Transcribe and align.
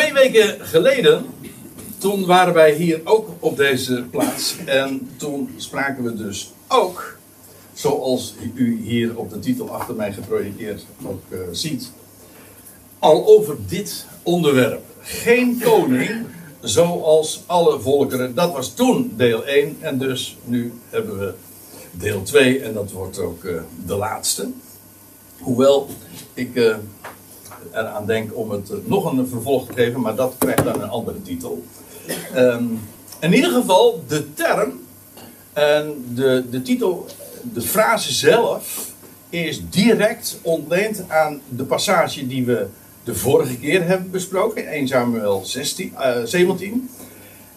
Twee 0.00 0.12
weken 0.12 0.66
geleden, 0.66 1.26
toen 1.98 2.26
waren 2.26 2.54
wij 2.54 2.74
hier 2.74 3.00
ook 3.04 3.28
op 3.38 3.56
deze 3.56 4.04
plaats. 4.10 4.56
En 4.64 5.10
toen 5.16 5.50
spraken 5.56 6.04
we 6.04 6.14
dus 6.14 6.52
ook, 6.68 7.16
zoals 7.72 8.34
u 8.54 8.80
hier 8.82 9.16
op 9.16 9.30
de 9.30 9.38
titel 9.38 9.70
achter 9.70 9.94
mij 9.94 10.12
geprojecteerd 10.12 10.84
ook 11.04 11.22
uh, 11.28 11.38
ziet, 11.52 11.90
al 12.98 13.26
over 13.26 13.56
dit 13.68 14.06
onderwerp. 14.22 14.82
Geen 15.00 15.60
koning 15.64 16.26
zoals 16.60 17.42
alle 17.46 17.80
volkeren. 17.80 18.34
Dat 18.34 18.52
was 18.52 18.74
toen 18.74 19.12
deel 19.16 19.44
1 19.44 19.76
en 19.80 19.98
dus 19.98 20.36
nu 20.44 20.72
hebben 20.90 21.18
we 21.18 21.34
deel 21.90 22.22
2 22.22 22.60
en 22.60 22.72
dat 22.72 22.90
wordt 22.90 23.18
ook 23.18 23.44
uh, 23.44 23.60
de 23.86 23.94
laatste. 23.94 24.50
Hoewel 25.38 25.88
ik 26.34 26.54
uh, 26.54 26.76
eraan 27.72 28.06
denk 28.06 28.36
om 28.36 28.50
het 28.50 28.70
uh, 28.70 28.76
nog 28.84 29.12
een 29.12 29.28
vervolg 29.28 29.66
te 29.66 29.72
geven, 29.72 30.00
maar 30.00 30.14
dat 30.14 30.34
krijgt 30.38 30.64
dan 30.64 30.82
een 30.82 30.88
andere 30.88 31.22
titel. 31.22 31.64
Um, 32.36 32.80
in 33.20 33.32
ieder 33.32 33.50
geval, 33.50 34.04
de 34.08 34.34
term 34.34 34.80
en 35.52 36.04
de, 36.14 36.44
de 36.50 36.62
titel, 36.62 37.06
de 37.42 37.60
frase 37.60 38.12
zelf, 38.12 38.92
is 39.28 39.62
direct 39.70 40.38
ontleend 40.42 41.04
aan 41.08 41.40
de 41.48 41.64
passage 41.64 42.26
die 42.26 42.44
we 42.44 42.66
de 43.04 43.14
vorige 43.14 43.58
keer 43.58 43.86
hebben 43.86 44.10
besproken, 44.10 44.66
1 44.66 44.88
Samuel 44.88 45.44
16, 45.44 45.94
uh, 45.98 46.16
17. 46.24 46.90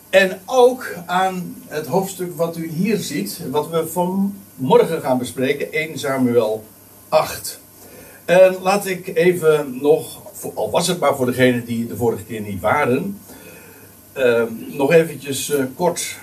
En 0.09 0.41
ook 0.45 0.95
aan 1.05 1.55
het 1.67 1.87
hoofdstuk 1.87 2.35
wat 2.35 2.57
u 2.57 2.69
hier 2.69 2.97
ziet, 2.97 3.39
wat 3.51 3.69
we 3.69 3.87
vanmorgen 3.87 5.01
gaan 5.01 5.17
bespreken, 5.17 5.71
1 5.71 5.99
Samuel 5.99 6.63
8. 7.09 7.59
En 8.25 8.57
laat 8.61 8.85
ik 8.85 9.07
even 9.15 9.77
nog, 9.81 10.21
al 10.53 10.69
was 10.69 10.87
het 10.87 10.99
maar 10.99 11.15
voor 11.15 11.25
degenen 11.25 11.65
die 11.65 11.87
de 11.87 11.95
vorige 11.95 12.23
keer 12.23 12.41
niet 12.41 12.61
waren, 12.61 13.19
uh, 14.17 14.43
nog 14.67 14.91
eventjes 14.91 15.49
uh, 15.49 15.63
kort 15.75 16.17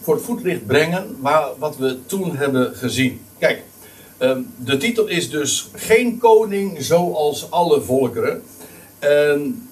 voor 0.00 0.14
het 0.14 0.24
voetlicht 0.24 0.66
brengen 0.66 1.16
waar, 1.20 1.48
wat 1.58 1.76
we 1.76 2.06
toen 2.06 2.36
hebben 2.36 2.76
gezien. 2.76 3.20
Kijk, 3.38 3.62
uh, 4.18 4.36
de 4.56 4.76
titel 4.76 5.06
is 5.06 5.30
dus 5.30 5.68
Geen 5.74 6.18
koning 6.18 6.82
zoals 6.82 7.50
alle 7.50 7.80
volkeren. 7.80 8.42
En 8.98 9.68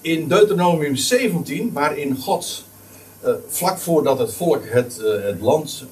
in 0.00 0.28
Deuteronomium 0.28 0.96
17, 0.96 1.72
waarin 1.72 2.16
God 2.16 2.64
uh, 3.24 3.30
vlak 3.48 3.78
voordat 3.78 4.18
het 4.18 4.34
volk 4.34 4.62
het, 4.64 4.98
uh, 5.02 5.24
het 5.24 5.40
land 5.40 5.84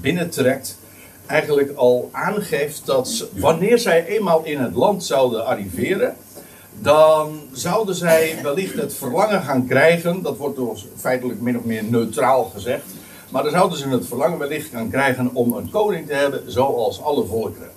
binnentrekt, 0.00 0.78
eigenlijk 1.28 1.76
al 1.76 2.08
aangeeft 2.12 2.86
dat 2.86 3.28
wanneer 3.32 3.78
zij 3.78 4.06
eenmaal 4.06 4.44
in 4.44 4.58
het 4.58 4.74
land 4.74 5.04
zouden 5.04 5.46
arriveren, 5.46 6.16
dan 6.80 7.40
zouden 7.52 7.94
zij 7.94 8.38
wellicht 8.42 8.74
het 8.74 8.94
verlangen 8.94 9.42
gaan 9.42 9.66
krijgen, 9.66 10.22
dat 10.22 10.36
wordt 10.36 10.56
door 10.56 10.78
feitelijk 10.96 11.40
min 11.40 11.58
of 11.58 11.64
meer 11.64 11.84
neutraal 11.84 12.44
gezegd, 12.44 12.84
maar 13.28 13.42
dan 13.42 13.52
zouden 13.52 13.78
ze 13.78 13.88
het 13.88 14.06
verlangen 14.06 14.38
wellicht 14.38 14.70
gaan 14.70 14.90
krijgen 14.90 15.30
om 15.34 15.52
een 15.52 15.70
koning 15.70 16.06
te 16.06 16.14
hebben 16.14 16.52
zoals 16.52 17.02
alle 17.02 17.26
volkeren. 17.26 17.70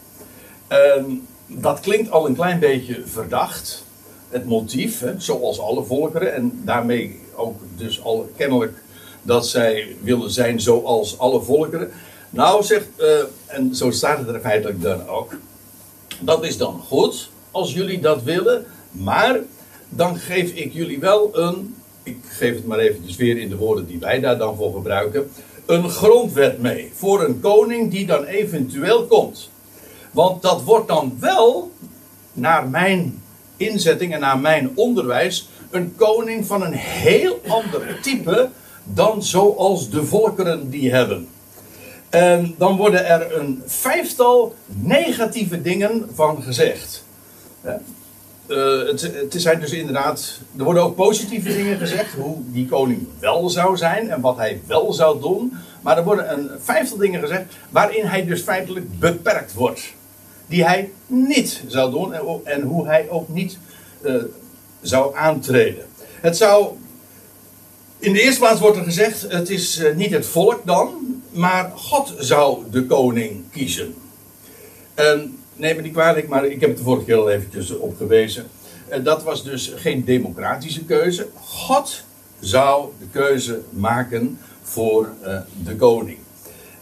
En 0.68 1.28
dat 1.48 1.80
klinkt 1.80 2.12
al 2.12 2.28
een 2.28 2.36
klein 2.36 2.60
beetje 2.60 3.02
verdacht 3.06 3.84
het 4.30 4.46
motief, 4.46 5.00
hè, 5.00 5.14
zoals 5.18 5.60
alle 5.60 5.84
volkeren, 5.84 6.34
en 6.34 6.62
daarmee 6.66 7.20
ook 7.36 7.60
dus 7.76 8.04
al 8.04 8.30
kennelijk 8.38 8.74
dat 9.22 9.48
zij 9.48 9.96
willen 10.02 10.32
zijn 10.32 10.62
zoals 10.62 11.20
alle 11.20 11.42
volkeren. 11.42 11.92
Nou 12.34 12.64
zegt, 12.64 12.88
uh, 12.98 13.08
en 13.46 13.76
zo 13.76 13.92
staat 13.92 14.18
het 14.18 14.28
er 14.28 14.40
feitelijk 14.40 14.82
dan 14.82 15.08
ook, 15.08 15.34
dat 16.20 16.44
is 16.44 16.58
dan 16.58 16.80
goed 16.88 17.30
als 17.52 17.74
jullie 17.74 18.00
dat 18.00 18.24
willen, 18.24 18.66
maar 18.92 19.40
dan 19.90 20.18
geef 20.18 20.52
ik 20.52 20.74
jullie 20.74 21.00
wel 21.00 21.30
een, 21.34 21.76
ik 22.04 22.18
geef 22.30 22.56
het 22.56 22.66
maar 22.66 22.80
eventjes 22.80 23.16
weer 23.16 23.38
in 23.38 23.50
de 23.50 23.58
woorden 23.58 23.88
die 23.88 24.00
wij 24.00 24.20
daar 24.20 24.38
dan 24.38 24.56
voor 24.56 24.74
gebruiken, 24.74 25.32
een 25.66 25.90
grondwet 25.90 26.62
mee 26.62 26.92
voor 26.94 27.24
een 27.24 27.40
koning 27.40 27.92
die 27.92 28.06
dan 28.06 28.24
eventueel 28.24 29.06
komt. 29.06 29.50
Want 30.12 30.42
dat 30.42 30.64
wordt 30.64 30.88
dan 30.88 31.18
wel, 31.20 31.72
naar 32.34 32.70
mijn 32.70 33.22
inzetting 33.58 34.14
en 34.14 34.20
naar 34.20 34.40
mijn 34.40 34.72
onderwijs 34.76 35.50
een 35.70 35.96
koning 35.96 36.46
van 36.46 36.62
een 36.62 36.74
heel 36.74 37.42
ander 37.48 38.00
type 38.02 38.50
dan 38.84 39.24
zoals 39.24 39.90
de 39.90 40.06
volkeren 40.06 40.70
die 40.70 40.92
hebben. 40.92 41.28
En 42.12 42.56
dan 42.58 42.76
worden 42.78 43.06
er 43.06 43.36
een 43.40 43.64
vijftal 43.66 44.56
negatieve 44.66 45.62
dingen 45.62 46.10
van 46.14 46.44
gezegd. 46.44 47.04
Uh, 47.66 48.88
het, 48.88 49.02
het 49.02 49.34
zijn 49.38 49.60
dus 49.60 49.72
inderdaad. 49.72 50.40
Er 50.58 50.64
worden 50.64 50.84
ook 50.84 50.96
positieve 50.96 51.54
dingen 51.56 51.78
gezegd. 51.78 52.14
Hoe 52.14 52.38
die 52.46 52.66
koning 52.66 53.08
wel 53.20 53.50
zou 53.50 53.78
zijn 53.78 54.10
en 54.10 54.22
wat 54.22 54.38
hij 54.38 54.62
wel 54.68 54.94
zou 54.94 55.22
doen. 55.22 55.54
Maar 55.82 55.98
er 55.98 56.04
worden 56.04 56.32
een 56.32 56.50
vijftal 56.62 56.98
dingen 56.98 57.22
gezegd. 57.22 57.44
waarin 57.70 58.06
hij 58.06 58.26
dus 58.26 58.42
feitelijk 58.42 59.00
beperkt 59.00 59.54
wordt. 59.54 59.94
Die 60.48 60.66
hij 60.66 60.92
niet 61.08 61.64
zou 61.68 61.92
doen 61.92 62.14
en, 62.14 62.24
en 62.44 62.62
hoe 62.62 62.88
hij 62.88 63.10
ook 63.10 63.30
niet 63.30 63.58
uh, 64.02 64.16
zou 64.82 65.16
aantreden. 65.16 65.86
Het 66.22 66.38
zou. 66.38 66.68
In 68.00 68.14
de 68.14 68.22
eerste 68.22 68.40
plaats 68.40 68.60
wordt 68.60 68.78
er 68.78 68.84
gezegd: 68.84 69.26
het 69.28 69.50
is 69.50 69.80
uh, 69.80 69.96
niet 69.96 70.12
het 70.12 70.26
volk 70.26 70.62
dan, 70.66 71.21
maar 71.32 71.72
God 71.76 72.14
zou 72.18 72.64
de 72.72 72.86
koning 72.86 73.44
kiezen. 73.52 73.96
En 74.94 75.38
neem 75.56 75.76
me 75.76 75.82
niet 75.82 75.94
kwalijk, 75.94 76.28
maar 76.28 76.46
ik 76.46 76.60
heb 76.60 76.70
het 76.70 76.78
de 76.78 76.84
vorige 76.84 77.06
keer 77.06 77.18
al 77.18 77.30
eventjes 77.30 77.78
op 77.78 77.98
gewezen. 77.98 78.46
En 78.88 79.04
dat 79.04 79.24
was 79.24 79.44
dus 79.44 79.74
geen 79.76 80.04
democratische 80.04 80.86
keuze. 80.86 81.28
God 81.36 82.04
zou 82.40 82.90
de 83.00 83.08
keuze 83.12 83.62
maken 83.70 84.40
voor 84.64 85.10
uh, 85.24 85.40
de 85.64 85.76
koning. 85.76 86.18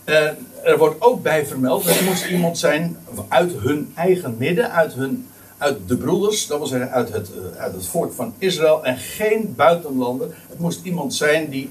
En 0.04 0.38
er 0.64 0.78
wordt 0.78 1.02
ook 1.02 1.24
bij 1.24 1.46
vermeld, 1.46 1.86
dat 1.86 2.02
moest 2.02 2.26
iemand 2.26 2.58
zijn 2.58 2.98
uit 3.28 3.52
hun 3.52 3.92
eigen 3.96 4.36
midden, 4.38 4.72
uit, 4.72 4.94
hun, 4.94 5.28
uit 5.58 5.78
de 5.88 5.98
broeders, 5.98 6.48
dat 6.48 6.58
wil 6.58 6.68
zeggen 6.68 6.92
uit 6.92 7.14
het, 7.14 7.30
uit 7.58 7.74
het 7.74 7.86
volk 7.86 8.14
van 8.14 8.34
Israël 8.38 8.86
en 8.86 8.98
geen 8.98 9.54
buitenlander. 9.56 10.28
Het 10.50 10.60
moest 10.60 10.86
iemand 10.86 11.14
zijn 11.14 11.50
die 11.50 11.70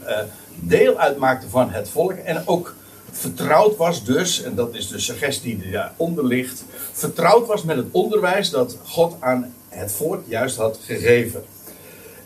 deel 0.61 0.97
uitmaakte 0.97 1.49
van 1.49 1.71
het 1.71 1.89
volk 1.89 2.13
en 2.13 2.43
ook 2.47 2.75
vertrouwd 3.11 3.77
was 3.77 4.05
dus, 4.05 4.43
en 4.43 4.55
dat 4.55 4.75
is 4.75 4.89
de 4.89 4.99
suggestie 4.99 5.59
die 5.59 5.71
daaronder 5.71 6.25
ligt, 6.25 6.65
vertrouwd 6.93 7.47
was 7.47 7.63
met 7.63 7.77
het 7.77 7.87
onderwijs 7.91 8.51
dat 8.51 8.77
God 8.85 9.17
aan 9.21 9.55
het 9.69 9.93
volk 9.93 10.23
juist 10.27 10.57
had 10.57 10.79
gegeven. 10.85 11.45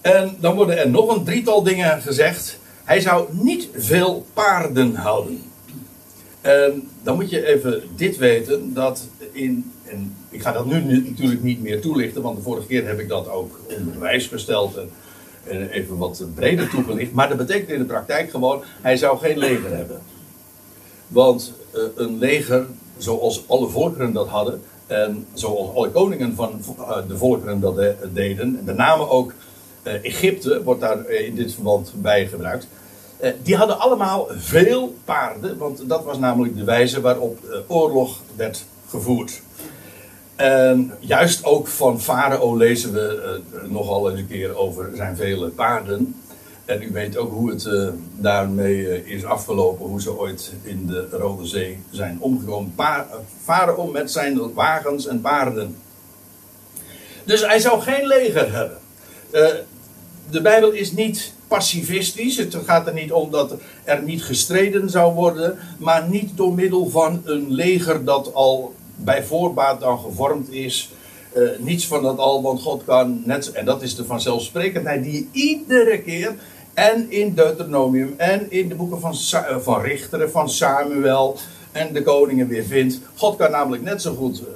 En 0.00 0.36
dan 0.40 0.54
worden 0.54 0.78
er 0.78 0.90
nog 0.90 1.16
een 1.16 1.24
drietal 1.24 1.62
dingen 1.62 2.02
gezegd. 2.02 2.58
Hij 2.84 3.00
zou 3.00 3.28
niet 3.30 3.68
veel 3.74 4.26
paarden 4.32 4.94
houden. 4.94 5.42
En 6.40 6.88
dan 7.02 7.14
moet 7.14 7.30
je 7.30 7.46
even 7.46 7.82
dit 7.96 8.16
weten, 8.16 8.74
dat 8.74 9.06
in, 9.32 9.72
en 9.84 10.16
ik 10.30 10.42
ga 10.42 10.52
dat 10.52 10.66
nu 10.66 11.08
natuurlijk 11.08 11.42
niet 11.42 11.62
meer 11.62 11.80
toelichten, 11.80 12.22
want 12.22 12.36
de 12.36 12.42
vorige 12.42 12.66
keer 12.66 12.86
heb 12.86 13.00
ik 13.00 13.08
dat 13.08 13.28
ook 13.28 13.60
onder 13.78 13.92
bewijs 13.92 14.26
gesteld 14.26 14.76
en 14.76 14.90
even 15.46 15.96
wat 15.98 16.24
breder 16.34 16.68
toegelicht. 16.68 17.12
Maar 17.12 17.28
dat 17.28 17.36
betekent 17.36 17.70
in 17.70 17.78
de 17.78 17.84
praktijk 17.84 18.30
gewoon, 18.30 18.62
hij 18.80 18.96
zou 18.96 19.18
geen 19.18 19.38
leger 19.38 19.76
hebben. 19.76 20.00
Want 21.08 21.52
uh, 21.74 21.82
een 21.94 22.18
leger, 22.18 22.66
zoals 22.96 23.44
alle 23.46 23.68
volkeren 23.68 24.12
dat 24.12 24.28
hadden, 24.28 24.62
en 24.86 25.26
zoals 25.32 25.74
alle 25.74 25.90
koningen 25.90 26.34
van 26.34 26.60
uh, 26.78 26.96
de 27.08 27.16
volkeren 27.16 27.60
dat 27.60 27.76
de, 27.76 27.94
deden, 28.12 28.58
en 28.58 28.64
met 28.64 28.76
name 28.76 29.08
ook 29.08 29.32
Egypte 29.82 30.62
wordt 30.62 30.80
daar 30.80 31.10
in 31.10 31.34
dit 31.34 31.54
verband 31.54 31.92
bij 31.96 32.26
gebruikt. 32.26 32.66
die 33.42 33.56
hadden 33.56 33.78
allemaal 33.78 34.26
veel 34.30 34.94
paarden, 35.04 35.58
want 35.58 35.88
dat 35.88 36.04
was 36.04 36.18
namelijk 36.18 36.56
de 36.56 36.64
wijze 36.64 37.00
waarop 37.00 37.64
oorlog 37.66 38.20
werd 38.36 38.64
gevoerd. 38.88 39.42
En 40.36 40.92
juist 41.00 41.44
ook 41.44 41.68
van 41.68 42.00
Farao 42.00 42.56
lezen 42.56 42.92
we 42.92 43.40
nogal 43.68 44.10
eens 44.10 44.20
een 44.20 44.28
keer 44.28 44.56
over 44.56 44.90
zijn 44.94 45.16
vele 45.16 45.48
paarden. 45.48 46.14
En 46.64 46.82
u 46.82 46.90
weet 46.92 47.16
ook 47.16 47.32
hoe 47.32 47.50
het 47.50 47.64
uh, 47.64 47.88
daarmee 48.16 48.76
uh, 48.76 49.14
is 49.14 49.24
afgelopen, 49.24 49.86
hoe 49.86 50.00
ze 50.00 50.18
ooit 50.18 50.52
in 50.62 50.86
de 50.86 51.08
Rode 51.10 51.46
Zee 51.46 51.78
zijn 51.90 52.16
omgekomen. 52.20 52.74
Om 53.76 53.92
met 53.92 54.10
zijn 54.10 54.52
wagens 54.54 55.06
en 55.06 55.20
paarden. 55.20 55.76
Dus 57.24 57.46
hij 57.46 57.58
zou 57.58 57.80
geen 57.80 58.06
leger 58.06 58.52
hebben. 58.52 58.78
De 60.30 60.42
Bijbel 60.42 60.70
is 60.70 60.92
niet 60.92 61.32
pacifistisch. 61.48 62.36
Het 62.36 62.56
gaat 62.64 62.86
er 62.86 62.94
niet 62.94 63.12
om 63.12 63.30
dat 63.30 63.54
er 63.84 64.02
niet 64.02 64.24
gestreden 64.24 64.90
zou 64.90 65.14
worden, 65.14 65.58
maar 65.78 66.08
niet 66.08 66.36
door 66.36 66.54
middel 66.54 66.90
van 66.90 67.22
een 67.24 67.52
leger 67.52 68.04
dat 68.04 68.34
al 68.34 68.74
bij 68.96 69.24
voorbaat 69.24 69.80
dan 69.80 69.98
gevormd 69.98 70.52
is. 70.52 70.90
Uh, 71.36 71.50
niets 71.58 71.86
van 71.86 72.02
dat 72.02 72.18
al, 72.18 72.42
want 72.42 72.62
God 72.62 72.84
kan 72.84 73.22
net, 73.24 73.52
en 73.52 73.64
dat 73.64 73.82
is 73.82 73.94
de 73.96 74.04
vanzelfsprekendheid 74.04 75.02
die 75.02 75.28
iedere 75.32 76.02
keer, 76.02 76.34
en 76.74 77.10
in 77.10 77.34
Deuteronomium, 77.34 78.14
en 78.16 78.50
in 78.50 78.68
de 78.68 78.74
boeken 78.74 79.00
van, 79.00 79.16
van 79.62 79.80
Richteren, 79.80 80.30
van 80.30 80.48
Samuel, 80.50 81.36
en 81.72 81.92
de 81.92 82.02
koningen 82.02 82.48
weer 82.48 82.64
vindt. 82.64 82.98
God 83.16 83.36
kan 83.36 83.50
namelijk 83.50 83.82
net 83.82 84.02
zo 84.02 84.14
goed 84.14 84.40
uh, 84.40 84.46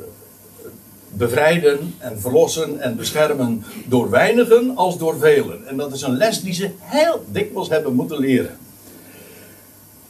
bevrijden 1.08 1.94
en 1.98 2.20
verlossen 2.20 2.80
en 2.80 2.96
beschermen 2.96 3.64
door 3.86 4.10
weinigen 4.10 4.76
als 4.76 4.98
door 4.98 5.18
velen. 5.18 5.66
En 5.66 5.76
dat 5.76 5.92
is 5.92 6.02
een 6.02 6.16
les 6.16 6.42
die 6.42 6.54
ze 6.54 6.70
heel 6.78 7.24
dikwijls 7.30 7.68
hebben 7.68 7.94
moeten 7.94 8.18
leren. 8.18 8.58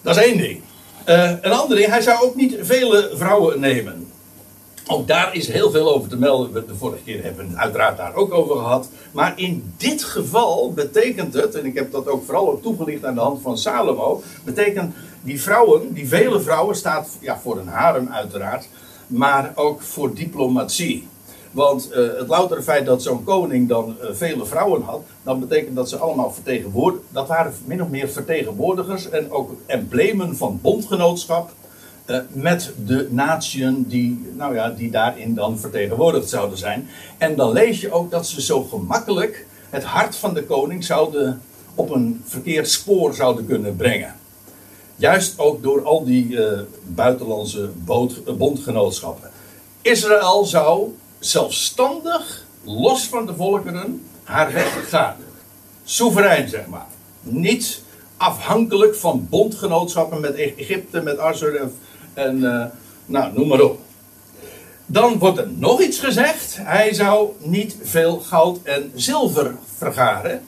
Dat 0.02 0.16
is 0.16 0.22
één 0.22 0.38
ding. 0.38 0.60
Een 1.04 1.52
ander 1.52 1.76
ding, 1.76 1.88
hij 1.88 2.00
zou 2.00 2.24
ook 2.24 2.34
niet 2.34 2.56
vele 2.60 3.10
vrouwen 3.14 3.60
nemen. 3.60 4.05
Ook 4.88 5.06
daar 5.06 5.34
is 5.34 5.48
heel 5.48 5.70
veel 5.70 5.94
over 5.94 6.08
te 6.08 6.16
melden. 6.16 6.66
De 6.66 6.74
vorige 6.74 7.02
keer 7.02 7.22
hebben 7.22 7.44
we 7.44 7.50
het 7.50 7.60
uiteraard 7.60 7.96
daar 7.96 8.14
ook 8.14 8.32
over 8.32 8.56
gehad. 8.56 8.88
Maar 9.12 9.32
in 9.36 9.74
dit 9.76 10.04
geval 10.04 10.72
betekent 10.72 11.34
het, 11.34 11.54
en 11.54 11.64
ik 11.64 11.74
heb 11.74 11.92
dat 11.92 12.08
ook 12.08 12.24
vooral 12.24 12.50
ook 12.50 12.62
toegelicht 12.62 13.04
aan 13.04 13.14
de 13.14 13.20
hand 13.20 13.42
van 13.42 13.58
Salomo, 13.58 14.22
betekent 14.44 14.94
die 15.22 15.42
vrouwen, 15.42 15.92
die 15.92 16.08
vele 16.08 16.40
vrouwen, 16.40 16.76
staat 16.76 17.08
ja, 17.20 17.38
voor 17.38 17.58
een 17.58 17.68
harem 17.68 18.08
uiteraard, 18.08 18.68
maar 19.06 19.52
ook 19.54 19.82
voor 19.82 20.14
diplomatie. 20.14 21.08
Want 21.50 21.90
uh, 21.90 21.96
het 22.18 22.28
loutere 22.28 22.62
feit 22.62 22.86
dat 22.86 23.02
zo'n 23.02 23.24
koning 23.24 23.68
dan 23.68 23.96
uh, 24.02 24.08
vele 24.12 24.46
vrouwen 24.46 24.82
had, 24.82 25.02
dan 25.22 25.40
betekent 25.40 25.76
dat 25.76 25.88
ze 25.88 25.96
allemaal 25.96 26.32
vertegenwoordigers, 26.32 27.08
dat 27.12 27.28
waren 27.28 27.54
min 27.64 27.82
of 27.82 27.88
meer 27.88 28.08
vertegenwoordigers 28.08 29.08
en 29.08 29.30
ook 29.30 29.50
emblemen 29.66 30.36
van 30.36 30.58
bondgenootschap 30.62 31.50
uh, 32.06 32.18
met 32.28 32.72
de 32.86 33.08
natieën 33.10 33.84
die, 33.88 34.30
nou 34.36 34.54
ja, 34.54 34.70
die 34.70 34.90
daarin 34.90 35.34
dan 35.34 35.58
vertegenwoordigd 35.58 36.28
zouden 36.28 36.58
zijn. 36.58 36.88
En 37.18 37.36
dan 37.36 37.52
lees 37.52 37.80
je 37.80 37.92
ook 37.92 38.10
dat 38.10 38.26
ze 38.26 38.42
zo 38.42 38.62
gemakkelijk 38.62 39.46
het 39.70 39.84
hart 39.84 40.16
van 40.16 40.34
de 40.34 40.44
koning 40.44 40.84
zouden 40.84 41.40
op 41.74 41.90
een 41.90 42.22
verkeerd 42.24 42.70
spoor 42.70 43.14
zouden 43.14 43.46
kunnen 43.46 43.76
brengen. 43.76 44.14
Juist 44.96 45.38
ook 45.38 45.62
door 45.62 45.84
al 45.84 46.04
die 46.04 46.38
buitenlandse 46.84 47.70
boot, 47.84 48.38
bondgenootschappen. 48.38 49.30
Israël 49.82 50.44
zou 50.44 50.94
zelfstandig, 51.18 52.44
los 52.64 53.08
van 53.08 53.26
de 53.26 53.34
volkeren, 53.34 54.02
haar 54.22 54.52
weg 54.52 54.88
gaan. 54.88 55.16
Soeverein, 55.84 56.48
zeg 56.48 56.66
maar. 56.66 56.86
Niet 57.20 57.82
afhankelijk 58.16 58.94
van 58.94 59.26
bondgenootschappen 59.30 60.20
met 60.20 60.34
Egypte, 60.34 61.02
met 61.02 61.18
Assur 61.18 61.70
en 62.16 62.36
uh, 62.36 62.64
nou, 63.06 63.32
noem 63.32 63.48
maar 63.48 63.60
op. 63.60 63.80
Dan 64.86 65.18
wordt 65.18 65.38
er 65.38 65.48
nog 65.48 65.80
iets 65.80 65.98
gezegd. 65.98 66.56
Hij 66.60 66.94
zou 66.94 67.30
niet 67.38 67.76
veel 67.82 68.18
goud 68.18 68.58
en 68.62 68.92
zilver 68.94 69.54
vergaren. 69.76 70.42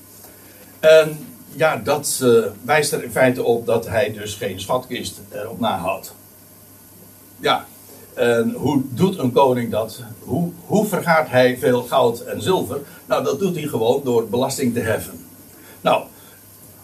En 0.80 1.26
ja, 1.54 1.76
dat 1.76 2.20
uh, 2.22 2.44
wijst 2.62 2.92
er 2.92 3.02
in 3.02 3.10
feite 3.10 3.42
op 3.42 3.66
dat 3.66 3.88
hij 3.88 4.12
dus 4.12 4.34
geen 4.34 4.60
schatkist 4.60 5.20
erop 5.32 5.60
nahoudt. 5.60 6.14
Ja, 7.40 7.66
en 8.14 8.52
hoe 8.56 8.82
doet 8.88 9.18
een 9.18 9.32
koning 9.32 9.70
dat? 9.70 10.02
Hoe, 10.18 10.50
hoe 10.66 10.86
vergaart 10.86 11.30
hij 11.30 11.58
veel 11.58 11.82
goud 11.82 12.20
en 12.20 12.42
zilver? 12.42 12.80
Nou, 13.06 13.24
dat 13.24 13.38
doet 13.38 13.54
hij 13.56 13.66
gewoon 13.66 14.00
door 14.04 14.28
belasting 14.28 14.74
te 14.74 14.80
heffen. 14.80 15.26
Nou, 15.80 16.04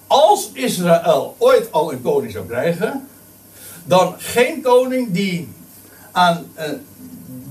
als 0.07 0.51
Israël 0.53 1.35
ooit 1.39 1.73
al 1.73 1.93
een 1.93 2.03
koning 2.03 2.33
zou 2.33 2.47
krijgen, 2.47 3.09
dan 3.85 4.15
geen 4.19 4.63
koning 4.63 5.13
die 5.13 5.49
aan, 6.13 6.47
eh, 6.55 6.71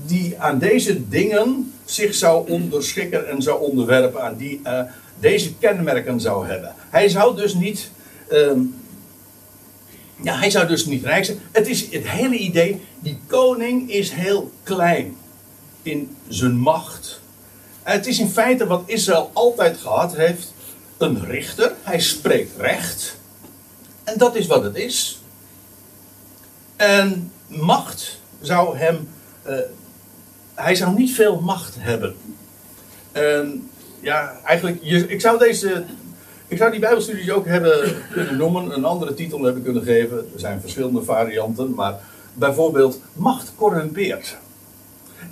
die 0.06 0.40
aan 0.40 0.58
deze 0.58 1.08
dingen 1.08 1.72
zich 1.84 2.14
zou 2.14 2.50
onderschikken 2.50 3.28
en 3.28 3.42
zou 3.42 3.60
onderwerpen, 3.60 4.22
aan 4.22 4.36
die, 4.36 4.60
uh, 4.64 4.80
deze 5.18 5.54
kenmerken 5.54 6.20
zou 6.20 6.46
hebben. 6.46 6.74
Hij 6.90 7.08
zou 7.08 7.36
dus 7.36 7.54
niet. 7.54 7.90
Ehm, 8.28 8.60
ja, 10.22 10.38
hij 10.38 10.50
zou 10.50 10.66
dus 10.66 10.84
niet 10.86 11.04
rijk 11.04 11.24
zijn. 11.24 11.38
Het 11.52 11.68
is 11.68 11.90
het 11.90 12.08
hele 12.08 12.36
idee, 12.36 12.80
die 12.98 13.18
koning 13.26 13.90
is 13.90 14.10
heel 14.10 14.50
klein 14.62 15.16
in 15.82 16.16
zijn 16.28 16.56
macht. 16.56 17.20
Het 17.82 18.06
is 18.06 18.18
in 18.18 18.28
feite 18.28 18.66
wat 18.66 18.82
Israël 18.86 19.30
altijd 19.32 19.76
gehad 19.76 20.16
heeft. 20.16 20.54
Een 20.98 21.24
richter, 21.24 21.72
hij 21.82 22.00
spreekt 22.00 22.56
recht. 22.58 23.16
En 24.04 24.18
dat 24.18 24.34
is 24.34 24.46
wat 24.46 24.64
het 24.64 24.76
is. 24.76 25.18
En 26.76 27.32
macht 27.46 28.20
zou 28.40 28.76
hem. 28.78 29.08
Uh, 29.46 29.54
hij 30.54 30.74
zou 30.74 30.94
niet 30.94 31.14
veel 31.14 31.40
macht 31.40 31.74
hebben. 31.78 32.14
En 33.12 33.70
ja, 34.00 34.36
eigenlijk, 34.44 34.78
je, 34.82 35.08
ik 35.08 35.20
zou 35.20 35.38
deze 35.38 35.84
ik 36.54 36.60
zou 36.60 36.70
die 36.70 36.80
Bijbelstudies 36.80 37.30
ook 37.30 37.46
hebben 37.46 37.96
kunnen 38.10 38.36
noemen, 38.36 38.74
een 38.74 38.84
andere 38.84 39.14
titel 39.14 39.42
hebben 39.42 39.62
kunnen 39.62 39.82
geven. 39.82 40.16
Er 40.16 40.40
zijn 40.40 40.60
verschillende 40.60 41.02
varianten, 41.02 41.74
maar 41.74 42.00
bijvoorbeeld 42.34 43.00
macht 43.12 43.52
corrumpeert. 43.56 44.36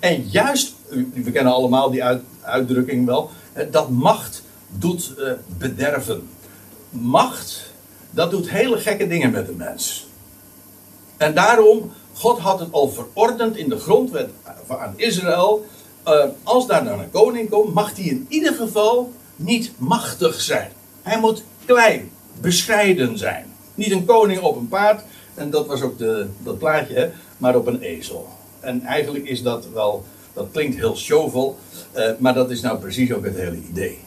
En 0.00 0.22
juist, 0.28 0.74
we 1.14 1.30
kennen 1.30 1.52
allemaal 1.52 1.90
die 1.90 2.04
uitdrukking 2.40 3.06
wel, 3.06 3.30
dat 3.70 3.90
macht 3.90 4.42
doet 4.68 5.14
uh, 5.18 5.32
bederven. 5.58 6.28
Macht, 6.90 7.72
dat 8.10 8.30
doet 8.30 8.50
hele 8.50 8.78
gekke 8.78 9.06
dingen 9.06 9.30
met 9.30 9.46
de 9.46 9.54
mens. 9.56 10.06
En 11.22 11.34
daarom, 11.34 11.92
God 12.14 12.38
had 12.38 12.60
het 12.60 12.72
al 12.72 12.88
verordend 12.88 13.56
in 13.56 13.68
de 13.68 13.78
grondwet 13.78 14.30
aan 14.66 14.94
Israël. 14.96 15.66
Uh, 16.08 16.24
als 16.42 16.66
daar 16.66 16.84
dan 16.84 17.00
een 17.00 17.10
koning 17.10 17.50
komt, 17.50 17.74
mag 17.74 17.96
hij 17.96 18.04
in 18.04 18.26
ieder 18.28 18.54
geval 18.54 19.12
niet 19.36 19.72
machtig 19.76 20.40
zijn. 20.40 20.70
Hij 21.02 21.20
moet 21.20 21.44
klein, 21.64 22.10
bescheiden 22.40 23.18
zijn. 23.18 23.46
Niet 23.74 23.90
een 23.90 24.04
koning 24.04 24.40
op 24.40 24.56
een 24.56 24.68
paard, 24.68 25.02
en 25.34 25.50
dat 25.50 25.66
was 25.66 25.82
ook 25.82 25.98
de, 25.98 26.26
dat 26.38 26.58
plaatje, 26.58 27.10
maar 27.38 27.56
op 27.56 27.66
een 27.66 27.80
ezel. 27.80 28.28
En 28.60 28.82
eigenlijk 28.82 29.24
is 29.24 29.42
dat 29.42 29.66
wel, 29.74 30.04
dat 30.32 30.48
klinkt 30.52 30.76
heel 30.76 30.96
showvol, 30.96 31.56
uh, 31.96 32.10
maar 32.18 32.34
dat 32.34 32.50
is 32.50 32.60
nou 32.60 32.78
precies 32.78 33.12
ook 33.12 33.24
het 33.24 33.36
hele 33.36 33.58
idee. 33.70 33.98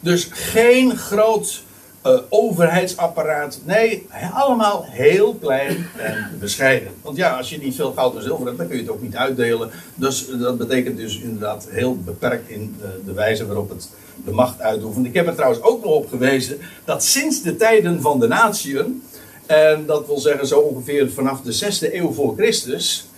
Dus 0.00 0.28
geen 0.30 0.96
groot 0.96 1.62
uh, 2.08 2.18
overheidsapparaat. 2.28 3.60
Nee, 3.64 4.06
allemaal 4.32 4.84
heel 4.88 5.34
klein 5.34 5.86
en 5.96 6.36
bescheiden. 6.40 6.88
Want 7.02 7.16
ja, 7.16 7.36
als 7.36 7.50
je 7.50 7.58
niet 7.58 7.74
veel 7.74 7.92
goud 7.92 8.16
en 8.16 8.22
zilver 8.22 8.46
hebt, 8.46 8.58
dan 8.58 8.66
kun 8.66 8.76
je 8.76 8.82
het 8.82 8.92
ook 8.92 9.02
niet 9.02 9.16
uitdelen. 9.16 9.70
Dus 9.94 10.26
dat 10.38 10.58
betekent 10.58 10.96
dus 10.96 11.20
inderdaad 11.20 11.66
heel 11.70 11.96
beperkt 11.96 12.48
in 12.48 12.76
de, 12.80 13.00
de 13.04 13.12
wijze 13.12 13.46
waarop 13.46 13.68
het 13.68 13.88
de 14.24 14.30
macht 14.30 14.60
uitoefent. 14.60 15.06
Ik 15.06 15.14
heb 15.14 15.26
er 15.26 15.34
trouwens 15.34 15.62
ook 15.62 15.84
nog 15.84 15.92
op 15.92 16.08
gewezen 16.08 16.58
dat 16.84 17.04
sinds 17.04 17.42
de 17.42 17.56
tijden 17.56 18.00
van 18.00 18.20
de 18.20 18.26
natieën, 18.26 19.02
en 19.46 19.86
dat 19.86 20.06
wil 20.06 20.18
zeggen 20.18 20.46
zo 20.46 20.58
ongeveer 20.58 21.10
vanaf 21.10 21.40
de 21.40 21.54
6e 21.54 21.92
eeuw 21.94 22.12
voor 22.12 22.34
Christus, 22.36 23.08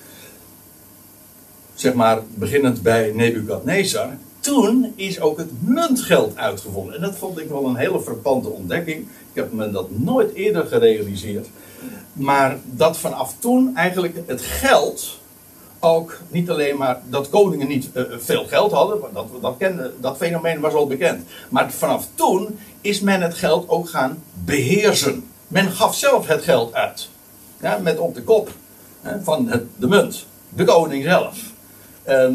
zeg 1.74 1.94
maar 1.94 2.18
beginnend 2.34 2.82
bij 2.82 3.12
Nebukadnezar, 3.14 4.16
toen 4.40 4.92
is 4.96 5.20
ook 5.20 5.38
het 5.38 5.50
muntgeld 5.60 6.36
uitgevonden. 6.36 6.94
En 6.94 7.00
dat 7.00 7.16
vond 7.16 7.38
ik 7.38 7.48
wel 7.48 7.64
een 7.64 7.76
hele 7.76 8.00
frappante 8.00 8.48
ontdekking. 8.48 9.00
Ik 9.00 9.34
heb 9.34 9.52
me 9.52 9.70
dat 9.70 9.86
nooit 9.90 10.34
eerder 10.34 10.66
gerealiseerd. 10.66 11.48
Maar 12.12 12.58
dat 12.64 12.96
vanaf 12.96 13.34
toen 13.38 13.76
eigenlijk 13.76 14.22
het 14.26 14.40
geld 14.40 15.18
ook 15.80 16.18
niet 16.28 16.50
alleen 16.50 16.76
maar 16.76 17.00
dat 17.08 17.28
koningen 17.28 17.68
niet 17.68 17.90
uh, 17.94 18.02
veel 18.18 18.44
geld 18.46 18.72
hadden, 18.72 19.00
dat, 19.12 19.26
dat, 19.40 19.54
kende, 19.58 19.92
dat 20.00 20.16
fenomeen 20.16 20.60
was 20.60 20.74
al 20.74 20.86
bekend. 20.86 21.28
Maar 21.48 21.72
vanaf 21.72 22.08
toen 22.14 22.58
is 22.80 23.00
men 23.00 23.22
het 23.22 23.34
geld 23.34 23.68
ook 23.68 23.88
gaan 23.88 24.22
beheersen. 24.44 25.24
Men 25.48 25.70
gaf 25.70 25.94
zelf 25.94 26.26
het 26.26 26.42
geld 26.42 26.74
uit. 26.74 27.08
Ja, 27.60 27.78
met 27.78 27.98
op 27.98 28.14
de 28.14 28.22
kop 28.22 28.50
hè, 29.00 29.22
van 29.22 29.48
het, 29.48 29.64
de 29.76 29.88
munt. 29.88 30.26
De 30.48 30.64
koning 30.64 31.04
zelf. 31.04 31.38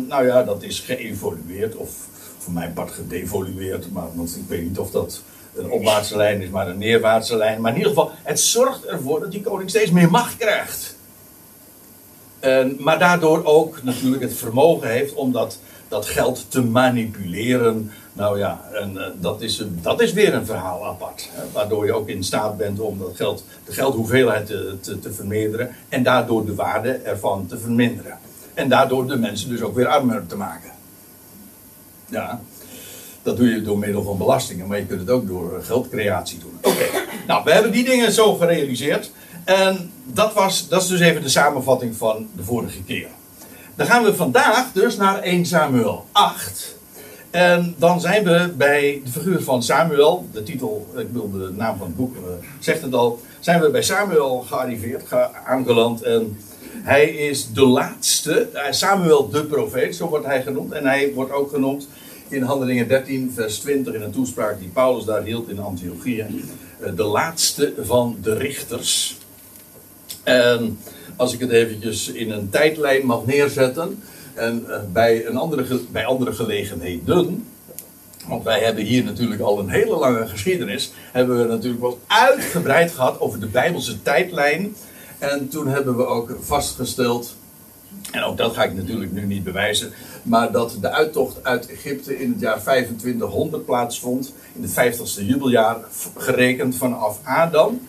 Nou 0.08 0.26
ja, 0.26 0.44
dat 0.44 0.64
is 0.64 0.80
geëvolueerd, 0.80 1.76
of 1.76 1.90
voor 2.38 2.54
mijn 2.54 2.74
part 2.74 2.92
gedevolueerd, 2.92 3.92
maar 3.92 4.08
want 4.14 4.36
ik 4.36 4.48
weet 4.48 4.64
niet 4.64 4.80
of 4.80 4.92
dat 4.92 5.22
een 5.56 5.72
opwaartse 5.72 6.18
lijn 6.18 6.42
is, 6.42 6.50
maar 6.50 6.68
een 6.68 6.78
neerwaartse 6.78 7.38
lijn. 7.38 7.62
Maar 7.62 7.72
in 7.72 7.78
ieder 7.78 7.94
geval, 7.94 8.12
het 8.24 8.40
zorgt 8.40 8.86
ervoor 8.86 9.20
dat 9.20 9.32
die 9.32 9.42
koning 9.42 9.70
steeds 9.70 9.92
meer 9.92 10.12
macht 10.12 10.38
krijgt. 10.38 10.96
En, 12.40 12.76
maar 12.80 13.00
daardoor 13.00 13.46
ook 13.46 13.84
natuurlijk 13.84 14.22
het 14.22 14.34
vermogen 14.34 14.90
heeft 14.90 15.14
om 15.14 15.32
dat, 15.32 15.60
dat 15.88 16.06
geld 16.06 16.46
te 16.52 16.64
manipuleren. 16.64 17.92
Nou 18.14 18.40
ja, 18.40 18.70
en 18.74 18.94
uh, 18.94 19.02
dat, 19.16 19.42
is, 19.42 19.64
dat 19.82 20.02
is 20.02 20.14
weer 20.14 20.34
een 20.34 20.46
verhaal 20.46 20.86
apart. 20.86 21.30
Hè, 21.32 21.44
waardoor 21.54 21.86
je 21.86 21.94
ook 21.94 22.08
in 22.08 22.24
staat 22.24 22.58
bent 22.58 22.80
om 22.80 23.00
dat 23.00 23.16
geld, 23.16 23.44
de 23.66 23.74
geldhoeveelheid 23.74 24.46
te, 24.46 24.78
te, 24.82 25.00
te 25.00 25.14
vermeerderen. 25.14 25.76
En 25.90 26.04
daardoor 26.04 26.46
de 26.46 26.56
waarde 26.56 26.92
ervan 26.92 27.46
te 27.46 27.58
verminderen. 27.60 28.18
En 28.56 28.70
daardoor 28.70 29.08
de 29.08 29.18
mensen 29.18 29.50
dus 29.50 29.62
ook 29.62 29.76
weer 29.76 29.88
armer 29.88 30.26
te 30.28 30.36
maken. 30.36 30.72
Ja, 32.06 32.42
dat 33.24 33.38
doe 33.38 33.50
je 33.50 33.62
door 33.62 33.78
middel 33.78 34.04
van 34.04 34.18
belastingen, 34.18 34.68
maar 34.68 34.78
je 34.78 34.86
kunt 34.86 35.00
het 35.00 35.10
ook 35.10 35.28
door 35.28 35.64
geldcreatie 35.64 36.40
doen. 36.40 36.58
Oké, 36.62 36.86
nou, 37.28 37.44
we 37.44 37.52
hebben 37.52 37.72
die 37.72 37.86
dingen 37.86 38.12
zo 38.12 38.36
gerealiseerd. 38.36 39.12
En 39.44 39.92
dat, 40.04 40.34
was, 40.34 40.68
dat 40.68 40.82
is 40.82 40.88
dus 40.88 41.00
even 41.00 41.22
de 41.22 41.30
samenvatting 41.30 41.96
van 41.96 42.28
de 42.36 42.44
vorige 42.44 42.84
keer. 42.84 43.08
Dan 43.76 43.88
gaan 43.88 44.04
we 44.04 44.16
vandaag 44.16 44.72
dus 44.74 44.98
naar 44.98 45.20
1 45.20 45.46
Samuel 45.46 46.06
8. 46.12 46.76
En 47.32 47.76
dan 47.78 48.02
zijn 48.02 48.24
we 48.24 48.54
bij 48.58 49.02
de 49.06 49.12
figuur 49.12 49.42
van 49.42 49.64
Samuel. 49.64 50.28
De 50.32 50.44
titel, 50.44 50.88
ik 50.98 51.14
bedoel 51.14 51.32
de 51.32 51.52
naam 51.52 51.78
van 51.78 51.88
het 51.88 51.96
boek 51.96 52.16
uh, 52.16 52.22
zegt 52.60 52.82
het 52.82 52.94
al. 52.94 53.22
Zijn 53.40 53.62
we 53.62 53.70
bij 53.70 53.82
Samuel 53.82 54.40
gearriveerd, 54.48 55.04
aangeland. 55.46 56.02
En 56.02 56.38
Hij 56.86 57.06
is 57.10 57.54
de 57.54 57.66
laatste, 57.66 58.50
eh, 58.54 58.72
Samuel 58.72 59.30
de 59.30 59.46
profeet, 59.46 59.96
zo 59.96 60.10
wordt 60.10 60.26
hij 60.26 60.44
genoemd. 60.44 60.72
En 60.72 60.86
hij 60.86 61.14
wordt 61.14 61.32
ook 61.32 61.50
genoemd 61.50 61.88
in 62.28 62.42
Handelingen 62.42 62.88
13, 62.88 63.32
vers 63.36 63.58
20, 63.58 63.94
in 63.94 64.02
een 64.02 64.12
toespraak 64.12 64.60
die 64.60 64.68
Paulus 64.68 65.06
daar 65.06 65.24
hield 65.24 65.50
in 65.50 65.60
Antiochië. 65.60 66.26
Eh, 66.80 66.96
de 66.96 67.04
laatste 67.04 67.74
van 67.82 68.18
de 68.22 68.38
richters. 68.38 69.18
En 70.24 70.80
als 71.16 71.34
ik 71.34 71.40
het 71.40 71.52
eventjes 71.52 72.08
in 72.08 72.32
een 72.32 72.50
tijdlijn 72.50 73.06
mag 73.06 73.26
neerzetten. 73.26 74.04
En 74.34 74.66
eh, 74.70 74.80
bij, 74.94 75.26
een 75.26 75.38
andere, 75.38 75.80
bij 75.92 76.06
andere 76.06 76.34
gelegenheden. 76.34 77.48
Want 78.28 78.44
wij 78.44 78.60
hebben 78.60 78.84
hier 78.84 79.04
natuurlijk 79.04 79.42
al 79.42 79.60
een 79.60 79.70
hele 79.70 79.98
lange 79.98 80.28
geschiedenis. 80.28 80.92
Hebben 81.12 81.42
we 81.42 81.48
natuurlijk 81.48 81.82
wel 81.82 82.00
uitgebreid 82.08 82.92
gehad 82.92 83.20
over 83.20 83.40
de 83.40 83.48
Bijbelse 83.48 84.02
tijdlijn. 84.02 84.76
En 85.20 85.48
toen 85.50 85.68
hebben 85.68 85.98
we 85.98 86.06
ook 86.06 86.38
vastgesteld. 86.42 87.36
En 88.12 88.24
ook 88.24 88.38
dat 88.38 88.54
ga 88.54 88.64
ik 88.64 88.74
natuurlijk 88.74 89.12
nu 89.12 89.26
niet 89.26 89.44
bewijzen. 89.44 89.94
Maar 90.24 90.52
dat 90.52 90.78
de 90.82 90.92
uittocht 90.92 91.44
uit 91.44 91.68
Egypte 91.68 92.20
in 92.20 92.32
het 92.32 92.40
jaar 92.40 92.62
2500 92.62 93.66
plaatsvond. 93.66 94.34
In 94.54 94.64
het 94.64 94.72
50ste 94.72 95.26
jubeljaar 95.26 95.78
gerekend 96.18 96.76
vanaf 96.76 97.20
Adam. 97.24 97.82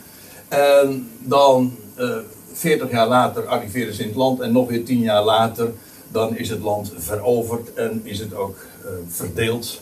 En 0.49 1.11
dan 1.19 1.77
uh, 1.99 2.17
eh, 2.17 2.17
40 2.53 2.91
jaar 2.91 3.09
later 3.09 3.47
arriveren 3.47 3.95
ze 3.95 4.03
in 4.03 4.09
het 4.09 4.17
land. 4.17 4.41
En 4.41 4.53
nog 4.53 4.69
weer 4.69 4.85
10 4.85 4.99
jaar 4.99 5.25
later 5.25 5.73
dan 6.09 6.37
is 6.37 6.49
het 6.49 6.61
land 6.61 6.93
veroverd 6.97 7.75
en 7.75 8.01
is 8.05 8.19
het 8.19 8.35
ook 8.35 8.57
uh, 8.85 8.91
verdeeld 9.09 9.81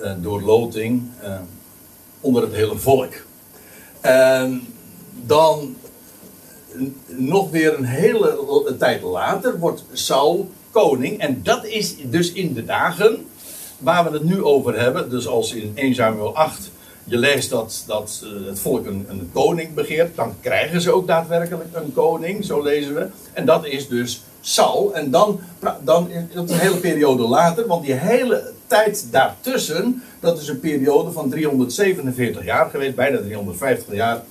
uh, 0.00 0.12
door 0.20 0.42
loting 0.42 1.02
onder 2.20 2.42
het 2.42 2.52
hele 2.52 2.78
volk. 2.78 3.12
En 4.00 4.66
dan 5.26 5.76
nog 7.06 7.50
weer 7.50 7.78
een 7.78 7.84
hele 7.84 8.74
tijd 8.78 9.02
later 9.02 9.58
wordt 9.58 9.84
Saul 9.92 10.50
koning. 10.70 11.18
En 11.18 11.40
dat 11.42 11.66
is 11.66 11.94
dus 12.10 12.32
in 12.32 12.54
de 12.54 12.64
dagen 12.64 13.26
waar 13.78 14.04
we 14.04 14.10
het 14.10 14.24
nu 14.24 14.42
over 14.42 14.80
hebben. 14.80 15.10
Dus 15.10 15.26
als 15.26 15.52
in 15.52 15.72
1 15.74 15.94
Samuel 15.94 16.36
8 16.36 16.70
je 17.04 17.18
leest 17.18 17.50
dat, 17.50 17.84
dat 17.86 18.24
het 18.46 18.58
volk 18.58 18.86
een, 18.86 19.06
een 19.08 19.30
koning 19.32 19.74
begeert, 19.74 20.16
dan 20.16 20.34
krijgen 20.40 20.80
ze 20.80 20.92
ook 20.92 21.06
daadwerkelijk 21.06 21.68
een 21.72 21.92
koning, 21.92 22.44
zo 22.44 22.62
lezen 22.62 22.94
we. 22.94 23.06
En 23.32 23.46
dat 23.46 23.66
is 23.66 23.88
dus 23.88 24.22
Saul. 24.40 24.94
En 24.94 25.10
dan, 25.10 25.40
dan 25.84 26.08
op 26.36 26.48
een 26.48 26.58
hele 26.58 26.76
periode 26.76 27.22
later, 27.22 27.66
want 27.66 27.84
die 27.84 27.94
hele 27.94 28.52
tijd 28.66 29.06
daartussen, 29.10 30.02
dat 30.20 30.40
is 30.40 30.48
een 30.48 30.60
periode 30.60 31.12
van 31.12 31.30
347 31.30 32.44
jaar 32.44 32.70
geweest, 32.70 32.94
bijna 32.94 33.18
350 33.18 33.94
jaar. 33.94 34.22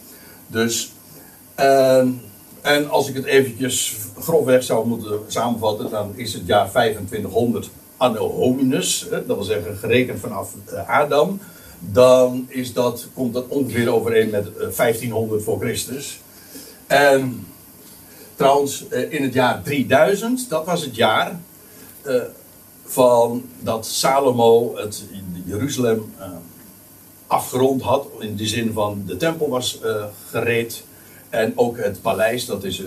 Dus, 0.47 0.91
uh, 1.59 2.07
en 2.63 2.89
als 2.89 3.09
ik 3.09 3.15
het 3.15 3.25
eventjes 3.25 3.95
grofweg 4.19 4.63
zou 4.63 4.87
moeten 4.87 5.19
samenvatten, 5.27 5.89
dan 5.89 6.11
is 6.15 6.33
het 6.33 6.45
jaar 6.45 6.69
2500 6.69 7.69
anno 7.97 8.29
hominus, 8.29 9.07
dat 9.09 9.25
wil 9.25 9.43
zeggen 9.43 9.77
gerekend 9.77 10.19
vanaf 10.19 10.53
eh, 10.65 10.89
Adam. 10.89 11.39
Dan 11.79 12.45
is 12.49 12.73
dat, 12.73 13.07
komt 13.13 13.33
dat 13.33 13.47
ongeveer 13.47 13.93
overeen 13.93 14.29
met 14.29 14.47
1500 14.75 15.39
eh, 15.39 15.45
voor 15.45 15.59
Christus. 15.59 16.19
En 16.87 17.47
Trouwens, 18.35 18.87
eh, 18.87 19.11
in 19.11 19.23
het 19.23 19.33
jaar 19.33 19.61
3000, 19.61 20.49
dat 20.49 20.65
was 20.65 20.81
het 20.81 20.95
jaar 20.95 21.39
van 22.85 23.43
dat 23.59 23.85
Salomo 23.85 24.75
het 24.77 25.03
Jeruzalem 25.45 26.13
afgerond 27.27 27.81
had. 27.81 28.07
In 28.19 28.35
de 28.35 28.47
zin 28.47 28.73
van 28.73 29.03
de 29.05 29.17
tempel 29.17 29.49
was 29.49 29.79
gereed. 30.29 30.83
En 31.33 31.53
ook 31.55 31.77
het 31.77 32.01
paleis, 32.01 32.45
dat 32.45 32.63
is 32.63 32.81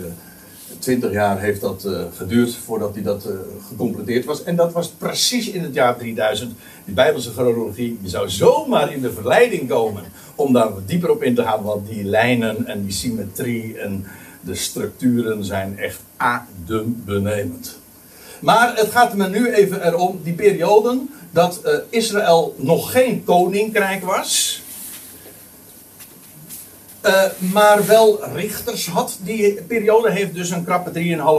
20 0.78 1.12
jaar 1.12 1.40
heeft 1.40 1.60
dat 1.60 1.88
geduurd 2.16 2.54
voordat 2.54 2.94
hij 2.94 3.02
dat 3.02 3.28
gecompleteerd 3.68 4.24
was. 4.24 4.44
En 4.44 4.56
dat 4.56 4.72
was 4.72 4.88
precies 4.88 5.48
in 5.48 5.62
het 5.62 5.74
jaar 5.74 5.96
3000. 5.96 6.52
Die 6.84 6.94
Bijbelse 6.94 7.32
chronologie, 7.32 7.98
je 8.02 8.08
zou 8.08 8.30
zomaar 8.30 8.92
in 8.92 9.00
de 9.00 9.12
verleiding 9.12 9.68
komen 9.68 10.02
om 10.34 10.52
daar 10.52 10.72
wat 10.74 10.88
dieper 10.88 11.10
op 11.10 11.22
in 11.22 11.34
te 11.34 11.42
gaan. 11.42 11.62
Want 11.62 11.88
die 11.88 12.04
lijnen 12.04 12.66
en 12.66 12.82
die 12.82 12.92
symmetrie 12.92 13.78
en 13.78 14.06
de 14.40 14.54
structuren 14.54 15.44
zijn 15.44 15.78
echt 15.78 16.00
adembenemend. 16.16 17.78
Maar 18.40 18.76
het 18.76 18.90
gaat 18.90 19.14
me 19.14 19.28
nu 19.28 19.52
even 19.52 19.86
erom, 19.86 20.20
die 20.22 20.34
perioden 20.34 21.10
dat 21.30 21.60
uh, 21.64 21.72
Israël 21.90 22.54
nog 22.58 22.92
geen 22.92 23.24
koninkrijk 23.24 24.04
was. 24.04 24.62
Uh, 27.06 27.22
maar 27.52 27.86
wel 27.86 28.24
richters 28.34 28.86
had. 28.86 29.18
Die 29.20 29.62
periode 29.62 30.10
heeft 30.10 30.34
dus 30.34 30.50
een 30.50 30.64
krappe 30.64 30.90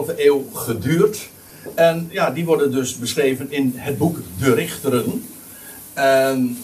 3,5 0.09 0.15
eeuw 0.17 0.45
geduurd. 0.53 1.29
En 1.75 2.07
ja, 2.11 2.29
die 2.29 2.45
worden 2.45 2.71
dus 2.71 2.97
beschreven 2.97 3.51
in 3.51 3.73
het 3.75 3.97
boek 3.97 4.17
De 4.39 4.53
Richteren. 4.53 5.25
En 5.93 6.57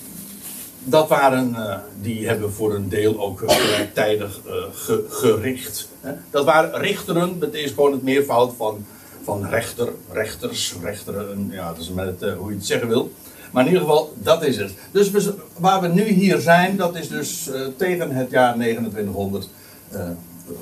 dat 0.84 1.08
waren, 1.08 1.50
uh, 1.50 1.76
die 2.02 2.28
hebben 2.28 2.54
voor 2.54 2.76
een 2.76 2.90
deel 2.90 3.20
ook 3.20 3.44
gelijktijdig 3.46 4.40
uh, 4.48 4.54
ge, 4.74 5.06
gericht. 5.10 5.90
Dat 6.32 6.46
waren 6.46 6.80
richteren, 6.82 7.40
dat 7.40 7.54
is 7.54 7.70
gewoon 7.72 7.92
het 7.92 8.04
meervoud 8.04 8.54
van, 8.58 8.86
van 9.24 9.50
rechter, 9.50 9.90
rechters, 10.12 10.76
rechteren, 10.82 11.50
ja, 11.52 11.68
dat 11.68 11.82
is 11.82 11.90
met 11.90 12.22
hoe 12.38 12.50
je 12.50 12.56
het 12.56 12.66
zeggen 12.66 12.88
wil. 12.88 13.12
Maar 13.54 13.66
in 13.66 13.72
ieder 13.72 13.88
geval, 13.88 14.14
dat 14.16 14.44
is 14.44 14.58
het. 14.58 14.74
Dus 14.92 15.12
waar 15.58 15.82
we 15.82 15.88
nu 15.88 16.04
hier 16.04 16.40
zijn, 16.40 16.78
dat 16.78 16.96
is 16.96 17.08
dus 17.08 17.50
tegen 17.78 18.12
het 18.12 18.30
jaar 18.32 18.54
2900 18.54 19.50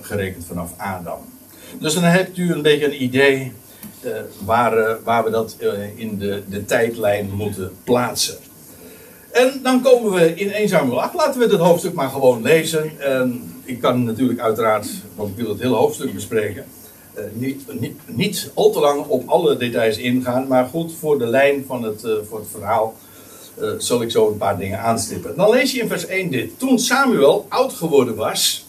gerekend 0.01 0.45
vanaf 0.45 0.71
Adam. 0.77 1.19
Dus 1.79 1.93
dan 1.93 2.03
hebt 2.03 2.37
u 2.37 2.51
een 2.51 2.61
beetje 2.61 2.85
een 2.85 3.03
idee 3.03 3.51
waar, 4.45 5.03
waar 5.03 5.23
we 5.23 5.29
dat 5.29 5.55
in 5.95 6.17
de, 6.17 6.43
de 6.49 6.65
tijdlijn 6.65 7.31
moeten 7.33 7.71
plaatsen. 7.83 8.35
En 9.31 9.59
dan 9.63 9.81
komen 9.81 10.11
we 10.11 10.35
in 10.35 10.51
1 10.51 10.69
Samuel 10.69 11.01
8. 11.01 11.13
Laten 11.13 11.39
we 11.39 11.47
het 11.47 11.55
hoofdstuk 11.55 11.93
maar 11.93 12.09
gewoon 12.09 12.41
lezen. 12.41 12.99
En 12.99 13.53
ik 13.63 13.81
kan 13.81 14.03
natuurlijk 14.03 14.39
uiteraard, 14.39 14.87
want 15.15 15.29
ik 15.29 15.35
wil 15.35 15.49
het 15.49 15.61
hele 15.61 15.75
hoofdstuk 15.75 16.13
bespreken, 16.13 16.65
uh, 17.17 17.23
niet, 17.33 17.79
niet, 17.79 17.99
niet 18.05 18.51
al 18.53 18.71
te 18.71 18.79
lang 18.79 19.05
op 19.05 19.29
alle 19.29 19.57
details 19.57 19.97
ingaan. 19.97 20.47
Maar 20.47 20.65
goed, 20.65 20.93
voor 20.99 21.19
de 21.19 21.25
lijn 21.25 21.63
van 21.67 21.83
het, 21.83 22.03
uh, 22.03 22.13
voor 22.29 22.39
het 22.39 22.47
verhaal 22.51 22.95
uh, 23.59 23.69
zal 23.77 24.01
ik 24.01 24.11
zo 24.11 24.27
een 24.27 24.37
paar 24.37 24.57
dingen 24.57 24.79
aanstippen. 24.79 25.35
Dan 25.35 25.49
lees 25.49 25.71
je 25.71 25.81
in 25.81 25.87
vers 25.87 26.05
1 26.05 26.31
dit. 26.31 26.59
Toen 26.59 26.79
Samuel 26.79 27.45
oud 27.49 27.73
geworden 27.73 28.15
was. 28.15 28.67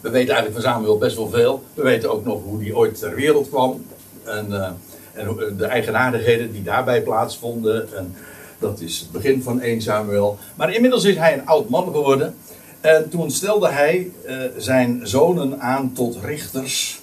We 0.00 0.10
weten 0.10 0.34
eigenlijk 0.34 0.62
van 0.62 0.72
Samuel 0.72 0.98
best 0.98 1.16
wel 1.16 1.28
veel. 1.28 1.62
We 1.74 1.82
weten 1.82 2.12
ook 2.12 2.24
nog 2.24 2.42
hoe 2.42 2.62
hij 2.62 2.72
ooit 2.72 2.98
ter 2.98 3.14
wereld 3.14 3.48
kwam. 3.48 3.84
En, 4.24 4.76
en 5.12 5.56
de 5.56 5.64
eigenaardigheden 5.64 6.52
die 6.52 6.62
daarbij 6.62 7.02
plaatsvonden. 7.02 7.96
En 7.96 8.14
dat 8.58 8.80
is 8.80 9.00
het 9.00 9.10
begin 9.10 9.42
van 9.42 9.60
1 9.60 9.82
Samuel. 9.82 10.38
Maar 10.54 10.74
inmiddels 10.74 11.04
is 11.04 11.16
hij 11.16 11.32
een 11.32 11.46
oud 11.46 11.68
man 11.68 11.84
geworden. 11.84 12.36
En 12.80 13.08
toen 13.10 13.30
stelde 13.30 13.68
hij 13.68 14.10
zijn 14.56 15.00
zonen 15.02 15.60
aan 15.60 15.92
tot 15.92 16.18
richters 16.22 17.02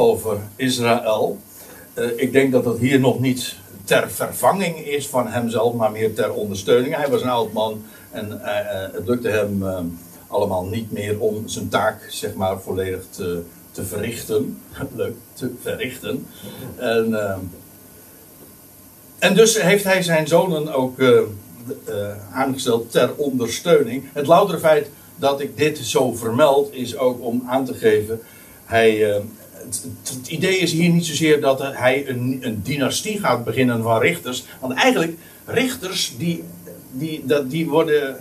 over 0.00 0.38
Israël. 0.56 1.38
Uh, 1.94 2.04
ik 2.16 2.32
denk 2.32 2.52
dat 2.52 2.64
dat 2.64 2.78
hier 2.78 3.00
nog 3.00 3.20
niet 3.20 3.56
ter 3.84 4.10
vervanging 4.10 4.78
is 4.78 5.08
van 5.08 5.26
hemzelf, 5.26 5.74
maar 5.74 5.90
meer 5.90 6.14
ter 6.14 6.32
ondersteuning. 6.32 6.96
Hij 6.96 7.08
was 7.08 7.22
een 7.22 7.28
oud 7.28 7.52
man 7.52 7.82
en 8.10 8.28
uh, 8.28 8.48
het 8.92 9.06
lukte 9.06 9.28
hem 9.28 9.64
allemaal 10.26 10.64
niet 10.64 10.92
meer 10.92 11.20
om 11.20 11.48
zijn 11.48 11.68
taak, 11.68 12.06
zeg 12.08 12.34
maar, 12.34 12.60
volledig 12.60 13.02
te, 13.10 13.42
te 13.70 13.84
verrichten. 13.84 14.58
Leuk, 14.96 15.14
te 15.32 15.50
verrichten. 15.62 16.26
En 16.76 17.14
en 19.18 19.34
dus 19.34 19.62
heeft 19.62 19.84
hij 19.84 20.02
zijn 20.02 20.28
zonen 20.28 20.74
ook 20.74 20.98
aangesteld 22.32 22.90
ter 22.90 23.14
ondersteuning. 23.16 24.04
Het 24.12 24.26
loutere 24.26 24.58
feit 24.58 24.90
dat 25.16 25.40
ik 25.40 25.56
dit 25.56 25.78
zo 25.78 26.12
vermeld 26.12 26.74
is 26.74 26.96
ook 26.96 27.20
om 27.20 27.42
aan 27.46 27.64
te 27.64 27.74
geven. 27.74 28.20
Hij, 28.64 29.22
het, 29.64 30.26
idee 30.28 30.58
is 30.58 30.72
hier 30.72 30.90
niet 30.90 31.06
zozeer 31.06 31.40
dat 31.40 31.62
hij 31.62 32.08
een, 32.08 32.38
een, 32.40 32.60
dynastie 32.62 33.18
gaat 33.18 33.44
beginnen 33.44 33.82
van 33.82 34.00
richters. 34.00 34.44
Want 34.60 34.74
eigenlijk, 34.74 35.18
richters 35.44 36.14
die, 36.18 36.44
die, 36.90 37.22
dat, 37.26 37.50
die, 37.50 37.68
worden, 37.68 38.16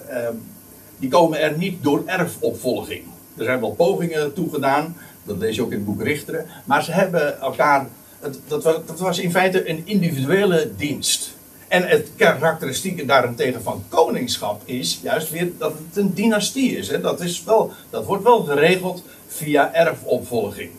die 1.00 1.10
komen 1.10 1.42
er 1.42 1.58
niet 1.58 1.84
door 1.84 2.04
erfopvolging. 2.06 3.04
Er 3.38 3.44
zijn 3.44 3.60
wel 3.60 3.72
pogingen 3.72 4.34
toegedaan, 4.34 4.96
dat 5.24 5.38
lees 5.38 5.56
je 5.56 5.62
ook 5.62 5.72
in 5.72 5.78
het 5.78 5.86
boek 5.86 6.04
Richteren. 6.04 6.46
Maar 6.66 6.84
ze 6.84 6.92
hebben 6.92 7.42
elkaar 7.42 7.88
het, 8.20 8.40
dat, 8.48 8.64
was, 8.64 8.76
dat 8.86 9.00
was 9.00 9.20
in 9.20 9.32
feite 9.32 9.70
een 9.70 9.82
individuele 9.86 10.72
dienst. 10.78 11.38
En 11.68 11.88
het 11.88 12.10
karakteristieke 12.16 13.06
daarentegen 13.06 13.62
van 13.62 13.84
koningschap 13.90 14.62
is 14.66 15.00
juist 15.04 15.30
weer 15.30 15.52
dat 15.58 15.74
het 15.74 15.98
een 15.98 16.14
dynastie 16.14 16.78
is. 16.78 16.88
Hè? 16.88 17.02
Dat, 17.02 17.22
is 17.22 17.44
wel, 17.44 17.72
dat 17.90 18.06
wordt 18.06 18.24
wel 18.24 18.44
geregeld 18.44 19.04
via 19.28 19.74
erfopvolging. 19.74 20.70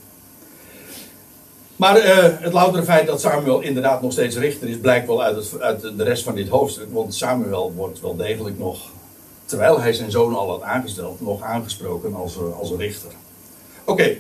Maar 1.81 1.99
uh, 1.99 2.25
het 2.41 2.53
loutere 2.53 2.83
feit 2.83 3.07
dat 3.07 3.21
Samuel 3.21 3.61
inderdaad 3.61 4.03
nog 4.03 4.13
steeds 4.13 4.37
richter 4.37 4.69
is, 4.69 4.79
blijkt 4.79 5.07
wel 5.07 5.23
uit, 5.23 5.61
uit, 5.61 5.81
de 5.81 6.05
rest 6.05 6.23
van 6.23 6.35
dit 6.35 6.49
hoofdstuk. 6.49 6.87
Want 6.93 7.15
Samuel 7.15 7.73
wordt 7.77 8.01
wel 8.01 8.17
degelijk 8.17 8.59
nog, 8.59 8.89
terwijl 9.45 9.81
hij 9.81 9.93
zijn 9.93 10.11
zoon 10.11 10.37
al 10.37 10.49
had 10.49 10.63
aangesteld, 10.63 11.21
nog 11.21 11.43
aangesproken 11.43 12.15
als, 12.15 12.37
als 12.59 12.73
richter. 12.77 13.11
Oké, 13.85 14.17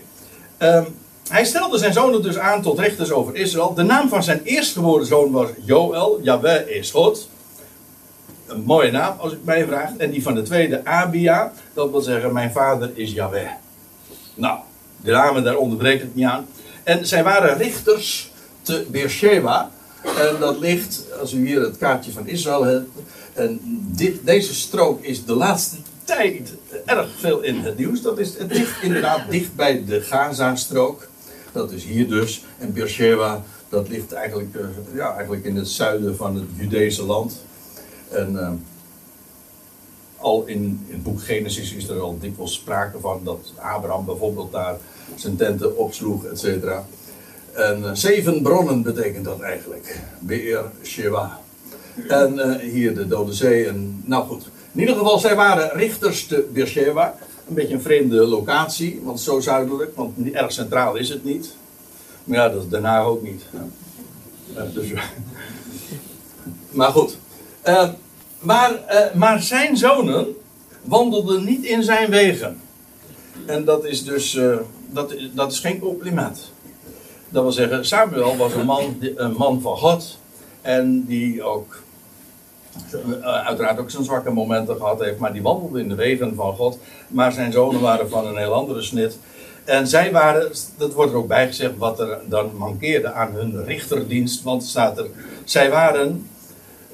um, 0.58 0.86
hij 1.28 1.44
stelde 1.44 1.78
zijn 1.78 1.92
zonen 1.92 2.22
dus 2.22 2.38
aan 2.38 2.62
tot 2.62 2.78
rechters 2.78 3.10
over 3.10 3.36
Israël. 3.36 3.74
De 3.74 3.82
naam 3.82 4.08
van 4.08 4.22
zijn 4.22 4.40
eerstgeboren 4.44 5.06
zoon 5.06 5.30
was 5.30 5.48
Joël. 5.64 6.20
Yahweh 6.22 6.68
is 6.68 6.90
God. 6.90 7.28
Een 8.46 8.62
mooie 8.62 8.90
naam, 8.90 9.18
als 9.18 9.32
ik 9.32 9.44
mij 9.44 9.66
vraag. 9.66 9.96
En 9.96 10.10
die 10.10 10.22
van 10.22 10.34
de 10.34 10.42
tweede, 10.42 10.84
Abia. 10.84 11.52
Dat 11.74 11.90
wil 11.90 12.00
zeggen, 12.00 12.32
mijn 12.32 12.52
vader 12.52 12.90
is 12.94 13.12
Yahweh. 13.12 13.50
Nou, 14.34 14.58
de 14.96 15.10
namen 15.10 15.44
daar 15.44 15.56
onderbreekt 15.56 16.02
het 16.02 16.14
niet 16.14 16.26
aan. 16.26 16.46
En 16.90 17.06
zij 17.06 17.22
waren 17.22 17.56
richters 17.56 18.32
te 18.62 18.86
Beersheba. 18.90 19.70
En 20.02 20.36
dat 20.40 20.58
ligt, 20.58 21.04
als 21.20 21.32
u 21.32 21.46
hier 21.46 21.60
het 21.60 21.78
kaartje 21.78 22.12
van 22.12 22.26
Israël 22.26 22.64
hebt. 22.64 22.88
En 23.32 23.60
dit, 23.92 24.26
deze 24.26 24.54
strook 24.54 25.02
is 25.02 25.24
de 25.24 25.34
laatste 25.34 25.76
tijd 26.04 26.54
erg 26.84 27.08
veel 27.18 27.40
in 27.40 27.60
het 27.60 27.76
nieuws. 27.78 28.02
Dat 28.02 28.18
is, 28.18 28.38
het 28.38 28.52
ligt 28.52 28.82
inderdaad 28.82 29.30
dicht 29.30 29.54
bij 29.54 29.84
de 29.84 30.00
Gaza-strook. 30.00 31.08
Dat 31.52 31.72
is 31.72 31.84
hier 31.84 32.08
dus. 32.08 32.44
En 32.58 32.72
Beersheba, 32.72 33.44
dat 33.68 33.88
ligt 33.88 34.12
eigenlijk, 34.12 34.54
uh, 34.54 34.66
ja, 34.94 35.14
eigenlijk 35.14 35.44
in 35.44 35.56
het 35.56 35.68
zuiden 35.68 36.16
van 36.16 36.34
het 36.34 36.44
Judese 36.56 37.04
land. 37.04 37.44
En 38.08 38.32
uh, 38.32 38.50
al 40.16 40.46
in, 40.46 40.84
in 40.86 40.94
het 40.94 41.02
boek 41.02 41.22
Genesis 41.22 41.72
is 41.72 41.88
er 41.88 42.00
al 42.00 42.18
dikwijls 42.20 42.54
sprake 42.54 43.00
van 43.00 43.20
dat 43.24 43.52
Abraham 43.56 44.04
bijvoorbeeld 44.04 44.52
daar 44.52 44.78
zijn 45.14 45.36
tenten 45.36 45.78
opsloeg, 45.78 46.24
et 46.24 46.38
cetera. 46.38 46.84
En 47.52 47.78
uh, 47.78 47.90
zeven 47.92 48.42
bronnen 48.42 48.82
betekent 48.82 49.24
dat 49.24 49.40
eigenlijk. 49.40 50.00
Beer, 50.18 50.64
Sheba. 50.82 51.40
En 52.08 52.60
hier 52.60 52.94
de 52.94 53.06
Dode 53.06 53.32
Zee. 53.32 53.66
En, 53.66 54.02
nou 54.04 54.26
goed. 54.26 54.48
In 54.72 54.80
ieder 54.80 54.96
geval, 54.96 55.18
zij 55.18 55.34
waren 55.34 55.70
richters 55.72 56.26
te 56.26 56.48
Beersheba. 56.52 57.16
Een 57.48 57.54
beetje 57.54 57.74
een 57.74 57.82
vreemde 57.82 58.26
locatie, 58.26 59.00
want 59.02 59.20
zo 59.20 59.40
zuidelijk, 59.40 59.96
want 59.96 60.32
erg 60.32 60.52
centraal 60.52 60.96
is 60.96 61.08
het 61.08 61.24
niet. 61.24 61.54
Maar 62.24 62.38
ja, 62.38 62.48
dat 62.48 62.64
is 62.70 62.78
Haag 62.78 63.04
ook 63.04 63.22
niet. 63.22 63.42
Dus, 64.74 64.92
maar 66.70 66.92
goed. 66.92 67.16
Uh, 67.66 67.88
maar, 68.40 68.80
maar 69.14 69.42
zijn 69.42 69.76
zonen 69.76 70.26
wandelden 70.82 71.44
niet 71.44 71.64
in 71.64 71.82
zijn 71.82 72.10
wegen. 72.10 72.60
En 73.46 73.64
dat 73.64 73.84
is 73.84 74.04
dus 74.04 74.38
dat, 74.92 75.14
dat 75.34 75.52
is 75.52 75.58
geen 75.58 75.78
compliment. 75.78 76.52
Dat 77.28 77.42
wil 77.42 77.52
zeggen, 77.52 77.86
Samuel 77.86 78.36
was 78.36 78.54
een 78.54 78.66
man, 78.66 78.96
een 79.14 79.32
man 79.32 79.60
van 79.60 79.76
God. 79.76 80.18
En 80.62 81.04
die 81.04 81.42
ook 81.42 81.82
uiteraard 83.22 83.78
ook 83.78 83.90
zijn 83.90 84.04
zwakke 84.04 84.30
momenten 84.30 84.76
gehad 84.76 85.00
heeft, 85.00 85.18
maar 85.18 85.32
die 85.32 85.42
wandelde 85.42 85.80
in 85.80 85.88
de 85.88 85.94
wegen 85.94 86.34
van 86.34 86.56
God. 86.56 86.78
Maar 87.08 87.32
zijn 87.32 87.52
zonen 87.52 87.80
waren 87.80 88.08
van 88.08 88.26
een 88.26 88.36
heel 88.36 88.52
andere 88.52 88.82
snit. 88.82 89.18
En 89.64 89.86
zij 89.86 90.12
waren, 90.12 90.50
dat 90.76 90.92
wordt 90.92 91.12
er 91.12 91.18
ook 91.18 91.28
bijgezegd, 91.28 91.76
wat 91.76 92.00
er 92.00 92.18
dan 92.28 92.56
mankeerde 92.56 93.12
aan 93.12 93.32
hun 93.32 93.64
richterdienst. 93.64 94.42
Want 94.42 94.64
staat 94.64 94.98
er, 94.98 95.06
zij 95.44 95.70
waren 95.70 96.28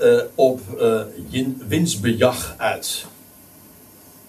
uh, 0.03 0.21
op 0.35 0.61
uh, 0.81 1.01
winstbejag 1.69 2.55
uit. 2.57 3.07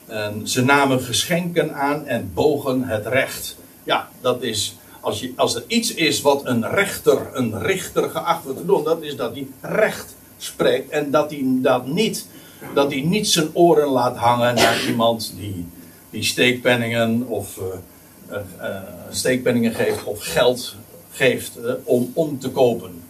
En 0.07 0.47
ze 0.47 0.63
namen 0.63 1.01
geschenken 1.01 1.75
aan 1.75 2.05
en 2.05 2.31
bogen 2.33 2.83
het 2.83 3.05
recht. 3.05 3.57
Ja, 3.83 4.09
dat 4.21 4.41
is, 4.41 4.77
als, 4.99 5.19
je, 5.19 5.33
als 5.35 5.55
er 5.55 5.63
iets 5.67 5.93
is 5.93 6.21
wat 6.21 6.45
een 6.45 6.69
rechter, 6.69 7.29
een 7.33 7.61
richter 7.61 8.09
geacht 8.09 8.43
wordt 8.43 8.59
te 8.59 8.65
doen, 8.65 8.83
dat 8.83 9.01
is 9.01 9.15
dat 9.15 9.33
hij 9.33 9.47
recht 9.61 10.15
spreekt 10.37 10.89
en 10.89 11.11
dat 11.11 11.31
hij 11.31 11.45
dat 11.45 11.87
niet, 11.87 12.27
dat 12.73 12.91
hij 12.91 13.01
niet 13.01 13.27
zijn 13.27 13.49
oren 13.53 13.87
laat 13.87 14.17
hangen 14.17 14.55
naar 14.55 14.85
iemand 14.85 15.33
die, 15.37 15.67
die 16.09 16.23
steekpenningen 16.23 17.27
of 17.27 17.57
uh, 17.57 18.37
uh, 18.61 18.75
steekpenningen 19.09 19.73
geeft 19.73 20.03
of 20.03 20.23
geld 20.23 20.75
geeft 21.11 21.59
om 21.83 22.11
om 22.13 22.39
te 22.39 22.49
kopen. 22.49 23.03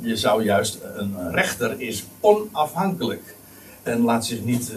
Je 0.00 0.16
zou 0.16 0.44
juist, 0.44 0.78
een 0.94 1.32
rechter 1.32 1.80
is 1.80 2.04
onafhankelijk 2.20 3.34
en 3.82 4.00
laat 4.00 4.26
zich 4.26 4.44
niet, 4.44 4.72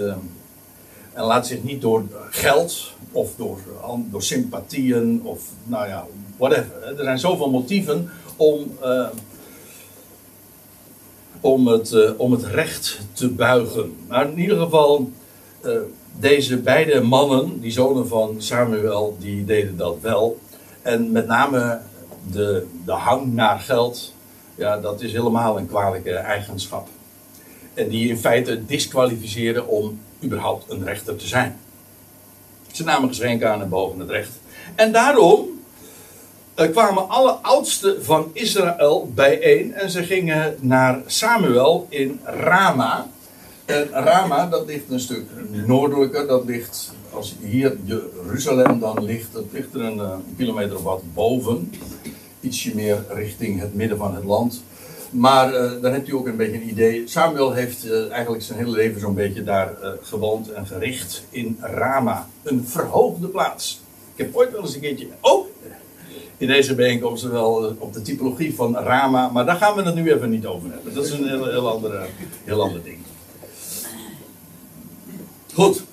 en 1.18 1.24
laat 1.24 1.48
zich 1.48 1.64
niet 1.64 1.82
door 1.82 2.04
geld 2.30 2.92
of 3.12 3.36
door, 3.36 3.60
door 4.10 4.24
sympathieën 4.24 5.22
of 5.24 5.44
nou 5.64 5.88
ja, 5.88 6.06
whatever. 6.38 6.84
Er 6.84 7.04
zijn 7.04 7.20
zoveel 7.20 7.50
motieven 7.50 8.10
om 8.36 8.72
om 11.42 11.68
het, 11.68 11.92
uh, 11.92 12.12
om 12.18 12.32
het 12.32 12.44
recht 12.44 13.00
te 13.14 13.30
buigen. 13.30 13.96
Maar 14.08 14.30
in 14.30 14.40
ieder 14.40 14.58
geval, 14.58 15.12
deze 16.20 16.58
beide 16.58 17.02
mannen, 17.02 17.60
die 17.60 17.72
zonen 17.72 18.08
van 18.08 18.36
Samuel, 18.38 19.18
die 19.20 19.46
deden 19.46 19.78
dat 19.78 19.98
wel. 20.02 20.40
En 20.82 21.12
met 21.12 21.28
name 21.28 21.80
de, 22.32 22.68
de 22.86 22.92
hang 22.92 23.34
naar 23.34 23.60
geld, 23.60 24.14
ja, 24.56 24.80
dat 24.80 25.02
is 25.02 25.12
helemaal 25.12 25.58
een 25.58 25.68
kwalijke 25.68 26.14
eigenschap. 26.14 26.88
En 27.74 27.90
die 27.90 28.10
in 28.10 28.18
feite 28.18 28.66
disqualificeerde 28.66 29.66
om 29.66 30.00
überhaupt 30.24 30.72
een 30.72 30.84
rechter 30.84 31.16
te 31.16 31.28
zijn. 31.28 31.60
Ze 32.72 32.84
namen 32.84 33.10
geschenken 33.10 33.52
aan 33.52 33.62
en 33.62 33.70
boven 33.70 34.00
het 34.00 34.10
recht. 34.10 34.32
En 34.76 34.92
daarom 34.92 35.58
er 36.58 36.70
kwamen 36.70 37.10
alle 37.10 37.32
oudsten 37.32 38.04
van 38.04 38.30
Israël 38.34 39.12
bijeen 39.16 39.74
en 39.74 39.90
ze 39.90 40.04
gingen 40.04 40.56
naar 40.60 41.02
Samuel 41.06 41.88
in 41.90 42.20
Rama. 42.24 43.08
En 43.66 43.90
Rama, 43.92 44.48
dat 44.48 44.66
ligt 44.66 44.90
een 44.90 45.00
stuk 45.00 45.26
noordelijker, 45.66 46.28
dat 46.28 46.46
ligt, 46.46 46.94
als 47.14 47.36
hier 47.42 47.78
Jeruzalem 47.84 48.80
dan 48.80 49.04
ligt, 49.04 49.34
dat 49.34 49.44
ligt 49.52 49.74
er 49.74 49.82
een, 49.82 50.00
eh, 50.00 50.10
een 50.10 50.36
kilometer 50.38 50.76
of 50.76 50.84
wat 50.84 51.02
boven. 51.14 51.72
Ietsje 52.40 52.76
meer 52.76 53.06
richting 53.10 53.60
het 53.60 53.76
midden 53.76 53.98
van 53.98 54.16
het 54.16 54.24
land. 54.24 54.64
Maar 55.10 55.54
uh, 55.54 55.72
dan 55.82 55.92
hebt 55.92 56.08
u 56.08 56.14
ook 56.14 56.28
een 56.28 56.38
beetje 56.38 56.56
een 56.56 56.70
idee. 56.70 57.08
Samuel 57.08 57.54
heeft 57.54 57.86
uh, 57.86 58.12
eigenlijk 58.12 58.44
zijn 58.44 58.60
hele 58.60 58.72
leven 58.72 59.00
zo'n 59.00 59.16
beetje 59.16 59.44
daar 59.44 59.74
uh, 59.82 59.90
gewoond 60.02 60.52
en 60.52 60.68
gericht 60.68 61.24
in 61.30 61.58
Rama. 61.62 62.28
Een 62.44 62.66
verhoogde 62.68 63.28
plaats. 63.28 63.82
Ik 64.16 64.26
heb 64.26 64.36
ooit 64.36 64.52
wel 64.52 64.62
eens 64.62 64.76
een 64.76 64.82
keertje. 64.82 65.08
Oh, 65.22 65.48
in 66.38 66.48
deze 66.48 66.76
bijeenkomsten 66.76 67.32
wel 67.32 67.66
eh, 67.66 67.72
op 67.78 67.94
de 67.94 68.02
typologie 68.02 68.56
van 68.56 68.76
Rama, 68.76 69.30
maar 69.30 69.46
daar 69.46 69.56
gaan 69.56 69.76
we 69.76 69.84
het 69.84 69.96
nu 69.96 70.14
even 70.14 70.30
niet 70.30 70.46
over 70.46 70.70
hebben. 70.72 70.94
Dat 70.94 71.06
is 71.06 71.12
een 71.12 71.28
heel, 71.28 71.46
heel, 71.46 71.70
andere, 71.70 72.06
heel 72.44 72.62
ander 72.62 72.84
ding. 72.84 72.98
Goed. 75.54 75.84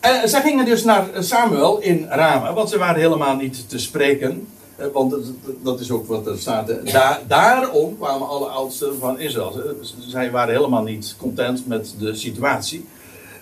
Eh, 0.00 0.24
zij 0.24 0.40
gingen 0.40 0.64
dus 0.64 0.84
naar 0.84 1.08
Samuel 1.18 1.80
in 1.80 2.06
Rama, 2.08 2.52
want 2.52 2.70
ze 2.70 2.78
waren 2.78 3.00
helemaal 3.00 3.36
niet 3.36 3.68
te 3.68 3.78
spreken. 3.78 4.48
Eh, 4.76 4.86
want 4.92 5.16
dat 5.62 5.80
is 5.80 5.90
ook 5.90 6.06
wat 6.06 6.26
er 6.26 6.38
staat. 6.38 6.92
Daar, 6.92 7.20
daarom 7.26 7.96
kwamen 7.98 8.28
alle 8.28 8.46
oudsten 8.46 8.98
van 8.98 9.20
Israël. 9.20 9.76
Zij 9.98 10.30
waren 10.30 10.54
helemaal 10.54 10.82
niet 10.82 11.14
content 11.18 11.66
met 11.66 11.94
de 11.98 12.14
situatie. 12.14 12.86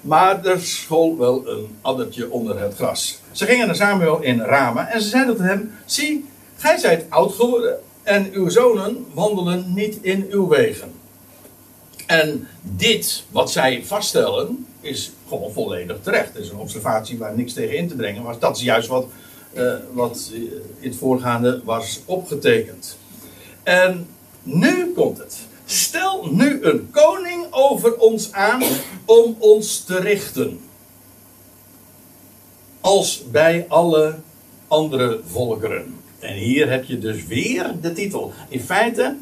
Maar 0.01 0.45
er 0.45 0.61
school 0.61 1.19
wel 1.19 1.49
een 1.49 1.77
addertje 1.81 2.31
onder 2.31 2.61
het 2.61 2.75
gras. 2.75 3.19
Ze 3.33 3.47
gingen 3.47 3.67
naar 3.67 3.77
Samuel 3.77 4.23
in 4.23 4.41
Rama 4.41 4.89
en 4.89 5.03
ze 5.03 5.09
zeiden 5.09 5.37
tot 5.37 5.45
hem: 5.45 5.73
Zie, 5.85 6.25
gij 6.57 6.79
zijt 6.79 7.05
oud 7.09 7.33
geworden 7.33 7.79
en 8.03 8.29
uw 8.33 8.49
zonen 8.49 9.07
wandelen 9.13 9.73
niet 9.75 9.99
in 10.01 10.27
uw 10.31 10.49
wegen. 10.49 10.93
En 12.07 12.49
dit, 12.63 13.25
wat 13.31 13.51
zij 13.51 13.85
vaststellen, 13.85 14.67
is 14.81 15.13
gewoon 15.29 15.53
volledig 15.53 15.97
terecht. 16.03 16.35
Het 16.35 16.43
is 16.43 16.51
een 16.51 16.57
observatie 16.57 17.19
waar 17.19 17.37
niks 17.37 17.53
tegen 17.53 17.77
in 17.77 17.89
te 17.89 17.97
brengen 17.97 18.23
was. 18.23 18.39
Dat 18.39 18.57
is 18.57 18.63
juist 18.63 18.89
wat, 18.89 19.07
uh, 19.55 19.75
wat 19.93 20.31
in 20.81 20.89
het 20.89 20.97
voorgaande 20.97 21.61
was 21.65 22.01
opgetekend. 22.05 22.99
En 23.63 24.07
nu 24.43 24.93
komt 24.93 25.19
het. 25.19 25.39
Stel 25.65 26.29
nu 26.31 26.63
een 26.63 26.91
koning 26.91 27.47
over 27.51 27.97
ons 27.97 28.33
aan 28.33 28.63
om 29.05 29.37
ons 29.39 29.85
te 29.85 30.01
richten. 30.01 30.61
Als 32.81 33.25
bij 33.31 33.65
alle 33.69 34.15
andere 34.69 35.21
volkeren. 35.27 35.95
En 36.19 36.35
hier 36.35 36.71
heb 36.71 36.85
je 36.85 36.99
dus 36.99 37.27
weer 37.27 37.75
de 37.81 37.93
titel. 37.93 38.33
In 38.49 38.61
feite, 38.61 39.17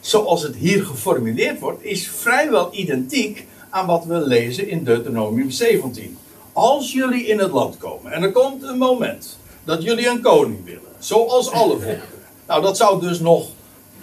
zoals 0.00 0.42
het 0.42 0.56
hier 0.56 0.84
geformuleerd 0.84 1.60
wordt, 1.60 1.82
is 1.82 2.08
vrijwel 2.08 2.74
identiek 2.74 3.46
aan 3.70 3.86
wat 3.86 4.04
we 4.04 4.26
lezen 4.26 4.68
in 4.68 4.84
Deuteronomium 4.84 5.50
17. 5.50 6.18
Als 6.52 6.92
jullie 6.92 7.26
in 7.26 7.38
het 7.38 7.50
land 7.50 7.76
komen 7.76 8.12
en 8.12 8.22
er 8.22 8.32
komt 8.32 8.62
een 8.62 8.78
moment 8.78 9.38
dat 9.64 9.82
jullie 9.82 10.08
een 10.08 10.20
koning 10.20 10.64
willen, 10.64 10.80
zoals 10.98 11.50
alle 11.50 11.72
volkeren. 11.72 12.08
Nou, 12.46 12.62
dat 12.62 12.76
zou 12.76 13.00
dus 13.00 13.20
nog 13.20 13.48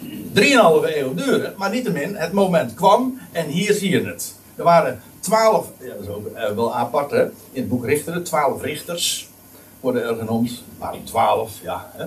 3,5 0.00 0.04
eeuw 0.34 1.14
duren, 1.14 1.54
maar 1.56 1.70
niettemin, 1.70 2.14
het 2.14 2.32
moment 2.32 2.74
kwam 2.74 3.18
en 3.32 3.46
hier 3.46 3.74
zie 3.74 3.90
je 3.90 4.04
het. 4.04 4.34
Er 4.56 4.64
waren 4.64 5.02
twaalf, 5.20 5.70
ja, 5.78 5.94
dat 6.06 6.18
uh, 6.50 6.56
wel 6.56 6.74
apart 6.74 7.10
hè, 7.10 7.22
in 7.22 7.32
het 7.52 7.68
boek 7.68 7.84
Richteren, 7.84 8.22
twaalf 8.22 8.62
richters 8.62 9.28
worden 9.80 10.02
er 10.02 10.16
genoemd. 10.16 10.62
Maar 10.78 10.94
twaalf, 11.04 11.52
ja. 11.62 11.90
Hè. 11.96 12.04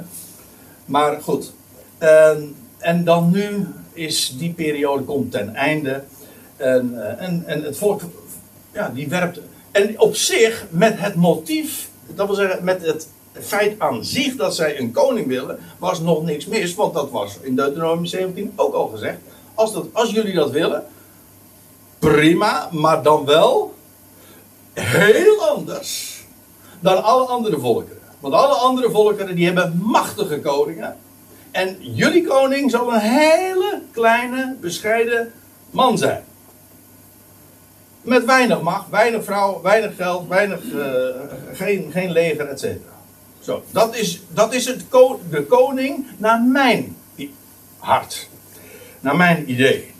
Maar 0.86 1.22
goed, 1.22 1.54
en, 1.98 2.56
en 2.78 3.04
dan 3.04 3.32
nu 3.32 3.68
is 3.94 4.36
die 4.38 4.54
periode 4.54 5.04
komt 5.04 5.32
ten 5.32 5.56
einde. 5.56 6.04
En, 6.58 6.91
uh, 6.94 7.22
en, 7.22 7.44
en 7.46 7.63
het 7.63 7.78
volk, 7.78 8.02
ja, 8.72 8.89
die 8.89 9.08
werpt. 9.08 9.39
En 9.72 10.00
op 10.00 10.15
zich 10.15 10.65
met 10.70 11.00
het 11.00 11.15
motief, 11.15 11.89
dat 12.08 12.28
wil 12.28 12.36
zeggen 12.36 12.63
met 12.63 12.86
het 12.86 13.08
het 13.36 13.45
feit 13.45 13.80
aan 13.80 14.06
zich 14.06 14.36
dat 14.36 14.56
zij 14.56 14.80
een 14.80 14.91
koning 14.91 15.28
willen, 15.28 15.60
was 15.80 16.00
nog 16.00 16.24
niks 16.24 16.45
mis. 16.45 16.76
Want 16.76 16.93
dat 16.93 17.12
was 17.12 17.38
in 17.41 17.56
Deuteronomium 17.56 18.06
17 18.06 18.54
ook 18.56 18.74
al 18.74 18.88
gezegd. 18.88 19.17
Als, 19.54 19.74
dat, 19.74 19.86
als 19.91 20.12
jullie 20.12 20.34
dat 20.34 20.52
willen, 20.52 20.86
prima, 22.00 22.69
maar 22.71 23.04
dan 23.04 23.26
wel 23.26 23.74
heel 24.74 25.48
anders 25.48 26.24
dan 26.80 27.04
alle 27.04 27.26
andere 27.26 27.60
volkeren. 27.60 28.02
Want 28.19 28.34
alle 28.34 28.54
andere 28.54 28.89
volkeren 28.91 29.36
die 29.36 29.45
hebben 29.45 29.82
machtige 29.84 30.39
koningen. 30.39 30.98
En 31.52 31.78
jullie 31.80 32.28
koning 32.28 32.71
zal 32.71 32.93
een 32.93 33.00
hele 33.00 33.82
kleine, 33.91 34.56
bescheiden 34.62 35.34
man 35.69 35.98
zijn. 35.98 36.24
Met 38.02 38.26
weinig 38.26 38.62
macht, 38.62 38.89
weinig 38.89 39.24
vrouw, 39.24 39.62
weinig 39.62 39.95
geld, 39.95 40.28
weinig, 40.28 40.63
uh, 40.63 40.86
geen, 41.54 41.91
geen 41.91 42.12
leger, 42.12 42.48
et 42.48 42.60
cetera. 42.60 42.95
Zo, 43.46 43.64
dat 43.72 43.96
is, 43.96 44.22
dat 44.34 44.54
is 44.54 44.66
het 44.66 44.86
de 45.30 45.44
koning 45.44 46.06
naar 46.18 46.42
mijn 46.42 46.96
hart. 47.78 48.30
Naar 49.00 49.16
mijn 49.16 49.52
idee. 49.52 49.92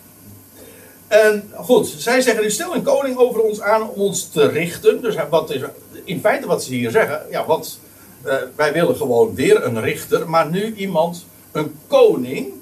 En 1.06 1.50
goed, 1.54 1.94
zij 1.98 2.20
zeggen 2.20 2.42
nu 2.42 2.50
stel 2.50 2.74
een 2.74 2.82
koning 2.82 3.16
over 3.16 3.40
ons 3.40 3.60
aan 3.60 3.90
om 3.90 4.00
ons 4.00 4.28
te 4.28 4.48
richten. 4.48 5.02
Dus 5.02 5.14
wat 5.30 5.50
is 5.50 5.60
in 6.04 6.20
feite 6.20 6.46
wat 6.46 6.64
ze 6.64 6.74
hier 6.74 6.90
zeggen? 6.90 7.22
Ja, 7.30 7.46
want 7.46 7.80
uh, 8.24 8.34
wij 8.56 8.72
willen 8.72 8.96
gewoon 8.96 9.34
weer 9.34 9.64
een 9.64 9.80
richter, 9.80 10.30
maar 10.30 10.50
nu 10.50 10.74
iemand, 10.74 11.26
een 11.52 11.74
koning. 11.86 12.52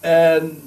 En 0.00 0.62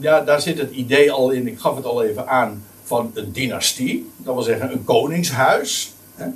ja, 0.00 0.20
daar 0.20 0.40
zit 0.40 0.58
het 0.58 0.70
idee 0.70 1.12
al 1.12 1.30
in, 1.30 1.46
ik 1.46 1.58
gaf 1.58 1.76
het 1.76 1.84
al 1.84 2.02
even 2.02 2.28
aan, 2.28 2.64
van 2.84 3.10
een 3.14 3.32
dynastie. 3.32 4.10
Dat 4.16 4.34
wil 4.34 4.42
zeggen 4.42 4.72
een 4.72 4.84
koningshuis. 4.84 5.92
Hè, 6.14 6.26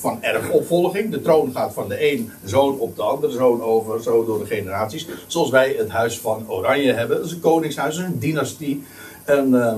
van 0.00 0.22
erfopvolging. 0.22 1.10
De 1.10 1.22
troon 1.22 1.52
gaat 1.52 1.72
van 1.72 1.88
de 1.88 2.12
een 2.12 2.32
zoon 2.44 2.78
op 2.78 2.96
de 2.96 3.02
andere 3.02 3.32
zoon 3.32 3.62
over, 3.62 4.02
zo 4.02 4.24
door 4.24 4.38
de 4.38 4.46
generaties. 4.46 5.06
Zoals 5.26 5.50
wij 5.50 5.74
het 5.78 5.88
huis 5.88 6.18
van 6.18 6.50
Oranje 6.50 6.92
hebben. 6.92 7.16
Dat 7.16 7.26
is 7.26 7.32
een 7.32 7.40
koningshuis, 7.40 7.96
een 7.96 8.18
dynastie. 8.18 8.82
En 9.24 9.48
uh, 9.48 9.74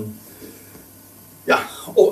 ja, 1.45 1.67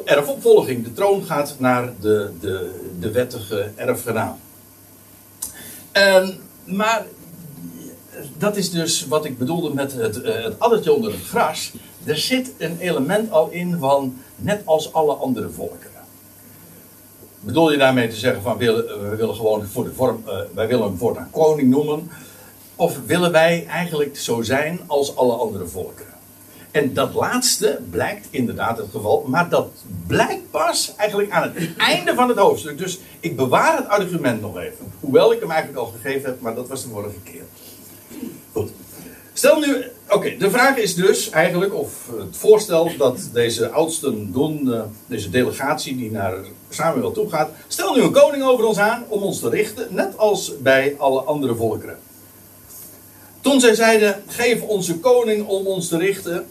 erfopvolging. 0.05 0.85
De 0.85 0.93
troon 0.93 1.25
gaat 1.25 1.55
naar 1.59 1.93
de, 2.01 2.31
de, 2.41 2.81
de 3.01 3.11
wettige 3.11 3.71
erfgenaam. 3.77 4.37
En, 5.93 6.39
maar 6.65 7.07
dat 8.39 8.57
is 8.57 8.71
dus 8.71 9.07
wat 9.07 9.25
ik 9.25 9.39
bedoelde 9.39 9.75
met 9.75 9.93
het, 9.93 10.17
uh, 10.17 10.45
het 10.45 10.59
addertje 10.59 10.93
onder 10.93 11.13
het 11.13 11.25
gras. 11.25 11.73
Er 12.05 12.17
zit 12.17 12.53
een 12.59 12.77
element 12.79 13.31
al 13.31 13.51
in 13.51 13.77
van 13.79 14.17
net 14.37 14.63
als 14.65 14.93
alle 14.93 15.15
andere 15.15 15.51
volken. 15.51 15.90
Bedoel 17.41 17.73
je 17.73 17.79
daarmee 17.79 18.09
te 18.09 18.17
zeggen 18.17 18.43
van 18.43 18.57
we 18.59 18.65
willen, 18.65 19.11
we 19.11 19.17
willen 19.17 19.35
gewoon 19.35 19.67
voor 19.67 19.85
de 19.85 19.93
vorm, 19.93 20.23
uh, 20.27 20.33
wij 20.55 20.67
willen 20.67 20.87
hem 20.87 20.97
voortaan 20.97 21.31
koning 21.31 21.71
noemen? 21.71 22.11
Of 22.77 22.99
willen 23.07 23.33
wij 23.33 23.67
eigenlijk 23.67 24.17
zo 24.17 24.43
zijn 24.43 24.81
als 24.87 25.17
alle 25.17 25.33
andere 25.33 25.67
volken? 25.67 26.07
En 26.71 26.95
dat 26.95 27.15
laatste 27.15 27.81
blijkt 27.91 28.27
inderdaad 28.31 28.77
het 28.79 28.87
geval, 28.91 29.25
maar 29.27 29.49
dat 29.49 29.69
blijkt 30.07 30.51
pas 30.51 30.95
eigenlijk 30.97 31.31
aan 31.31 31.43
het 31.43 31.77
einde 31.77 32.15
van 32.15 32.29
het 32.29 32.39
hoofdstuk. 32.39 32.79
Dus 32.79 32.99
ik 33.21 33.37
bewaar 33.37 33.77
het 33.77 33.89
argument 33.89 34.41
nog 34.41 34.59
even. 34.59 34.93
Hoewel 35.01 35.33
ik 35.33 35.41
hem 35.41 35.51
eigenlijk 35.51 35.81
al 35.81 35.93
gegeven 36.01 36.31
heb, 36.31 36.41
maar 36.41 36.55
dat 36.55 36.69
was 36.69 36.83
de 36.83 36.89
vorige 36.89 37.21
keer. 37.25 37.43
Goed. 38.53 38.71
Stel 39.33 39.59
nu, 39.59 39.85
oké, 40.13 40.37
de 40.37 40.51
vraag 40.51 40.77
is 40.77 40.95
dus 40.95 41.31
eigenlijk, 41.31 41.75
of 41.75 42.11
het 42.19 42.37
voorstel 42.37 42.91
dat 42.99 43.29
deze 43.33 43.69
oudsten 43.69 44.33
doen, 44.33 44.61
uh, 44.69 44.83
deze 45.07 45.31
delegatie 45.31 45.97
die 45.97 46.11
naar 46.11 46.35
Samuel 46.69 47.13
toe 47.13 47.31
gaat. 47.31 47.51
Stel 47.69 47.95
nu 47.95 48.01
een 48.01 48.13
koning 48.13 48.43
over 48.43 48.65
ons 48.65 48.79
aan 48.79 49.05
om 49.09 49.23
ons 49.23 49.41
te 49.41 49.49
richten, 49.49 49.87
net 49.91 50.19
als 50.19 50.53
bij 50.59 50.95
alle 50.99 51.21
andere 51.21 51.55
volkeren. 51.55 51.99
Toen 53.41 53.61
zij 53.61 53.75
zeiden: 53.75 54.23
Geef 54.27 54.63
onze 54.63 54.99
koning 54.99 55.47
om 55.47 55.67
ons 55.67 55.89
te 55.89 55.99
richten, 55.99 56.47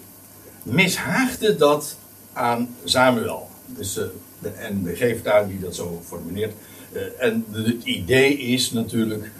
mishaagde 0.63 1.55
dat 1.55 1.95
aan 2.33 2.75
Samuel. 2.83 3.47
Dus 3.65 3.97
uh, 3.97 4.03
de 4.39 4.51
NBG 4.71 5.21
daar 5.21 5.47
die 5.47 5.59
dat 5.59 5.75
zo 5.75 6.01
formuleert. 6.05 6.53
Uh, 6.93 7.01
en 7.17 7.45
het 7.51 7.83
idee 7.83 8.37
is 8.37 8.71
natuurlijk 8.71 9.31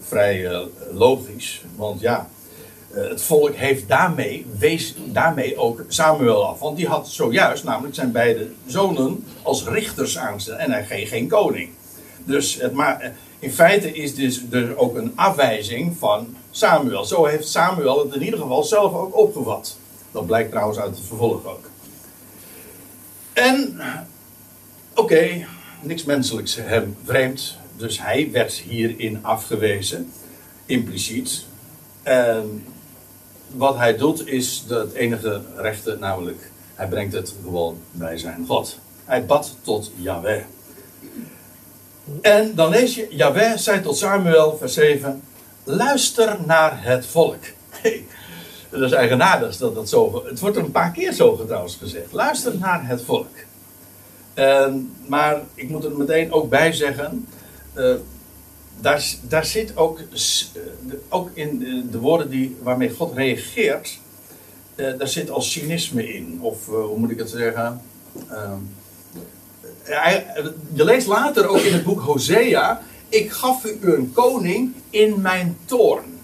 vrij 0.00 0.66
logisch, 0.92 1.62
want 1.76 2.00
ja. 2.00 2.28
Het 2.92 3.22
volk 3.22 3.54
heeft 3.54 3.88
daarmee, 3.88 4.46
wees 4.58 4.94
daarmee 5.04 5.56
ook 5.56 5.84
Samuel 5.88 6.46
af. 6.46 6.58
Want 6.58 6.76
die 6.76 6.86
had 6.86 7.08
zojuist 7.08 7.64
namelijk 7.64 7.94
zijn 7.94 8.12
beide 8.12 8.48
zonen 8.66 9.24
als 9.42 9.66
richters 9.66 10.18
aangesteld. 10.18 10.58
En 10.58 10.70
hij 10.70 10.84
geen, 10.84 11.06
geen 11.06 11.28
koning. 11.28 11.70
Dus 12.24 12.54
het, 12.54 12.72
maar 12.72 13.12
in 13.38 13.52
feite 13.52 13.92
is 13.92 14.14
dus 14.14 14.42
er 14.50 14.76
ook 14.76 14.96
een 14.96 15.12
afwijzing 15.14 15.96
van 15.98 16.36
Samuel. 16.50 17.04
Zo 17.04 17.24
heeft 17.24 17.48
Samuel 17.48 18.04
het 18.04 18.14
in 18.14 18.22
ieder 18.22 18.38
geval 18.38 18.62
zelf 18.62 18.94
ook 18.94 19.16
opgevat. 19.16 19.76
Dat 20.10 20.26
blijkt 20.26 20.50
trouwens 20.50 20.78
uit 20.78 20.96
het 20.96 21.06
vervolg 21.06 21.46
ook. 21.46 21.70
En, 23.32 23.80
oké, 24.94 25.46
niks 25.80 26.04
menselijks 26.04 26.56
hem 26.56 26.96
vreemd. 27.04 27.56
Dus 27.76 28.02
hij 28.02 28.28
werd 28.32 28.52
hierin 28.52 29.18
afgewezen, 29.24 30.12
impliciet. 30.66 31.44
En 32.02 32.64
wat 33.54 33.76
hij 33.76 33.96
doet 33.96 34.26
is 34.26 34.64
het 34.68 34.92
enige 34.92 35.40
rechte, 35.56 35.96
namelijk 36.00 36.50
hij 36.74 36.88
brengt 36.88 37.12
het 37.12 37.34
gewoon 37.42 37.80
bij 37.90 38.18
zijn 38.18 38.44
God. 38.46 38.78
Hij 39.04 39.26
bad 39.26 39.56
tot 39.62 39.92
Yahweh. 39.96 40.42
En 42.20 42.54
dan 42.54 42.70
lees 42.70 42.94
je, 42.94 43.06
Yahweh 43.10 43.56
zei 43.56 43.80
tot 43.80 43.96
Samuel, 43.96 44.56
vers 44.56 44.74
7, 44.74 45.22
luister 45.64 46.36
naar 46.46 46.82
het 46.82 47.06
volk. 47.06 47.40
Dat 48.70 48.80
is 48.80 48.92
eigenaardig 48.92 49.56
dat 49.56 49.74
dat 49.74 49.88
zo, 49.88 50.22
het 50.26 50.40
wordt 50.40 50.56
een 50.56 50.70
paar 50.70 50.90
keer 50.90 51.12
zo 51.12 51.44
trouwens 51.46 51.76
gezegd. 51.76 52.12
Luister 52.12 52.58
naar 52.58 52.86
het 52.86 53.02
volk. 53.02 53.28
maar 55.06 55.40
ik 55.54 55.68
moet 55.68 55.84
er 55.84 55.96
meteen 55.96 56.32
ook 56.32 56.48
bij 56.48 56.72
zeggen, 56.72 57.28
uh, 57.74 57.94
daar, 58.82 59.14
daar 59.28 59.44
zit 59.44 59.76
ook, 59.76 59.98
eh, 59.98 60.62
ook 61.08 61.30
in 61.34 61.58
de 61.90 61.98
woorden 61.98 62.30
die, 62.30 62.56
waarmee 62.62 62.90
God 62.90 63.16
reageert, 63.16 63.98
uh, 64.76 64.98
daar 64.98 65.08
zit 65.08 65.30
al 65.30 65.42
cynisme 65.42 66.14
in. 66.14 66.38
Of 66.40 66.68
uh, 66.68 66.74
hoe 66.74 66.98
moet 66.98 67.10
ik 67.10 67.18
het 67.18 67.30
zeggen? 67.30 67.82
Uh, 68.30 68.52
je 70.72 70.84
leest 70.84 71.06
later 71.06 71.46
ook 71.46 71.58
in 71.58 71.72
het 71.72 71.84
boek 71.84 72.00
Hosea: 72.00 72.82
Ik 73.08 73.32
gaf 73.32 73.64
u 73.64 73.78
een 73.80 74.12
koning 74.12 74.74
in 74.90 75.20
mijn 75.20 75.56
toorn. 75.64 76.18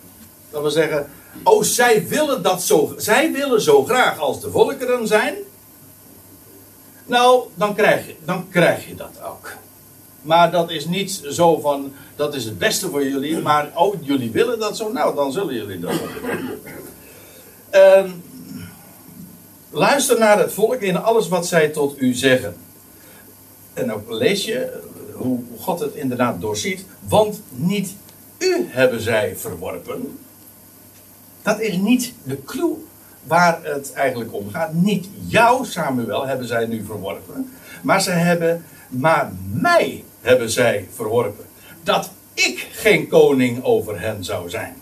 Dat 0.50 0.60
wil 0.60 0.70
zeggen, 0.70 1.10
oh, 1.42 1.62
zij 1.62 2.08
willen 2.08 2.42
dat 2.42 2.62
zo, 2.62 2.94
zij 2.96 3.32
willen 3.32 3.60
zo 3.60 3.84
graag 3.84 4.18
als 4.18 4.40
de 4.40 4.50
volkeren 4.50 5.06
zijn. 5.06 5.34
Nou, 7.06 7.42
dan 7.54 7.74
krijg 7.74 8.06
je, 8.06 8.16
dan 8.24 8.48
krijg 8.48 8.88
je 8.88 8.94
dat 8.94 9.22
ook. 9.24 9.56
Maar 10.22 10.50
dat 10.50 10.70
is 10.70 10.86
niet 10.86 11.22
zo 11.30 11.60
van, 11.60 11.92
dat 12.16 12.34
is 12.34 12.44
het 12.44 12.58
beste 12.58 12.88
voor 12.88 13.04
jullie. 13.04 13.38
Maar, 13.38 13.70
oh, 13.74 13.94
jullie 14.00 14.30
willen 14.30 14.58
dat 14.58 14.76
zo? 14.76 14.92
Nou, 14.92 15.14
dan 15.14 15.32
zullen 15.32 15.54
jullie 15.54 15.78
dat 15.78 15.92
uh, 17.74 18.10
luister 19.70 20.18
naar 20.18 20.38
het 20.38 20.52
volk 20.52 20.80
in 20.80 20.96
alles 20.96 21.28
wat 21.28 21.46
zij 21.46 21.68
tot 21.68 22.00
u 22.00 22.14
zeggen. 22.14 22.56
En 23.74 23.92
ook 23.92 24.10
lees 24.10 24.44
je 24.44 24.82
hoe 25.12 25.40
God 25.58 25.80
het 25.80 25.94
inderdaad 25.94 26.40
doorziet. 26.40 26.84
Want 27.08 27.42
niet 27.50 27.94
u 28.38 28.66
hebben 28.68 29.00
zij 29.00 29.36
verworpen. 29.36 30.18
Dat 31.42 31.60
is 31.60 31.76
niet 31.76 32.12
de 32.22 32.44
clue 32.44 32.74
waar 33.24 33.60
het 33.62 33.92
eigenlijk 33.92 34.34
om 34.34 34.50
gaat. 34.50 34.72
Niet 34.72 35.08
jou, 35.26 35.66
Samuel, 35.66 36.26
hebben 36.26 36.46
zij 36.46 36.66
nu 36.66 36.84
verworpen. 36.84 37.52
Maar 37.82 38.02
ze 38.02 38.10
hebben 38.10 38.64
maar 38.88 39.32
mij 39.52 40.04
hebben 40.28 40.50
zij 40.50 40.88
verworpen. 40.94 41.46
Dat 41.82 42.10
ik 42.34 42.68
geen 42.72 43.08
koning 43.08 43.64
over 43.64 44.00
hen 44.00 44.24
zou 44.24 44.50
zijn. 44.50 44.76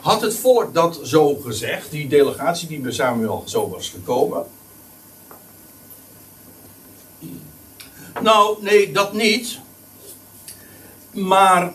Had 0.00 0.20
het 0.20 0.34
volk 0.34 0.74
dat 0.74 1.00
zo 1.02 1.34
gezegd, 1.34 1.90
die 1.90 2.08
delegatie 2.08 2.68
die 2.68 2.78
bij 2.78 2.92
Samuel 2.92 3.42
zo 3.46 3.68
was 3.68 3.88
gekomen? 3.88 4.46
Nou, 8.22 8.62
nee, 8.62 8.92
dat 8.92 9.12
niet. 9.12 9.58
Maar 11.10 11.72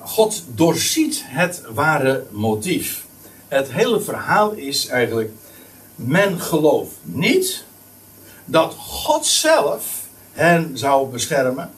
God 0.00 0.44
doorziet 0.48 1.22
het 1.24 1.62
ware 1.74 2.26
motief. 2.30 3.04
Het 3.48 3.72
hele 3.72 4.00
verhaal 4.00 4.52
is 4.52 4.86
eigenlijk: 4.86 5.30
men 5.94 6.40
gelooft 6.40 6.96
niet 7.02 7.64
dat 8.44 8.74
God 8.74 9.26
zelf 9.26 10.05
hen 10.36 10.78
zou 10.78 11.08
beschermen. 11.08 11.70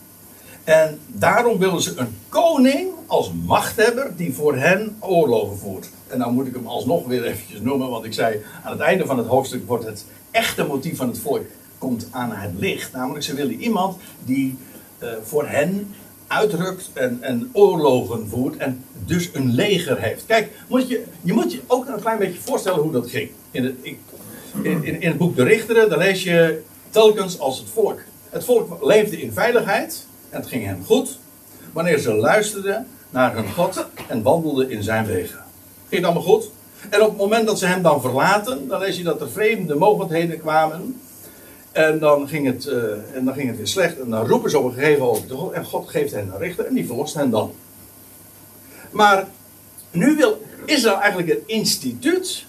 En 0.64 0.98
daarom 1.06 1.58
willen 1.58 1.82
ze 1.82 1.92
een 1.96 2.16
koning 2.28 2.90
als 3.06 3.32
machthebber 3.46 4.16
die 4.16 4.34
voor 4.34 4.56
hen 4.56 4.96
oorlogen 5.00 5.58
voert. 5.58 5.88
En 6.06 6.18
nou 6.18 6.32
moet 6.32 6.46
ik 6.46 6.54
hem 6.54 6.66
alsnog 6.66 7.06
weer 7.06 7.24
eventjes 7.24 7.60
noemen, 7.60 7.88
want 7.90 8.04
ik 8.04 8.12
zei 8.12 8.42
aan 8.64 8.72
het 8.72 8.80
einde 8.80 9.06
van 9.06 9.18
het 9.18 9.26
hoofdstuk 9.26 9.66
wordt 9.66 9.84
het 9.84 10.04
echte 10.30 10.64
motief 10.64 10.96
van 10.96 11.08
het 11.08 11.18
volk 11.18 11.44
komt 11.78 12.08
aan 12.10 12.32
het 12.32 12.50
licht. 12.58 12.92
Namelijk 12.92 13.24
ze 13.24 13.34
willen 13.34 13.60
iemand 13.60 13.96
die 14.24 14.56
eh, 14.98 15.08
voor 15.22 15.48
hen 15.48 15.94
uitrukt 16.26 16.90
en, 16.92 17.18
en 17.20 17.50
oorlogen 17.52 18.28
voert 18.28 18.56
en 18.56 18.84
dus 19.04 19.30
een 19.32 19.54
leger 19.54 19.98
heeft. 19.98 20.26
Kijk, 20.26 20.50
moet 20.68 20.88
je, 20.88 21.04
je 21.22 21.32
moet 21.32 21.52
je 21.52 21.60
ook 21.66 21.88
een 21.88 22.00
klein 22.00 22.18
beetje 22.18 22.40
voorstellen 22.40 22.80
hoe 22.80 22.92
dat 22.92 23.10
ging. 23.10 23.30
In 23.50 23.64
het, 23.64 23.74
in, 24.62 24.84
in 24.84 25.08
het 25.08 25.18
boek 25.18 25.36
De 25.36 25.42
Richteren, 25.42 25.88
daar 25.88 25.98
lees 25.98 26.22
je 26.22 26.62
telkens 26.90 27.38
als 27.38 27.58
het 27.58 27.68
volk. 27.68 28.00
Het 28.30 28.44
volk 28.44 28.84
leefde 28.84 29.20
in 29.20 29.32
veiligheid 29.32 30.06
en 30.30 30.40
het 30.40 30.48
ging 30.48 30.64
hen 30.64 30.82
goed 30.86 31.18
wanneer 31.72 31.98
ze 31.98 32.14
luisterden 32.14 32.86
naar 33.10 33.34
hun 33.34 33.52
God 33.52 33.86
en 34.08 34.22
wandelden 34.22 34.70
in 34.70 34.82
zijn 34.82 35.06
wegen. 35.06 35.38
Ging 35.88 36.02
het 36.02 36.04
allemaal 36.04 36.34
goed? 36.34 36.50
En 36.90 37.02
op 37.02 37.08
het 37.08 37.18
moment 37.18 37.46
dat 37.46 37.58
ze 37.58 37.66
hem 37.66 37.82
dan 37.82 38.00
verlaten, 38.00 38.68
dan 38.68 38.80
lees 38.80 38.96
je 38.96 39.02
dat 39.02 39.20
er 39.20 39.30
vreemde 39.30 39.74
mogendheden 39.74 40.40
kwamen. 40.40 41.00
En 41.72 41.98
dan 41.98 42.28
ging 42.28 42.46
het, 42.46 42.66
uh, 42.66 42.92
en 43.14 43.24
dan 43.24 43.34
ging 43.34 43.48
het 43.48 43.56
weer 43.56 43.66
slecht. 43.66 44.00
En 44.00 44.10
dan 44.10 44.26
roepen 44.26 44.50
ze 44.50 44.58
op 44.58 44.64
een 44.64 44.72
gegeven 44.72 45.04
moment. 45.04 45.52
En 45.52 45.64
God 45.64 45.88
geeft 45.88 46.12
hen 46.12 46.30
een 46.32 46.38
richter 46.38 46.66
en 46.66 46.74
die 46.74 46.86
verlost 46.86 47.14
hen 47.14 47.30
dan. 47.30 47.54
Maar 48.90 49.26
nu 49.90 50.16
wil 50.16 50.42
Israël 50.64 51.00
eigenlijk 51.00 51.30
een 51.30 51.42
instituut 51.46 52.46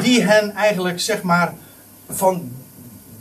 die 0.00 0.22
hen 0.22 0.50
eigenlijk 0.50 1.00
zeg 1.00 1.22
maar 1.22 1.54
van 2.08 2.52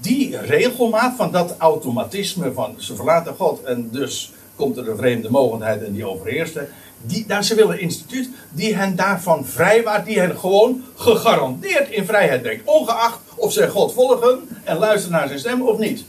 die 0.05 0.37
regelmaat, 0.37 1.15
van 1.15 1.31
dat 1.31 1.55
automatisme 1.57 2.53
van 2.53 2.75
ze 2.77 2.95
verlaten 2.95 3.35
God 3.35 3.63
en 3.63 3.89
dus 3.91 4.31
komt 4.55 4.77
er 4.77 4.89
een 4.89 4.97
vreemde 4.97 5.29
mogendheid 5.29 5.83
en 5.83 5.93
die 5.93 6.07
overheerst. 6.07 6.59
Die, 7.01 7.25
daar, 7.25 7.43
ze 7.43 7.55
willen 7.55 7.73
een 7.73 7.79
instituut 7.79 8.29
die 8.51 8.75
hen 8.75 8.95
daarvan 8.95 9.45
vrijwaart, 9.45 10.05
die 10.05 10.19
hen 10.19 10.37
gewoon 10.37 10.83
gegarandeerd 10.95 11.89
in 11.89 12.05
vrijheid 12.05 12.41
brengt. 12.41 12.65
Ongeacht 12.65 13.19
of 13.35 13.51
ze 13.51 13.69
God 13.69 13.93
volgen 13.93 14.47
en 14.63 14.77
luisteren 14.77 15.17
naar 15.17 15.27
zijn 15.27 15.39
stem 15.39 15.61
of 15.61 15.77
niet. 15.77 16.03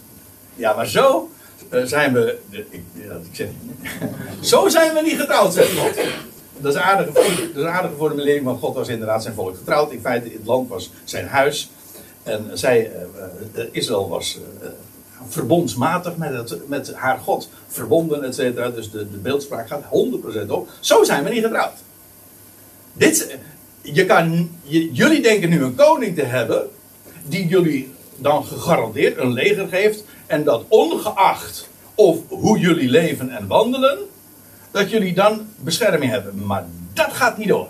Ja, 0.55 0.75
maar 0.75 0.87
zo 0.87 1.31
uh, 1.71 1.85
zijn 1.85 2.13
we. 2.13 2.39
Ja, 2.93 3.13
ik 3.13 3.31
zeg, 3.33 3.49
zo 4.51 4.69
zijn 4.69 4.95
we 4.95 5.01
niet 5.01 5.21
getrouwd, 5.21 5.53
zegt 5.53 5.79
God. 5.79 5.95
Dat 6.59 6.75
is, 6.75 6.81
aardige, 6.81 7.13
dat 7.13 7.25
is 7.55 7.63
een 7.63 7.69
aardige 7.69 7.95
formulering, 7.97 8.45
want 8.45 8.61
God 8.61 8.75
was 8.75 8.89
inderdaad 8.89 9.23
zijn 9.23 9.35
volk 9.35 9.57
getrouwd. 9.57 9.91
In 9.91 10.01
feite, 10.01 10.29
het 10.29 10.47
land 10.47 10.69
was 10.69 10.91
zijn 11.05 11.27
huis. 11.27 11.71
En 12.27 12.51
zij, 12.53 12.91
uh, 13.55 13.65
Israël 13.71 14.09
was 14.09 14.39
verbondsmatig 15.29 16.17
met, 16.17 16.69
met 16.69 16.95
haar 16.95 17.19
God 17.19 17.49
verbonden, 17.67 18.25
et. 18.25 18.37
Dus 18.75 18.91
de, 18.91 19.11
de 19.11 19.17
beeldspraak 19.17 19.69
gaat 19.69 19.83
100% 20.47 20.49
op. 20.49 20.69
Zo 20.81 21.05
zijn 21.05 21.25
we 21.25 21.31
niet 21.31 21.45
getrouwd. 21.45 21.79
Dit, 22.93 23.37
je 23.81 24.05
kan, 24.05 24.51
jullie 24.93 25.23
denken 25.23 25.49
nu 25.49 25.62
een 25.62 25.75
koning 25.75 26.15
te 26.15 26.25
hebben, 26.25 26.69
die 27.27 27.47
jullie 27.47 27.95
dan 28.17 28.45
gegarandeerd 28.45 29.19
een 29.19 29.33
leger 29.33 29.69
geeft, 29.69 30.05
en 30.27 30.45
dat 30.45 30.65
ongeacht 30.69 31.69
of 31.95 32.19
hoe 32.29 32.59
jullie 32.59 32.91
leven 32.91 33.31
en 33.31 33.47
wandelen, 33.47 33.99
dat 34.71 34.91
jullie 34.91 35.15
dan 35.15 35.47
bescherming 35.57 36.11
hebben. 36.11 36.47
Maar 36.47 36.67
dat 36.93 37.12
gaat 37.12 37.39
niet 37.39 37.49
door. 37.49 37.69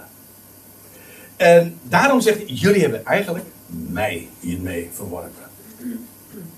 En 1.36 1.78
daarom 1.82 2.20
zegt 2.20 2.60
jullie 2.60 2.80
hebben 2.80 3.04
eigenlijk 3.04 3.44
mij 3.66 4.28
hiermee 4.40 4.90
verworpen. 4.92 5.44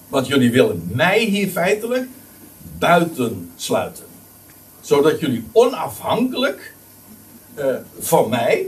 Want 0.08 0.26
jullie 0.26 0.50
willen 0.50 0.90
mij 0.94 1.24
hier 1.24 1.48
feitelijk 1.48 2.08
buiten 2.78 3.50
sluiten. 3.56 4.04
Zodat 4.80 5.20
jullie 5.20 5.44
onafhankelijk 5.52 6.74
uh, 7.58 7.74
van 7.98 8.28
mij 8.28 8.66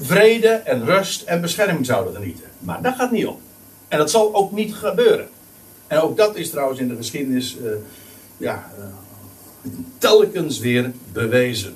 vrede 0.00 0.48
en 0.48 0.84
rust 0.84 1.22
en 1.22 1.40
bescherming 1.40 1.86
zouden 1.86 2.14
genieten. 2.14 2.44
Maar 2.58 2.82
dat 2.82 2.94
gaat 2.94 3.10
niet 3.10 3.26
op. 3.26 3.40
En 3.88 3.98
dat 3.98 4.10
zal 4.10 4.34
ook 4.34 4.52
niet 4.52 4.74
gebeuren. 4.74 5.28
En 5.86 6.00
ook 6.00 6.16
dat 6.16 6.36
is 6.36 6.50
trouwens 6.50 6.80
in 6.80 6.88
de 6.88 6.96
geschiedenis 6.96 7.56
uh, 7.56 7.70
ja, 8.36 8.70
uh, 8.78 9.72
telkens 9.98 10.58
weer 10.58 10.92
bewezen. 11.12 11.74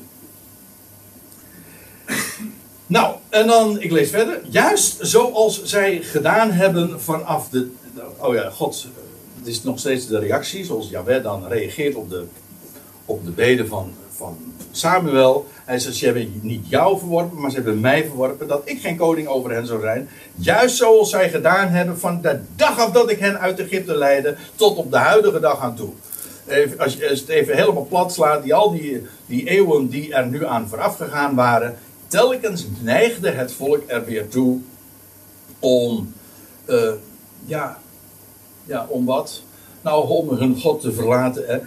Nou, 2.86 3.14
en 3.28 3.46
dan, 3.46 3.80
ik 3.80 3.90
lees 3.90 4.10
verder. 4.10 4.40
Juist 4.50 4.96
zoals 5.00 5.62
zij 5.62 5.98
gedaan 6.02 6.50
hebben 6.50 7.00
vanaf 7.00 7.48
de 7.48 7.70
oh 8.18 8.34
ja, 8.34 8.50
God, 8.50 8.86
het 9.38 9.46
is 9.46 9.62
nog 9.62 9.78
steeds 9.78 10.06
de 10.06 10.18
reactie, 10.18 10.64
zoals 10.64 10.88
Jaweh 10.88 11.22
dan 11.22 11.46
reageert 11.48 11.94
op 11.94 12.10
de, 12.10 12.24
op 13.04 13.24
de 13.24 13.30
beden 13.30 13.68
van, 13.68 13.92
van 14.16 14.36
Samuel. 14.70 15.46
Hij 15.64 15.78
zegt, 15.78 15.96
ze 15.96 16.04
hebben 16.04 16.40
niet 16.42 16.68
jou 16.68 16.98
verworpen, 16.98 17.40
maar 17.40 17.50
ze 17.50 17.56
hebben 17.56 17.80
mij 17.80 18.04
verworpen, 18.04 18.48
dat 18.48 18.62
ik 18.64 18.80
geen 18.80 18.96
koning 18.96 19.28
over 19.28 19.50
hen 19.50 19.66
zou 19.66 19.80
zijn. 19.80 20.08
Juist 20.34 20.76
zoals 20.76 21.10
zij 21.10 21.30
gedaan 21.30 21.68
hebben 21.68 21.98
van 21.98 22.20
de 22.22 22.40
dag 22.56 22.78
af 22.78 22.90
dat 22.90 23.10
ik 23.10 23.18
hen 23.18 23.40
uit 23.40 23.60
Egypte 23.60 23.96
leidde, 23.96 24.36
tot 24.54 24.76
op 24.76 24.90
de 24.90 24.98
huidige 24.98 25.40
dag 25.40 25.60
aan 25.60 25.76
toe. 25.76 25.90
Even, 26.46 26.78
als 26.78 26.94
je 26.94 27.04
het 27.04 27.28
even 27.28 27.56
helemaal 27.56 27.86
plat 27.86 28.12
slaat, 28.12 28.42
die, 28.42 28.54
al 28.54 28.70
die, 28.70 29.06
die 29.26 29.48
eeuwen 29.48 29.88
die 29.88 30.14
er 30.14 30.26
nu 30.26 30.46
aan 30.46 30.68
vooraf 30.68 30.96
gegaan 30.96 31.34
waren, 31.34 31.78
telkens 32.14 32.66
neigde 32.80 33.30
het 33.30 33.52
volk 33.52 33.82
er 33.86 34.04
weer 34.04 34.28
toe 34.28 34.60
om 35.58 36.14
uh, 36.66 36.90
ja, 37.44 37.78
ja, 38.64 38.86
om 38.88 39.04
wat? 39.04 39.42
Nou, 39.80 40.08
om 40.08 40.28
hun 40.28 40.60
God 40.60 40.80
te 40.80 40.92
verlaten. 40.92 41.44
Hè? 41.46 41.58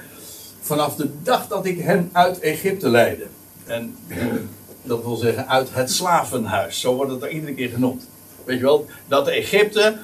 Vanaf 0.59 0.95
de 0.95 1.09
dag 1.23 1.47
dat 1.47 1.65
ik 1.65 1.79
hen 1.79 2.09
uit 2.11 2.39
Egypte 2.39 2.89
leidde. 2.89 3.25
En 3.65 3.95
dat 4.83 5.03
wil 5.03 5.15
zeggen 5.15 5.47
uit 5.47 5.67
het 5.71 5.91
slavenhuis. 5.91 6.79
Zo 6.79 6.95
wordt 6.95 7.11
het 7.11 7.23
er 7.23 7.29
iedere 7.29 7.53
keer 7.53 7.69
genoemd. 7.69 8.07
Weet 8.43 8.57
je 8.57 8.63
wel, 8.63 8.85
dat 9.07 9.27
Egypte 9.27 9.97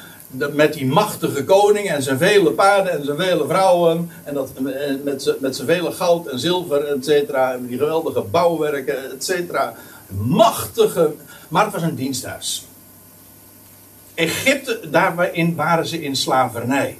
met 0.53 0.73
die 0.73 0.85
machtige 0.85 1.43
koning 1.43 1.89
en 1.89 2.03
zijn 2.03 2.17
vele 2.17 2.51
paarden 2.51 2.93
en 2.93 3.05
zijn 3.05 3.17
vele 3.17 3.47
vrouwen. 3.47 4.09
En 4.23 4.33
dat, 4.33 4.51
met, 5.03 5.35
met 5.39 5.55
zijn 5.55 5.67
vele 5.67 5.91
goud 5.91 6.27
en 6.27 6.39
zilver, 6.39 6.87
et 6.87 7.05
cetera. 7.05 7.53
En 7.53 7.65
die 7.65 7.77
geweldige 7.77 8.21
bouwwerken, 8.21 9.11
et 9.11 9.23
cetera. 9.23 9.75
Machtige. 10.17 11.15
Maar 11.47 11.63
het 11.63 11.73
was 11.73 11.81
een 11.81 11.95
diensthuis. 11.95 12.67
Egypte, 14.13 14.89
daarin 14.89 15.55
waren 15.55 15.87
ze 15.87 16.01
in 16.01 16.15
slavernij. 16.15 16.97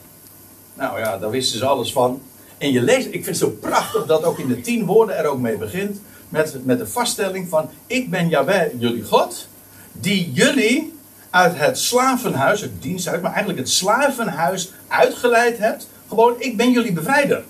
Nou 0.73 0.99
ja, 0.99 1.17
daar 1.17 1.30
wisten 1.30 1.60
ze 1.60 1.65
alles 1.65 1.91
van. 1.91 2.21
En 2.58 2.71
je 2.71 2.82
leest, 2.82 3.06
ik 3.06 3.12
vind 3.12 3.26
het 3.26 3.38
zo 3.38 3.49
prachtig 3.49 4.06
dat 4.06 4.23
ook 4.23 4.39
in 4.39 4.47
de 4.47 4.62
tien 4.62 4.86
woorden 4.86 5.17
er 5.17 5.26
ook 5.26 5.39
mee 5.39 5.58
begint. 5.58 6.02
Met, 6.30 6.65
met 6.65 6.78
de 6.78 6.88
vaststelling 6.88 7.49
van, 7.49 7.69
ik 7.88 8.10
ben 8.10 8.30
Jaweh, 8.30 8.80
jullie 8.80 9.04
God. 9.04 9.47
Die 9.91 10.32
jullie 10.32 10.93
uit 11.30 11.58
het 11.58 11.78
slavenhuis, 11.78 12.62
het 12.62 12.82
diensthuis, 12.82 13.21
maar 13.21 13.32
eigenlijk 13.32 13.60
het 13.60 13.69
slavenhuis 13.69 14.71
uitgeleid 14.88 15.58
hebt. 15.58 15.88
Gewoon, 16.08 16.36
ik 16.38 16.58
ben 16.58 16.71
jullie 16.71 16.93
bevrijder. 16.93 17.43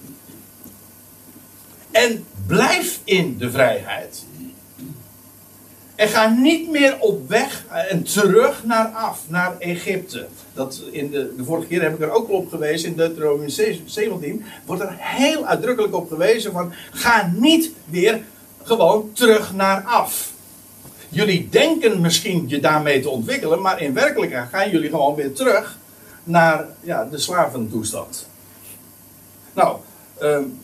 En 1.92 2.26
blijf 2.48 3.00
in 3.04 3.38
de 3.38 3.52
vrijheid. 3.52 4.26
En 6.04 6.10
ga 6.10 6.28
niet 6.28 6.70
meer 6.70 6.98
op 7.00 7.30
weg 7.30 7.66
en 7.90 8.04
terug 8.04 8.64
naar 8.64 8.86
af, 8.86 9.24
naar 9.28 9.58
Egypte. 9.60 10.28
Dat 10.54 10.82
in 10.92 11.12
de, 11.12 11.34
de 11.38 11.44
vorige 11.44 11.68
keer 11.68 11.82
heb 11.82 11.94
ik 11.94 12.02
er 12.02 12.12
ook 12.12 12.30
al 12.30 12.36
op 12.36 12.50
gewezen, 12.50 12.90
in 12.90 12.96
Deuteronomium 12.96 13.50
17 13.86 14.46
wordt 14.66 14.82
er 14.82 14.96
heel 14.98 15.46
uitdrukkelijk 15.46 15.96
op 15.96 16.10
gewezen 16.10 16.52
van, 16.52 16.74
ga 16.92 17.32
niet 17.36 17.72
weer 17.86 18.22
gewoon 18.64 19.12
terug 19.14 19.54
naar 19.54 19.84
af. 19.84 20.32
Jullie 21.10 21.50
denken 21.50 22.02
misschien 22.02 22.44
je 22.48 22.60
daarmee 22.60 23.02
te 23.02 23.10
ontwikkelen, 23.10 23.62
maar 23.62 23.82
in 23.82 23.94
werkelijkheid 23.94 24.50
gaan 24.50 24.70
jullie 24.70 24.90
gewoon 24.90 25.16
weer 25.16 25.34
terug 25.34 25.78
naar 26.24 26.66
ja, 26.82 27.06
de 27.06 27.18
slaventoestand. 27.18 28.28
Nou, 29.54 29.78
um, 30.22 30.60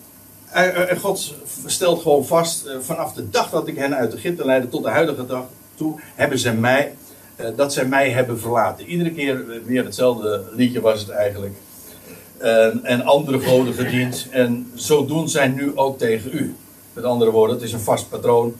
en 0.51 0.99
God 0.99 1.33
stelt 1.65 2.01
gewoon 2.01 2.25
vast, 2.25 2.65
eh, 2.65 2.75
vanaf 2.79 3.13
de 3.13 3.29
dag 3.29 3.49
dat 3.49 3.67
ik 3.67 3.77
hen 3.77 3.95
uit 3.95 4.13
Egypte 4.13 4.45
leidde 4.45 4.69
tot 4.69 4.83
de 4.83 4.89
huidige 4.89 5.25
dag 5.25 5.43
toe, 5.75 5.99
hebben 6.15 6.39
ze 6.39 6.53
mij, 6.53 6.95
eh, 7.35 7.47
dat 7.55 7.73
zij 7.73 7.85
mij 7.85 8.09
hebben 8.09 8.39
verlaten. 8.39 8.85
Iedere 8.85 9.11
keer 9.11 9.45
weer 9.65 9.83
hetzelfde 9.83 10.43
liedje 10.51 10.81
was 10.81 10.99
het 10.99 11.09
eigenlijk. 11.09 11.53
En, 12.37 12.79
en 12.83 13.01
andere 13.01 13.39
goden 13.39 13.73
gediend. 13.73 14.27
En 14.31 14.71
zo 14.75 15.05
doen 15.05 15.29
zij 15.29 15.47
nu 15.47 15.77
ook 15.77 15.97
tegen 15.97 16.31
u. 16.33 16.55
Met 16.93 17.03
andere 17.03 17.31
woorden, 17.31 17.55
het 17.55 17.65
is 17.65 17.73
een 17.73 17.79
vast 17.79 18.09
patroon. 18.09 18.55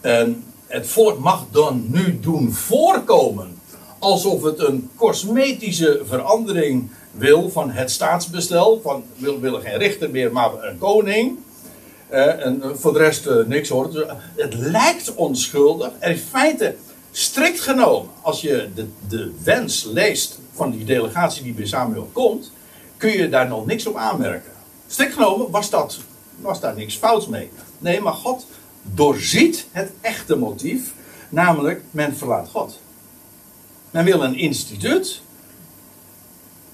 En 0.00 0.44
het 0.66 0.86
volk 0.86 1.18
mag 1.18 1.44
dan 1.50 1.84
nu 1.88 2.20
doen 2.20 2.52
voorkomen 2.52 3.60
alsof 4.02 4.42
het 4.42 4.58
een 4.58 4.90
cosmetische 4.96 6.00
verandering 6.04 6.90
wil 7.12 7.50
van 7.50 7.70
het 7.70 7.90
staatsbestel. 7.90 8.80
Van 8.82 9.04
wil, 9.16 9.40
willen 9.40 9.62
geen 9.62 9.78
richter 9.78 10.10
meer, 10.10 10.32
maar 10.32 10.50
een 10.62 10.78
koning. 10.78 11.38
Eh, 12.08 12.46
en 12.46 12.62
voor 12.74 12.92
de 12.92 12.98
rest 12.98 13.26
uh, 13.26 13.46
niks 13.46 13.68
hoor. 13.68 13.90
Dus, 13.90 14.06
eh, 14.06 14.14
het 14.36 14.54
lijkt 14.54 15.14
onschuldig. 15.14 15.90
Er 15.98 16.10
in 16.10 16.16
feite, 16.16 16.74
strikt 17.10 17.60
genomen, 17.60 18.10
als 18.20 18.40
je 18.40 18.68
de, 18.74 18.86
de 19.08 19.32
wens 19.42 19.84
leest 19.84 20.38
van 20.52 20.70
die 20.70 20.84
delegatie 20.84 21.42
die 21.42 21.52
bij 21.52 21.66
Samuel 21.66 22.10
komt, 22.12 22.52
kun 22.96 23.10
je 23.10 23.28
daar 23.28 23.48
nog 23.48 23.66
niks 23.66 23.86
op 23.86 23.96
aanmerken. 23.96 24.52
Strikt 24.86 25.12
genomen 25.12 25.50
was, 25.50 25.70
dat, 25.70 25.98
was 26.40 26.60
daar 26.60 26.74
niks 26.74 26.96
fouts 26.96 27.26
mee. 27.26 27.50
Nee, 27.78 28.00
maar 28.00 28.12
God 28.12 28.46
doorziet 28.82 29.66
het 29.70 29.90
echte 30.00 30.36
motief, 30.36 30.92
namelijk 31.28 31.82
men 31.90 32.16
verlaat 32.16 32.48
God. 32.48 32.80
Men 33.90 34.04
wil 34.04 34.22
een 34.22 34.38
instituut 34.38 35.22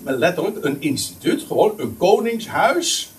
letterlijk 0.05 0.65
een 0.65 0.81
instituut, 0.81 1.43
gewoon 1.43 1.75
een 1.77 1.97
koningshuis, 1.97 3.13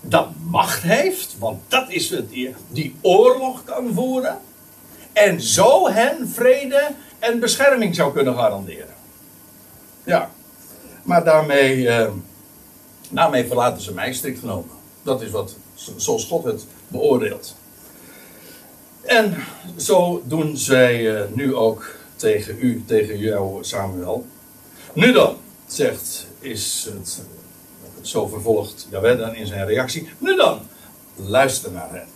dat 0.00 0.28
macht 0.50 0.82
heeft, 0.82 1.36
want 1.38 1.60
dat 1.68 1.90
is 1.90 2.10
het, 2.10 2.30
die, 2.70 2.94
oorlog 3.00 3.64
kan 3.64 3.92
voeren. 3.94 4.38
En 5.12 5.40
zo 5.40 5.88
hen 5.88 6.28
vrede 6.28 6.90
en 7.18 7.40
bescherming 7.40 7.94
zou 7.94 8.12
kunnen 8.12 8.34
garanderen. 8.34 8.94
Ja, 10.04 10.30
maar 11.02 11.24
daarmee, 11.24 11.88
eh, 11.88 12.10
daarmee 13.10 13.46
verlaten 13.46 13.82
ze 13.82 13.92
mij 13.92 14.12
strikt 14.12 14.38
genomen. 14.38 14.70
Dat 15.02 15.22
is 15.22 15.30
wat, 15.30 15.56
zoals 15.96 16.24
God 16.24 16.44
het 16.44 16.66
beoordeelt. 16.88 17.56
En 19.02 19.36
zo 19.76 20.22
doen 20.24 20.56
zij 20.56 21.16
eh, 21.16 21.28
nu 21.34 21.54
ook 21.54 21.94
tegen 22.16 22.56
u, 22.60 22.84
tegen 22.86 23.18
jou 23.18 23.64
Samuel. 23.64 24.26
Nu 24.92 25.12
dan, 25.12 25.36
zegt, 25.66 26.26
is 26.38 26.88
het, 26.92 27.22
zo 28.00 28.26
vervolgt 28.26 28.86
Jawel 28.90 29.16
dan 29.16 29.34
in 29.34 29.46
zijn 29.46 29.66
reactie. 29.66 30.08
Nu 30.18 30.36
dan, 30.36 30.60
luister 31.16 31.72
naar 31.72 31.90
hen. 31.90 32.06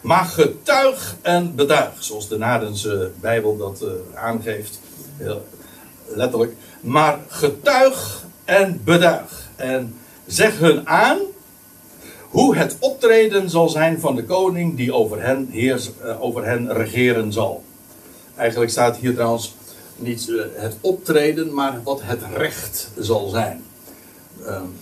Maar 0.00 0.24
getuig 0.24 1.16
en 1.22 1.54
betuig, 1.54 1.92
zoals 1.98 2.28
de 2.28 2.38
Nadense 2.38 3.10
Bijbel 3.20 3.56
dat 3.56 3.82
uh, 3.82 4.18
aangeeft, 4.18 4.80
heel 5.16 5.46
letterlijk. 6.06 6.52
Maar 6.80 7.18
getuig 7.28 8.24
en 8.44 8.80
betuig. 8.84 9.48
En 9.56 9.98
zeg 10.26 10.58
hun 10.58 10.88
aan 10.88 11.18
hoe 12.28 12.56
het 12.56 12.76
optreden 12.80 13.50
zal 13.50 13.68
zijn 13.68 14.00
van 14.00 14.16
de 14.16 14.24
koning 14.24 14.76
die 14.76 14.92
over 14.92 15.22
hen, 15.22 15.48
heers, 15.50 15.90
uh, 16.04 16.22
over 16.22 16.44
hen 16.44 16.72
regeren 16.72 17.32
zal. 17.32 17.64
Eigenlijk 18.36 18.70
staat 18.70 18.96
hier 18.96 19.14
trouwens 19.14 19.54
niet 19.96 20.28
uh, 20.28 20.42
het 20.54 20.76
optreden, 20.80 21.54
maar 21.54 21.82
wat 21.82 22.00
het 22.02 22.20
recht 22.36 22.90
zal 22.98 23.28
zijn. 23.28 23.64
Um, 24.46 24.74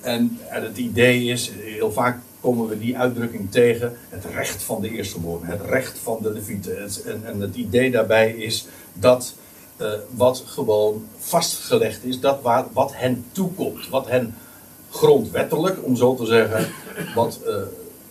en, 0.00 0.38
het 0.48 0.76
idee 0.76 1.24
is, 1.24 1.50
heel 1.56 1.92
vaak 1.92 2.20
komen 2.40 2.68
we 2.68 2.78
die 2.78 2.98
uitdrukking 2.98 3.50
tegen, 3.50 3.96
het 4.08 4.24
recht 4.24 4.62
van 4.62 4.80
de 4.80 4.90
eerstgeborene, 4.90 5.50
het 5.50 5.62
recht 5.68 5.98
van 5.98 6.18
de 6.22 6.32
levieten. 6.32 6.78
En, 7.04 7.22
en 7.24 7.40
het 7.40 7.54
idee 7.54 7.90
daarbij 7.90 8.30
is 8.30 8.66
dat 8.92 9.34
uh, 9.80 9.92
wat 10.10 10.42
gewoon 10.46 11.06
vastgelegd 11.18 12.04
is, 12.04 12.20
dat 12.20 12.38
wat 12.72 12.92
hen 12.94 13.24
toekomt, 13.32 13.88
wat 13.88 14.08
hen 14.08 14.34
grondwettelijk, 14.90 15.84
om 15.84 15.96
zo 15.96 16.14
te 16.14 16.26
zeggen, 16.26 16.68
wat, 17.14 17.40
uh, 17.46 17.54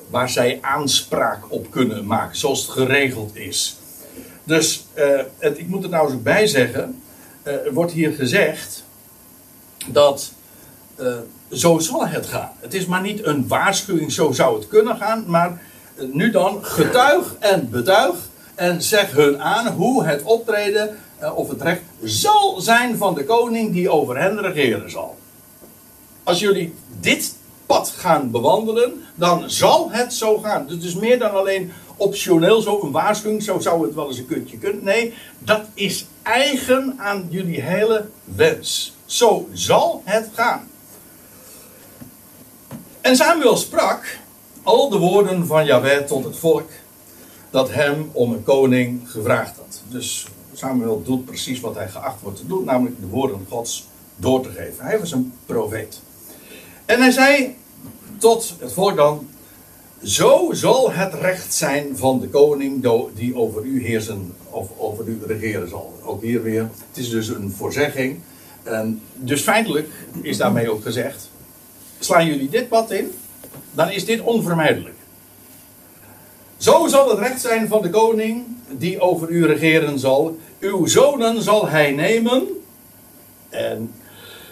waar 0.10 0.30
zij 0.30 0.58
aanspraak 0.62 1.52
op 1.52 1.72
kunnen 1.72 2.06
maken, 2.06 2.38
zoals 2.38 2.62
het 2.62 2.70
geregeld 2.70 3.36
is. 3.36 3.78
Dus 4.48 4.86
uh, 4.96 5.20
het, 5.38 5.58
ik 5.58 5.68
moet 5.68 5.84
er 5.84 5.90
nou 5.90 6.12
eens 6.12 6.22
bij 6.22 6.48
zeggen, 6.48 7.02
er 7.44 7.74
wordt 7.74 7.92
hier 7.92 8.12
gezegd 8.12 8.84
dat 9.88 10.32
zo 11.52 11.80
zal 11.80 12.08
het 12.08 12.26
gaan. 12.26 12.52
Het 12.60 12.74
is 12.74 12.86
maar 12.86 13.02
niet 13.02 13.26
een 13.26 13.48
waarschuwing, 13.48 14.12
zo 14.12 14.32
zou 14.32 14.56
het 14.56 14.68
kunnen 14.68 14.98
gaan, 14.98 15.24
maar 15.28 15.62
nu 16.12 16.32
dan 16.32 16.66
getuig 16.66 17.36
en 17.40 17.70
betuig 17.70 18.16
en 18.56 18.82
zeg 18.82 19.12
hun 19.12 19.42
aan 19.42 19.74
hoe 19.74 20.04
het 20.04 20.24
optreden 20.24 20.98
of 21.36 21.50
het 21.50 21.62
recht 21.62 21.82
zal 22.04 22.62
zijn 22.62 22.98
van 22.98 23.16
de 23.16 23.26
koning 23.26 23.74
die 23.74 23.90
over 23.90 24.18
hen 24.18 24.42
regeren 24.42 24.92
zal. 24.92 25.18
Als 26.24 26.40
jullie 26.40 26.74
dit 27.00 27.36
pad 27.66 27.94
gaan 27.98 28.32
bewandelen, 28.32 29.04
dan 29.16 29.50
zal 29.50 29.92
het 29.92 30.14
zo 30.14 30.38
gaan. 30.38 30.64
Dus 30.66 30.76
het 30.76 30.84
is 30.84 30.96
meer 30.96 31.20
dan 31.20 31.32
alleen 31.32 31.72
optioneel 31.98 32.62
zo 32.62 32.82
een 32.82 32.92
waarschuwing, 32.92 33.44
zo 33.44 33.60
zou 33.60 33.86
het 33.86 33.96
wel 33.96 34.08
eens 34.08 34.18
een 34.18 34.26
kutje 34.26 34.58
kunnen. 34.58 34.84
Nee, 34.84 35.14
dat 35.40 35.62
is 35.74 36.06
eigen 36.22 36.96
aan 36.98 37.28
jullie 37.30 37.62
hele 37.62 38.10
wens. 38.24 38.94
Zo 39.06 39.48
zal 39.54 40.02
het 40.06 40.30
gaan. 40.34 40.70
En 43.02 43.16
Samuel 43.16 43.58
sprak 43.58 44.18
al 44.64 44.90
de 44.90 44.98
woorden 44.98 45.46
van 45.46 45.66
Yahweh 45.66 46.06
tot 46.06 46.24
het 46.24 46.38
volk 46.38 46.70
dat 47.50 47.72
hem 47.72 48.10
om 48.12 48.34
een 48.34 48.44
koning 48.44 49.12
gevraagd 49.12 49.58
had. 49.58 49.82
Dus 49.88 50.28
Samuel 50.54 51.04
doet 51.04 51.26
precies 51.26 51.60
wat 51.60 51.76
hij 51.76 51.90
geacht 51.90 52.22
wordt 52.22 52.38
te 52.38 52.48
doen, 52.48 52.64
namelijk 52.66 53.00
de 53.00 53.08
woorden 53.08 53.46
Gods 53.50 53.88
door 54.16 54.42
te 54.42 54.50
geven. 54.50 54.86
Hij 54.86 55.00
was 55.00 55.12
een 55.12 55.34
profeet. 55.46 56.02
En 56.86 57.02
hij 57.02 57.12
zei 57.12 57.56
tot 58.18 58.56
het 58.60 58.74
volk 58.74 58.96
dan: 58.96 59.28
Zo 60.04 60.50
zal 60.52 60.92
het 60.92 61.14
recht 61.14 61.54
zijn 61.54 61.98
van 61.98 62.20
de 62.20 62.28
koning 62.28 62.88
die 63.14 63.36
over 63.36 63.64
u 63.64 63.86
heersen 63.86 64.34
of 64.50 64.70
over 64.78 65.08
u 65.08 65.20
regeren 65.28 65.70
zal. 65.70 66.00
Ook 66.04 66.22
hier 66.22 66.44
weer. 66.44 66.62
Het 66.62 66.98
is 66.98 67.10
dus 67.10 67.28
een 67.28 67.54
voorzegging. 67.58 68.20
Dus 69.14 69.42
feitelijk 69.42 69.90
is 70.22 70.38
daarmee 70.38 70.72
ook 70.72 70.82
gezegd: 70.82 71.30
slaan 72.00 72.26
jullie 72.26 72.50
dit 72.50 72.68
pad 72.68 72.92
in, 72.92 73.12
dan 73.72 73.92
is 73.92 74.06
dit 74.06 74.22
onvermijdelijk. 74.22 74.96
Zo 76.58 76.88
zal 76.88 77.10
het 77.10 77.20
recht 77.20 77.42
zijn 77.42 77.68
van 77.68 77.82
de 77.82 77.90
koning 77.90 78.46
die 78.70 79.00
over 79.00 79.30
u 79.30 79.46
regeren 79.46 80.00
zal. 80.00 80.38
Uw 80.60 80.86
zonen 80.86 81.42
zal 81.42 81.68
hij 81.68 81.92
nemen. 81.92 82.44
En 83.50 83.92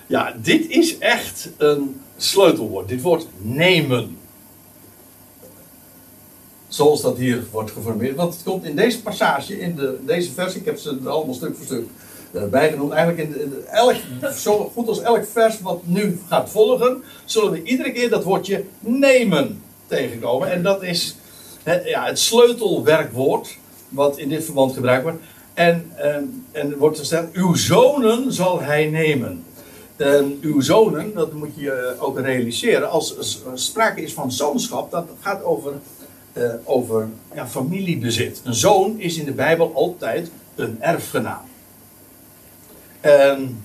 ja, 0.07 0.35
dit 0.41 0.69
is 0.69 0.97
echt 0.97 1.49
een 1.57 2.01
sleutelwoord. 2.17 2.87
Dit 2.87 3.01
woord 3.01 3.27
nemen. 3.37 4.17
Zoals 6.75 7.01
dat 7.01 7.17
hier 7.17 7.43
wordt 7.51 7.71
geformeerd. 7.71 8.15
Want 8.15 8.33
het 8.33 8.43
komt 8.43 8.65
in 8.65 8.75
deze 8.75 9.01
passage, 9.01 9.59
in 9.59 9.75
de, 9.75 9.97
deze 10.05 10.31
versie, 10.31 10.59
ik 10.59 10.65
heb 10.65 10.77
ze 10.77 10.97
er 11.03 11.09
allemaal 11.09 11.33
stuk 11.33 11.55
voor 11.55 11.65
stuk 11.65 11.87
uh, 12.31 12.43
bijgenoemd. 12.45 12.91
Eigenlijk 12.91 13.29
in, 13.29 13.41
in 13.41 13.53
elk, 13.71 13.95
zo 14.35 14.71
goed 14.73 14.87
als 14.87 15.01
elk 15.01 15.25
vers 15.25 15.61
wat 15.61 15.81
nu 15.85 16.19
gaat 16.27 16.49
volgen, 16.49 17.03
zullen 17.25 17.51
we 17.51 17.63
iedere 17.63 17.91
keer 17.91 18.09
dat 18.09 18.23
woordje 18.23 18.63
nemen 18.79 19.61
tegenkomen. 19.87 20.51
En 20.51 20.63
dat 20.63 20.83
is 20.83 21.15
het, 21.63 21.87
ja, 21.87 22.05
het 22.05 22.19
sleutelwerkwoord 22.19 23.57
wat 23.89 24.17
in 24.17 24.29
dit 24.29 24.43
verband 24.43 24.73
gebruikt 24.73 25.03
wordt. 25.03 25.19
En, 25.53 25.91
en, 25.95 26.45
en 26.51 26.71
er 26.71 26.77
wordt 26.77 26.99
gesteld, 26.99 27.33
uw 27.33 27.53
zonen 27.53 28.33
zal 28.33 28.61
hij 28.61 28.85
nemen. 28.85 29.43
En 29.95 30.37
uw 30.41 30.61
zonen, 30.61 31.13
dat 31.13 31.33
moet 31.33 31.55
je 31.55 31.95
ook 31.99 32.19
realiseren, 32.19 32.89
als 32.89 33.39
sprake 33.53 34.01
is 34.01 34.13
van 34.13 34.31
zoonschap, 34.31 34.91
dat 34.91 35.07
gaat 35.19 35.43
over, 35.43 35.73
uh, 36.37 36.53
over 36.63 37.07
ja, 37.33 37.47
familiebezit. 37.47 38.41
Een 38.43 38.53
zoon 38.53 38.99
is 38.99 39.17
in 39.17 39.25
de 39.25 39.31
Bijbel 39.31 39.71
altijd 39.73 40.31
een 40.55 40.81
erfgenaam. 40.81 41.43
En, 43.01 43.63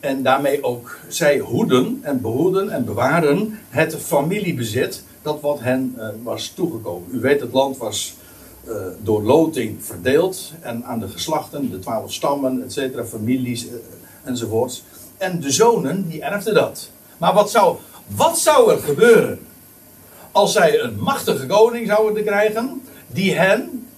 en 0.00 0.22
daarmee 0.22 0.62
ook 0.62 0.98
zij 1.08 1.38
hoeden 1.38 1.98
en 2.02 2.20
behoeden 2.20 2.70
en 2.70 2.84
bewaren 2.84 3.58
het 3.68 3.96
familiebezit 3.96 5.02
dat 5.22 5.40
wat 5.40 5.60
hen 5.60 5.94
uh, 5.98 6.08
was 6.22 6.48
toegekomen. 6.48 7.08
U 7.12 7.20
weet, 7.20 7.40
het 7.40 7.52
land 7.52 7.76
was 7.76 8.16
uh, 8.68 8.74
door 9.02 9.22
loting 9.22 9.84
verdeeld 9.84 10.52
en 10.60 10.84
aan 10.84 11.00
de 11.00 11.08
geslachten, 11.08 11.70
de 11.70 11.78
twaalf 11.78 12.12
stammen, 12.12 12.62
et 12.62 12.72
cetera, 12.72 13.04
families 13.04 13.66
enzovoorts. 14.24 14.82
En 15.16 15.40
de 15.40 15.50
zonen, 15.50 16.08
die 16.08 16.22
erfden 16.22 16.54
dat. 16.54 16.90
Maar 17.18 17.34
wat 17.34 17.50
zou, 17.50 17.76
wat 18.06 18.38
zou 18.38 18.72
er 18.72 18.78
gebeuren 18.78 19.38
als 20.34 20.52
zij 20.52 20.80
een 20.80 20.98
machtige 20.98 21.46
koning 21.46 21.86
zouden 21.86 22.24
krijgen, 22.24 22.82
die 23.06 23.34
hen, 23.34 23.88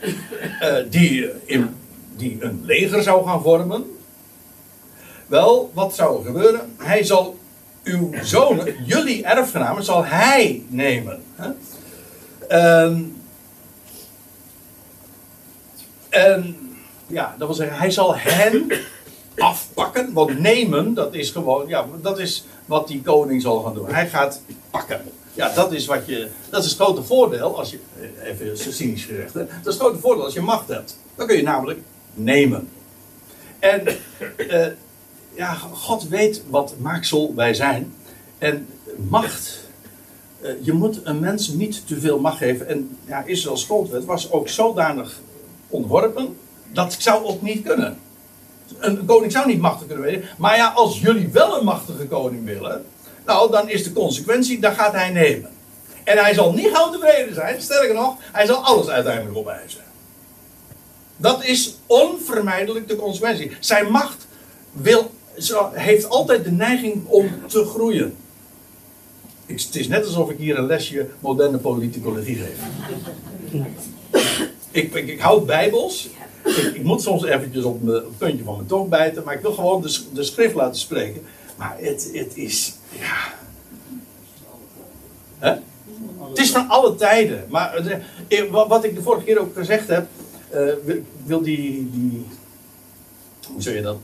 uh, 0.00 0.76
die, 0.90 1.30
in, 1.44 1.76
die 2.16 2.36
een 2.40 2.60
leger 2.64 3.02
zou 3.02 3.26
gaan 3.26 3.42
vormen? 3.42 3.84
Wel, 5.26 5.70
wat 5.74 5.94
zou 5.94 6.18
er 6.18 6.24
gebeuren? 6.24 6.74
Hij 6.76 7.04
zal 7.04 7.38
uw 7.82 8.10
zonen, 8.22 8.84
jullie 8.84 9.24
erfgenamen, 9.24 9.84
zal 9.84 10.04
hij 10.04 10.62
nemen. 10.68 11.22
Hè? 11.34 11.50
Um, 12.82 13.22
en 16.08 16.56
ja, 17.06 17.34
dat 17.38 17.46
wil 17.46 17.56
zeggen, 17.56 17.78
hij 17.78 17.90
zal 17.90 18.16
hen 18.16 18.70
afpakken. 19.38 20.12
Want 20.12 20.38
nemen, 20.38 20.94
dat 20.94 21.14
is 21.14 21.30
gewoon, 21.30 21.68
ja, 21.68 21.86
dat 22.02 22.18
is 22.18 22.44
wat 22.66 22.88
die 22.88 23.02
koning 23.02 23.42
zal 23.42 23.62
gaan 23.62 23.74
doen. 23.74 23.94
Hij 23.94 24.08
gaat 24.08 24.40
pakken. 24.70 25.00
Ja, 25.34 25.54
dat 25.54 25.72
is 25.72 25.86
wat 25.86 26.06
je, 26.06 26.28
dat 26.50 26.64
is 26.64 26.70
het 26.70 26.80
grote 26.80 27.02
voordeel 27.02 27.58
als 27.58 27.70
je, 27.70 27.78
even 28.22 28.58
cynisch 28.72 29.04
gezegd, 29.04 29.34
hè, 29.34 29.46
dat 29.46 29.56
is 29.66 29.72
het 29.74 29.82
grote 29.82 29.98
voordeel 29.98 30.24
als 30.24 30.34
je 30.34 30.40
macht 30.40 30.68
hebt. 30.68 30.98
Dan 31.14 31.26
kun 31.26 31.36
je 31.36 31.42
namelijk 31.42 31.80
nemen. 32.14 32.68
En 33.58 33.82
uh, 34.36 34.66
ja, 35.34 35.54
God 35.72 36.08
weet 36.08 36.42
wat 36.50 36.74
maaksel 36.78 37.32
wij 37.34 37.54
zijn. 37.54 37.94
En 38.38 38.66
macht, 39.08 39.60
uh, 40.42 40.50
je 40.60 40.72
moet 40.72 41.00
een 41.04 41.20
mens 41.20 41.48
niet 41.48 41.86
te 41.86 42.00
veel 42.00 42.20
macht 42.20 42.36
geven. 42.36 42.68
En 42.68 42.98
ja, 43.06 43.24
Israëls 43.24 43.64
grondwet 43.64 44.04
was 44.04 44.30
ook 44.30 44.48
zodanig 44.48 45.20
ontworpen, 45.68 46.36
dat 46.72 46.96
zou 46.98 47.24
ook 47.24 47.42
niet 47.42 47.62
kunnen. 47.62 47.98
Een 48.78 49.04
koning 49.04 49.32
zou 49.32 49.46
niet 49.46 49.60
machtig 49.60 49.86
kunnen 49.86 50.04
wezen. 50.04 50.24
Maar 50.38 50.56
ja, 50.56 50.68
als 50.68 51.00
jullie 51.00 51.28
wel 51.28 51.58
een 51.58 51.64
machtige 51.64 52.06
koning 52.06 52.44
willen. 52.44 52.84
Nou, 53.24 53.50
dan 53.50 53.68
is 53.68 53.84
de 53.84 53.92
consequentie, 53.92 54.60
dan 54.60 54.74
gaat 54.74 54.92
hij 54.92 55.10
nemen. 55.10 55.50
En 56.04 56.18
hij 56.18 56.34
zal 56.34 56.52
niet 56.52 56.70
gauw 56.72 56.90
tevreden 56.90 57.34
zijn. 57.34 57.62
Sterker 57.62 57.94
nog, 57.94 58.16
hij 58.32 58.46
zal 58.46 58.56
alles 58.56 58.88
uiteindelijk 58.88 59.36
opeisen. 59.36 59.80
Dat 61.16 61.44
is 61.44 61.76
onvermijdelijk 61.86 62.88
de 62.88 62.96
consequentie. 62.96 63.56
Zijn 63.60 63.90
macht 63.90 64.26
wil, 64.72 65.10
heeft 65.72 66.08
altijd 66.08 66.44
de 66.44 66.50
neiging 66.50 67.06
om 67.06 67.30
te 67.46 67.64
groeien. 67.64 68.16
Het 69.46 69.76
is 69.76 69.88
net 69.88 70.06
alsof 70.06 70.30
ik 70.30 70.38
hier 70.38 70.58
een 70.58 70.66
lesje 70.66 71.08
moderne 71.20 71.58
politicologie 71.58 72.36
geef. 72.36 72.58
ik, 74.70 74.94
ik, 74.94 75.08
ik 75.08 75.20
houd 75.20 75.46
bijbels. 75.46 76.08
Ik, 76.44 76.56
ik, 76.56 76.82
moet 76.82 77.02
soms 77.02 77.24
eventjes 77.24 77.64
op 77.64 77.86
het 77.86 78.18
puntje 78.18 78.44
van 78.44 78.56
mijn 78.56 78.68
tong 78.68 78.88
bijten. 78.88 79.24
Maar 79.24 79.34
ik 79.34 79.40
wil 79.40 79.52
gewoon 79.52 79.82
de, 79.82 79.98
de 80.12 80.22
schrift 80.22 80.54
laten 80.54 80.80
spreken. 80.80 81.22
Maar 81.56 81.76
het, 81.78 82.10
het 82.12 82.36
is... 82.36 82.74
Ja. 82.98 83.32
Hè? 85.38 85.54
Het 86.28 86.38
is 86.38 86.50
van 86.50 86.68
alle 86.68 86.94
tijden. 86.94 87.44
Maar 87.48 87.74
eh, 88.28 88.50
wat 88.50 88.84
ik 88.84 88.94
de 88.94 89.02
vorige 89.02 89.24
keer 89.24 89.40
ook 89.40 89.54
gezegd 89.54 89.88
heb. 89.88 90.06
Uh, 90.54 90.94
wil 91.24 91.42
die, 91.42 91.90
die. 91.92 92.26
Hoe 93.52 93.62
zeg 93.62 93.74
je 93.74 93.82
dat? 93.82 93.96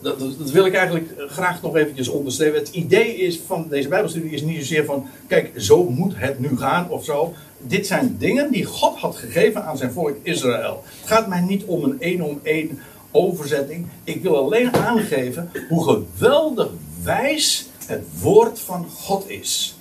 Dat, 0.00 0.18
dat, 0.18 0.50
wil 0.50 0.66
ik 0.66 0.74
eigenlijk 0.74 1.12
graag 1.16 1.62
nog 1.62 1.76
eventjes 1.76 2.08
onderstrepen. 2.08 2.58
Het 2.58 2.68
idee 2.68 3.16
is 3.16 3.40
van 3.46 3.66
deze 3.68 3.88
Bijbelstudie 3.88 4.30
is 4.30 4.42
niet 4.42 4.58
zozeer 4.58 4.84
van, 4.84 5.06
kijk, 5.26 5.52
zo 5.56 5.88
moet 5.88 6.12
het 6.16 6.38
nu 6.38 6.56
gaan 6.56 6.90
of 6.90 7.04
zo. 7.04 7.34
Dit 7.58 7.86
zijn 7.86 8.16
dingen 8.18 8.52
die 8.52 8.64
God 8.64 8.98
had 8.98 9.16
gegeven 9.16 9.64
aan 9.64 9.76
zijn 9.76 9.92
volk 9.92 10.16
Israël. 10.22 10.82
Het 11.00 11.08
gaat 11.08 11.28
mij 11.28 11.40
niet 11.40 11.64
om 11.64 11.84
een 11.84 12.00
één 12.00 12.20
om 12.20 12.40
één 12.42 12.78
overzetting. 13.10 13.86
Ik 14.04 14.22
wil 14.22 14.36
alleen 14.36 14.74
aangeven 14.74 15.50
hoe 15.68 15.84
geweldig 15.84 16.68
wijs 17.06 17.68
het 17.86 18.04
woord 18.20 18.60
van 18.60 18.88
God 18.94 19.28
is. 19.28 19.76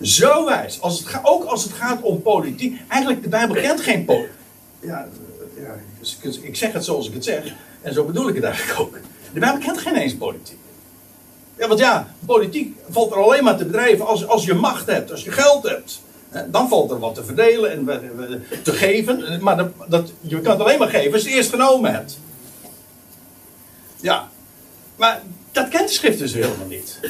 Zo 0.00 0.44
wijs. 0.44 0.80
Als 0.80 0.98
het 0.98 1.20
ook 1.22 1.44
als 1.44 1.64
het 1.64 1.72
gaat 1.72 2.02
om 2.02 2.22
politiek. 2.22 2.80
Eigenlijk, 2.88 3.22
de 3.22 3.28
Bijbel 3.28 3.54
kent 3.54 3.80
geen 3.80 4.04
politiek. 4.04 4.32
Ja, 4.80 5.08
ja, 5.56 5.74
ik 6.42 6.56
zeg 6.56 6.72
het 6.72 6.84
zoals 6.84 7.08
ik 7.08 7.14
het 7.14 7.24
zeg. 7.24 7.54
En 7.82 7.92
zo 7.92 8.04
bedoel 8.04 8.28
ik 8.28 8.34
het 8.34 8.44
eigenlijk 8.44 8.80
ook. 8.80 8.98
De 9.32 9.40
Bijbel 9.40 9.60
kent 9.60 9.78
geen 9.78 9.96
eens 9.96 10.16
politiek. 10.16 10.58
Ja, 11.58 11.68
want 11.68 11.80
ja, 11.80 12.14
politiek 12.26 12.76
valt 12.88 13.10
er 13.10 13.22
alleen 13.22 13.44
maar 13.44 13.56
te 13.56 13.64
bedrijven 13.64 14.06
als, 14.06 14.26
als 14.26 14.44
je 14.44 14.54
macht 14.54 14.86
hebt, 14.86 15.10
als 15.10 15.24
je 15.24 15.32
geld 15.32 15.62
hebt. 15.62 16.02
Dan 16.46 16.68
valt 16.68 16.90
er 16.90 16.98
wat 16.98 17.14
te 17.14 17.24
verdelen 17.24 17.88
en 17.88 18.44
te 18.62 18.72
geven. 18.72 19.42
Maar 19.42 19.56
dat, 19.56 19.70
dat, 19.88 20.12
je 20.20 20.40
kan 20.40 20.52
het 20.52 20.60
alleen 20.60 20.78
maar 20.78 20.88
geven 20.88 21.12
als 21.12 21.22
je 21.22 21.28
het 21.28 21.36
eerst 21.36 21.50
genomen 21.50 21.92
hebt. 21.92 22.18
Ja, 24.00 24.28
maar 24.96 25.22
dat 25.52 25.68
kent 25.68 25.88
de 25.88 25.94
schrift 25.94 26.18
dus 26.18 26.32
helemaal 26.32 26.66
niet. 26.66 27.00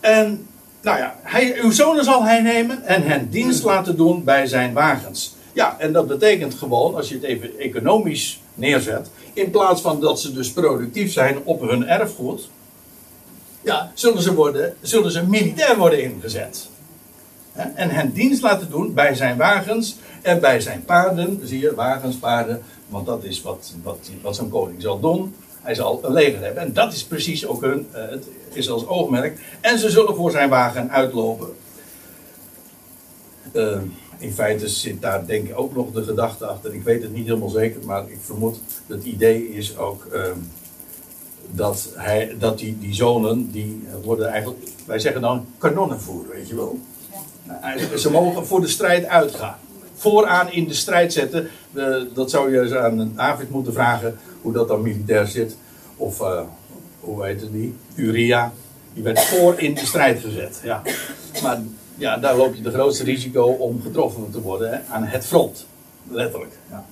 En, 0.00 0.46
nou 0.80 0.98
ja, 0.98 1.16
hij, 1.22 1.60
uw 1.60 1.70
zonen 1.70 2.04
zal 2.04 2.24
hij 2.24 2.42
nemen 2.42 2.82
en 2.82 3.02
hen 3.02 3.28
dienst 3.30 3.62
laten 3.62 3.96
doen 3.96 4.24
bij 4.24 4.46
zijn 4.46 4.72
wagens. 4.72 5.36
Ja, 5.52 5.76
en 5.78 5.92
dat 5.92 6.06
betekent 6.06 6.54
gewoon, 6.54 6.94
als 6.94 7.08
je 7.08 7.14
het 7.14 7.24
even 7.24 7.58
economisch 7.58 8.40
neerzet, 8.54 9.10
in 9.32 9.50
plaats 9.50 9.80
van 9.80 10.00
dat 10.00 10.20
ze 10.20 10.32
dus 10.32 10.52
productief 10.52 11.12
zijn 11.12 11.38
op 11.44 11.60
hun 11.60 11.88
erfgoed, 11.88 12.48
ja, 13.62 13.90
zullen 13.94 14.22
ze, 14.22 14.34
worden, 14.34 14.76
zullen 14.80 15.10
ze 15.12 15.26
militair 15.26 15.76
worden 15.76 16.02
ingezet. 16.02 16.68
En 17.52 17.90
hen 17.90 18.12
dienst 18.12 18.42
laten 18.42 18.70
doen 18.70 18.94
bij 18.94 19.14
zijn 19.14 19.36
wagens 19.36 19.96
en 20.22 20.40
bij 20.40 20.60
zijn 20.60 20.84
paarden. 20.84 21.40
Zie 21.44 21.60
je, 21.60 21.74
wagens, 21.74 22.16
paarden, 22.16 22.62
want 22.88 23.06
dat 23.06 23.24
is 23.24 23.42
wat, 23.42 23.72
wat, 23.82 24.10
wat 24.22 24.36
zo'n 24.36 24.48
koning 24.48 24.82
zal 24.82 25.00
doen. 25.00 25.34
Hij 25.62 25.74
zal 25.74 26.00
een 26.02 26.12
leger 26.12 26.40
hebben. 26.42 26.62
En 26.62 26.72
dat 26.72 26.92
is 26.92 27.04
precies 27.04 27.46
ook 27.46 27.62
hun, 27.62 27.86
uh, 27.94 28.10
het 28.10 28.26
is 28.52 28.70
als 28.70 28.86
oogmerk. 28.86 29.40
En 29.60 29.78
ze 29.78 29.90
zullen 29.90 30.14
voor 30.14 30.30
zijn 30.30 30.48
wagen 30.48 30.90
uitlopen. 30.90 31.48
Uh, 33.52 33.78
in 34.18 34.32
feite 34.32 34.68
zit 34.68 35.02
daar 35.02 35.26
denk 35.26 35.48
ik 35.48 35.58
ook 35.58 35.74
nog 35.74 35.92
de 35.92 36.04
gedachte 36.04 36.46
achter. 36.46 36.74
Ik 36.74 36.82
weet 36.82 37.02
het 37.02 37.12
niet 37.12 37.26
helemaal 37.26 37.48
zeker, 37.48 37.84
maar 37.84 38.02
ik 38.10 38.18
vermoed 38.20 38.60
dat 38.86 38.96
het 38.96 39.06
idee 39.06 39.48
is 39.48 39.76
ook 39.76 40.06
uh, 40.12 40.22
dat, 41.50 41.88
hij, 41.94 42.36
dat 42.38 42.58
die, 42.58 42.78
die 42.78 42.94
zonen, 42.94 43.50
die 43.50 43.86
worden 44.04 44.26
eigenlijk, 44.26 44.68
wij 44.86 44.98
zeggen 44.98 45.20
dan 45.20 45.46
kanonnenvoer, 45.58 46.24
weet 46.32 46.48
je 46.48 46.54
wel. 46.54 46.78
Ja. 47.46 47.96
Ze 47.96 48.10
mogen 48.10 48.46
voor 48.46 48.60
de 48.60 48.68
strijd 48.68 49.06
uitgaan. 49.06 49.56
Vooraan 49.94 50.52
in 50.52 50.68
de 50.68 50.74
strijd 50.74 51.12
zetten. 51.12 51.48
dat 52.14 52.30
zou 52.30 52.52
je 52.52 52.78
aan 52.78 53.12
David 53.16 53.50
moeten 53.50 53.72
vragen 53.72 54.18
hoe 54.42 54.52
dat 54.52 54.68
dan 54.68 54.82
militair 54.82 55.26
zit. 55.26 55.56
Of 55.96 56.20
uh, 56.20 56.40
hoe 57.00 57.26
het 57.26 57.52
die? 57.52 57.74
Uria. 57.94 58.52
Die 58.94 59.02
werd 59.02 59.20
voor 59.20 59.60
in 59.60 59.74
de 59.74 59.86
strijd 59.86 60.20
gezet. 60.20 60.60
Ja. 60.62 60.82
Maar 61.42 61.62
ja, 61.94 62.16
daar 62.16 62.36
loop 62.36 62.54
je 62.54 62.62
de 62.62 62.70
grootste 62.70 63.04
risico 63.04 63.44
om 63.44 63.82
getroffen 63.82 64.30
te 64.30 64.40
worden 64.40 64.84
aan 64.90 65.02
het 65.02 65.26
front. 65.26 65.66
Letterlijk. 66.10 66.52
Ja. 66.70 66.84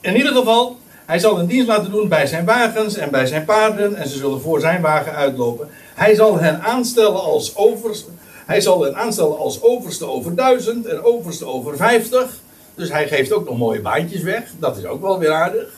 In 0.00 0.16
ieder 0.16 0.32
geval, 0.32 0.76
hij 1.06 1.18
zal 1.18 1.38
een 1.38 1.46
dienst 1.46 1.66
laten 1.66 1.90
doen 1.90 2.08
bij 2.08 2.26
zijn 2.26 2.44
wagens 2.44 2.96
en 2.96 3.10
bij 3.10 3.26
zijn 3.26 3.44
paarden 3.44 3.94
en 3.94 4.08
ze 4.08 4.18
zullen 4.18 4.40
voor 4.40 4.60
zijn 4.60 4.80
wagen 4.80 5.12
uitlopen. 5.12 5.68
Hij 5.94 6.14
zal 6.14 6.38
hen 6.38 6.62
aanstellen 6.62 7.22
als 7.22 7.56
overs, 7.56 8.04
hij 8.46 8.60
zal 8.60 8.82
hen 8.82 8.96
aanstellen 8.96 9.38
als 9.38 9.62
overste 9.62 10.06
over 10.06 10.34
duizend 10.34 10.86
en 10.86 11.02
overste 11.02 11.46
over 11.46 11.76
vijftig. 11.76 12.40
Dus 12.74 12.90
hij 12.90 13.08
geeft 13.08 13.32
ook 13.32 13.48
nog 13.48 13.58
mooie 13.58 13.80
baantjes 13.80 14.22
weg. 14.22 14.42
Dat 14.58 14.76
is 14.76 14.84
ook 14.84 15.00
wel 15.00 15.18
weer 15.18 15.32
aardig. 15.32 15.68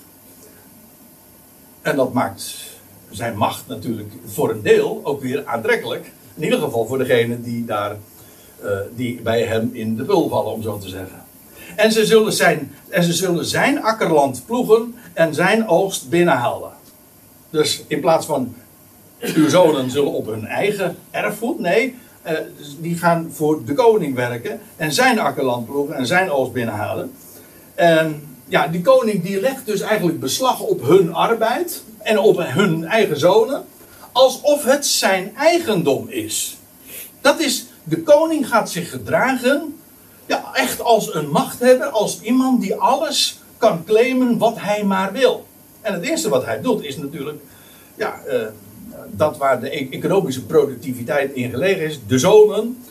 En 1.91 1.97
dat 1.97 2.13
maakt 2.13 2.55
zijn 3.11 3.37
macht 3.37 3.65
natuurlijk 3.67 4.13
voor 4.27 4.51
een 4.51 4.63
deel 4.63 5.01
ook 5.03 5.21
weer 5.21 5.43
aantrekkelijk. 5.47 6.13
In 6.37 6.45
ieder 6.45 6.59
geval 6.59 6.87
voor 6.87 6.99
degene 6.99 7.41
die 7.41 7.65
daar 7.65 7.97
uh, 8.65 8.71
die 8.97 9.21
bij 9.21 9.43
hem 9.43 9.71
in 9.73 9.97
de 9.97 10.05
pul 10.05 10.29
vallen, 10.29 10.53
om 10.53 10.63
zo 10.63 10.79
te 10.79 10.89
zeggen. 10.89 11.25
En 11.77 11.93
ze, 11.93 12.07
zullen 12.07 12.33
zijn, 12.33 12.73
en 12.89 13.03
ze 13.03 13.13
zullen 13.13 13.45
zijn 13.45 13.83
akkerland 13.83 14.43
ploegen 14.47 14.95
en 15.13 15.35
zijn 15.35 15.69
oogst 15.69 16.09
binnenhalen. 16.09 16.73
Dus 17.51 17.85
in 17.87 18.01
plaats 18.01 18.27
van 18.27 18.55
uw 19.21 19.49
zonen 19.49 19.91
zullen 19.91 20.13
op 20.13 20.27
hun 20.27 20.47
eigen 20.47 20.97
erfgoed, 21.11 21.59
nee, 21.59 21.97
uh, 22.27 22.33
die 22.81 22.99
gaan 22.99 23.31
voor 23.33 23.65
de 23.65 23.75
koning 23.75 24.15
werken 24.15 24.61
en 24.77 24.93
zijn 24.93 25.19
akkerland 25.19 25.67
ploegen 25.67 25.95
en 25.95 26.07
zijn 26.07 26.31
oogst 26.31 26.53
binnenhalen. 26.53 27.13
En 27.75 28.30
ja, 28.51 28.67
die 28.69 28.83
koning 28.83 29.23
die 29.23 29.41
legt 29.41 29.67
dus 29.67 29.81
eigenlijk 29.81 30.21
beslag 30.21 30.61
op 30.61 30.83
hun 30.83 31.15
arbeid 31.15 31.83
en 31.99 32.19
op 32.19 32.39
hun 32.39 32.85
eigen 32.85 33.19
zonen, 33.19 33.65
alsof 34.13 34.65
het 34.65 34.87
zijn 34.87 35.37
eigendom 35.37 36.09
is. 36.09 36.57
Dat 37.21 37.41
is 37.41 37.67
de 37.85 38.03
koning 38.03 38.49
gaat 38.49 38.71
zich 38.71 38.91
gedragen, 38.91 39.79
ja, 40.27 40.51
echt 40.53 40.81
als 40.81 41.15
een 41.15 41.31
machthebber, 41.31 41.87
als 41.87 42.21
iemand 42.21 42.61
die 42.61 42.75
alles 42.75 43.41
kan 43.59 43.85
claimen 43.85 44.39
wat 44.39 44.55
hij 44.59 44.85
maar 44.85 45.13
wil. 45.13 45.47
En 45.81 45.93
het 45.93 46.03
eerste 46.03 46.29
wat 46.29 46.45
hij 46.45 46.61
doet 46.61 46.85
is 46.85 46.97
natuurlijk, 46.97 47.39
ja, 47.97 48.21
uh, 48.29 48.35
dat 49.11 49.37
waar 49.37 49.61
de 49.61 49.77
e-, 49.77 49.89
economische 49.91 50.45
productiviteit 50.45 51.33
in 51.33 51.51
gelegen 51.51 51.85
is, 51.85 52.01
de 52.07 52.19
zonen, 52.19 52.83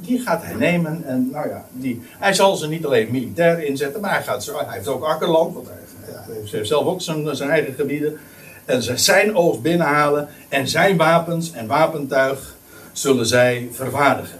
die, 0.00 0.20
gaat 0.20 0.42
hij 0.42 0.54
nemen. 0.54 1.04
En 1.04 1.28
nou 1.32 1.48
ja, 1.48 1.64
die, 1.72 2.02
hij 2.18 2.34
zal 2.34 2.56
ze 2.56 2.68
niet 2.68 2.84
alleen 2.86 3.08
militair 3.10 3.64
inzetten, 3.64 4.00
maar 4.00 4.14
hij, 4.14 4.22
gaat, 4.22 4.46
hij 4.46 4.64
heeft 4.68 4.88
ook 4.88 5.04
akkerland, 5.04 5.54
want 5.54 5.66
hij, 5.66 6.36
heeft 6.50 6.68
zelf 6.68 6.86
ook 6.86 7.00
zijn, 7.00 7.36
zijn 7.36 7.50
eigen 7.50 7.74
gebieden. 7.74 8.18
En 8.64 8.98
zijn 8.98 9.36
oogst 9.36 9.62
binnenhalen 9.62 10.28
en 10.48 10.68
zijn 10.68 10.96
wapens 10.96 11.52
en 11.52 11.66
wapentuig 11.66 12.56
zullen 12.92 13.26
zij 13.26 13.68
vervaardigen. 13.72 14.38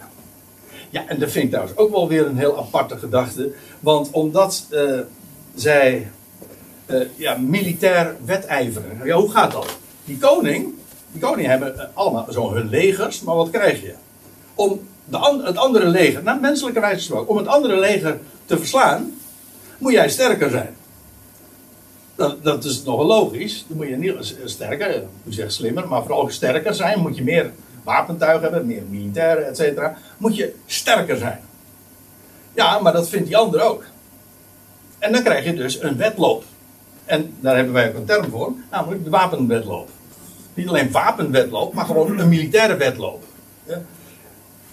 Ja, 0.90 1.04
en 1.06 1.18
dat 1.18 1.30
vind 1.30 1.44
ik 1.44 1.50
trouwens 1.50 1.78
ook 1.78 1.90
wel 1.90 2.08
weer 2.08 2.26
een 2.26 2.38
heel 2.38 2.58
aparte 2.58 2.98
gedachte. 2.98 3.52
Want 3.80 4.10
omdat 4.10 4.66
uh, 4.70 5.00
zij 5.54 6.10
uh, 6.86 7.06
ja, 7.16 7.36
militair 7.36 8.16
wedijveren. 8.24 9.00
Ja, 9.04 9.16
hoe 9.16 9.30
gaat 9.30 9.52
dat? 9.52 9.78
Die 10.04 10.18
koning, 10.18 10.74
die 11.12 11.20
koning 11.20 11.46
hebben 11.46 11.78
eh, 11.78 11.86
allemaal 11.94 12.26
zo 12.30 12.52
hun 12.52 12.68
legers, 12.68 13.20
maar 13.20 13.34
wat 13.34 13.50
krijg 13.50 13.80
je? 13.80 13.94
Om 14.58 14.80
de 15.04 15.42
het 15.44 15.56
andere 15.56 15.86
leger, 15.86 16.22
naar 16.22 16.40
menselijke 16.40 16.80
wijze 16.80 16.96
gesproken, 16.96 17.28
om 17.28 17.36
het 17.36 17.46
andere 17.46 17.78
leger 17.78 18.18
te 18.44 18.58
verslaan, 18.58 19.14
moet 19.78 19.92
jij 19.92 20.08
sterker 20.08 20.50
zijn. 20.50 20.76
Dat, 22.14 22.44
dat 22.44 22.64
is 22.64 22.82
nogal 22.82 23.06
logisch. 23.06 23.64
Dan 23.68 23.76
moet 23.76 23.88
je 23.88 23.96
niet 23.96 24.36
sterker, 24.44 25.02
moet 25.22 25.34
je 25.34 25.50
slimmer, 25.50 25.88
maar 25.88 26.02
vooral 26.02 26.30
sterker 26.30 26.74
zijn. 26.74 27.00
Moet 27.00 27.16
je 27.16 27.22
meer 27.22 27.52
wapentuig 27.84 28.40
hebben, 28.40 28.66
meer 28.66 28.82
militairen, 28.88 29.46
et 29.46 29.56
cetera, 29.56 29.96
moet 30.16 30.36
je 30.36 30.54
sterker 30.66 31.16
zijn. 31.16 31.40
Ja, 32.54 32.78
maar 32.78 32.92
dat 32.92 33.08
vindt 33.08 33.26
die 33.26 33.36
ander 33.36 33.62
ook. 33.62 33.84
En 34.98 35.12
dan 35.12 35.22
krijg 35.22 35.44
je 35.44 35.54
dus 35.54 35.82
een 35.82 35.96
wedloop. 35.96 36.44
En 37.04 37.34
daar 37.40 37.56
hebben 37.56 37.74
wij 37.74 37.88
ook 37.88 37.94
een 37.94 38.04
term 38.04 38.30
voor, 38.30 38.52
namelijk 38.70 39.04
de 39.04 39.10
wapenwedloop. 39.10 39.88
Niet 40.54 40.68
alleen 40.68 40.90
wapenwedloop, 40.90 41.74
maar 41.74 41.84
gewoon 41.84 42.18
een 42.18 42.28
militaire 42.28 42.76
wedloop. 42.76 43.24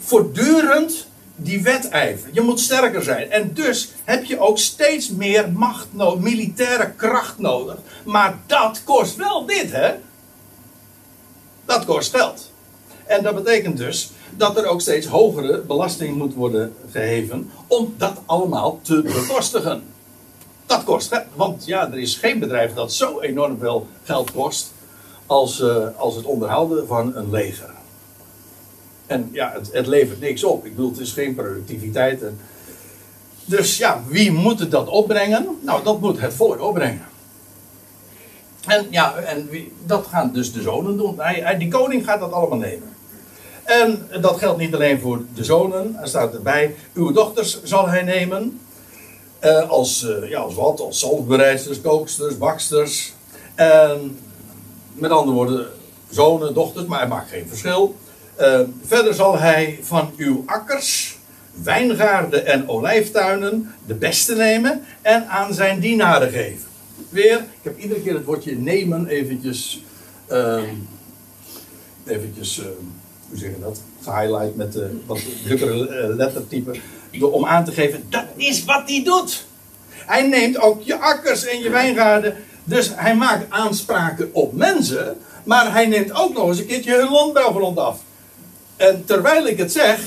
Voortdurend 0.06 1.08
die 1.36 1.64
wedijver. 1.64 2.30
Je 2.34 2.42
moet 2.42 2.60
sterker 2.60 3.04
zijn. 3.04 3.32
En 3.32 3.54
dus 3.54 3.92
heb 4.04 4.24
je 4.24 4.40
ook 4.40 4.58
steeds 4.58 5.10
meer 5.10 5.52
macht 5.52 5.88
nodig, 5.92 6.20
militaire 6.20 6.92
kracht 6.92 7.40
nodig. 7.40 7.78
Maar 8.04 8.40
dat 8.46 8.82
kost 8.84 9.16
wel 9.16 9.46
dit, 9.46 9.72
hè? 9.72 9.94
Dat 11.66 11.86
kost 11.86 12.16
geld. 12.16 12.52
En 13.06 13.24
dat 13.24 13.36
betekent 13.36 13.78
dus 13.78 14.12
dat 14.38 14.58
er 14.58 14.66
ook 14.66 14.82
steeds 14.82 15.08
hogere 15.08 15.60
belasting 15.60 16.16
moet 16.16 16.34
worden 16.34 16.76
geheven 16.92 17.52
om 17.68 17.94
dat 17.98 18.22
allemaal 18.26 18.80
te 18.82 19.02
bekostigen. 19.02 19.84
Dat 20.66 20.84
kost 20.84 21.08
geld. 21.08 21.26
Want 21.36 21.66
ja, 21.66 21.92
er 21.92 22.00
is 22.00 22.16
geen 22.16 22.40
bedrijf 22.40 22.74
dat 22.74 22.94
zo 22.94 23.20
enorm 23.20 23.58
veel 23.60 23.88
geld 24.04 24.32
kost 24.32 24.72
als, 25.26 25.62
eh, 25.62 25.88
als 25.98 26.16
het 26.16 26.26
onderhouden 26.26 26.88
van 26.88 27.16
een 27.16 27.30
leger. 27.30 27.70
En 29.08 29.30
ja, 29.32 29.52
het, 29.54 29.70
het 29.72 29.88
levert 29.88 30.20
niks 30.20 30.44
op. 30.44 30.66
Ik 30.66 30.76
bedoel, 30.76 30.92
het 30.92 31.00
is 31.00 31.12
geen 31.12 31.36
productiviteit. 31.36 32.24
En... 32.24 32.40
Dus 33.46 33.78
ja, 33.78 34.04
wie 34.08 34.32
moet 34.32 34.60
het 34.60 34.72
dat 34.72 34.88
opbrengen? 34.88 35.58
Nou, 35.62 35.84
dat 35.84 36.02
moet 36.02 36.20
het 36.20 36.34
volk 36.34 36.62
opbrengen. 36.62 37.06
En 38.68 38.88
ja, 38.90 39.16
en 39.16 39.50
wie, 39.50 39.74
dat 39.86 40.08
gaan 40.08 40.34
dus 40.34 40.54
de 40.54 40.62
zonen 40.62 40.98
doen. 40.98 41.20
Hij, 41.20 41.40
hij, 41.44 41.58
die 41.58 41.68
koning 41.68 42.04
gaat 42.04 42.20
dat 42.20 42.32
allemaal 42.32 42.58
nemen. 42.58 42.94
En 43.64 44.08
dat 44.22 44.38
geldt 44.38 44.60
niet 44.60 44.74
alleen 44.76 45.00
voor 45.00 45.22
de 45.34 45.44
zonen. 45.44 45.96
Er 46.02 46.08
staat 46.08 46.34
erbij, 46.34 46.76
uw 46.94 47.12
dochters 47.12 47.64
zal 47.64 47.90
hij 47.90 48.04
nemen. 48.04 48.60
Uh, 49.42 49.70
als, 49.70 50.04
uh, 50.04 50.30
ja, 50.30 50.40
als 50.40 50.56
wat? 50.56 50.80
Als 50.80 51.00
zalfbereidsters, 51.00 51.82
kooksters, 51.82 52.38
baksters. 52.38 53.14
En 53.56 54.20
met 54.94 55.12
andere 55.12 55.36
woorden, 55.36 55.68
zonen, 56.10 56.54
dochters, 56.54 56.86
maar 56.86 57.00
hij 57.00 57.08
maakt 57.08 57.30
geen 57.30 57.48
verschil. 57.48 57.96
Uh, 58.40 58.60
verder 58.86 59.14
zal 59.14 59.38
hij 59.38 59.80
van 59.82 60.12
uw 60.18 60.44
akkers, 60.46 61.18
wijngaarden 61.64 62.46
en 62.46 62.70
olijftuinen 62.70 63.74
de 63.86 63.94
beste 63.94 64.36
nemen 64.36 64.84
en 65.02 65.28
aan 65.28 65.54
zijn 65.54 65.80
dienaren 65.80 66.32
geven. 66.32 66.68
Weer, 67.10 67.38
ik 67.38 67.62
heb 67.62 67.80
iedere 67.80 68.02
keer 68.02 68.14
het 68.14 68.26
woordje 68.26 68.58
nemen 68.58 69.08
eventjes, 69.08 69.84
eventjes 72.06 72.62
hoe 73.30 73.38
zeg 73.38 73.50
je 73.50 73.60
dat, 73.60 73.82
gehighlight 74.04 74.56
met 74.56 74.76
uh, 74.76 74.84
wat 75.06 75.20
drukkere 75.44 76.14
lettertype, 76.16 76.80
om 77.20 77.46
aan 77.46 77.66
te 77.66 77.72
geven, 77.72 78.04
dat 78.10 78.26
is 78.36 78.66
wat 78.66 78.84
hij 78.86 79.04
doet. 79.04 79.46
Hij 79.90 80.28
neemt 80.28 80.60
ook 80.60 80.82
je 80.82 81.00
akkers 81.00 81.46
en 81.46 81.60
je 81.60 81.70
wijngaarden. 81.70 82.36
Dus 82.64 82.92
hij 82.96 83.16
maakt 83.16 83.52
aanspraken 83.52 84.30
op 84.34 84.54
mensen. 84.54 85.18
Maar 85.44 85.72
hij 85.72 85.86
neemt 85.86 86.14
ook 86.14 86.34
nog 86.34 86.48
eens 86.48 86.60
een 86.60 86.66
keertje 86.66 86.96
hun 86.96 87.12
landbouwgrond 87.12 87.78
af. 87.78 88.00
En 88.78 89.06
terwijl 89.06 89.48
ik 89.48 89.58
het 89.58 89.72
zeg. 89.72 90.00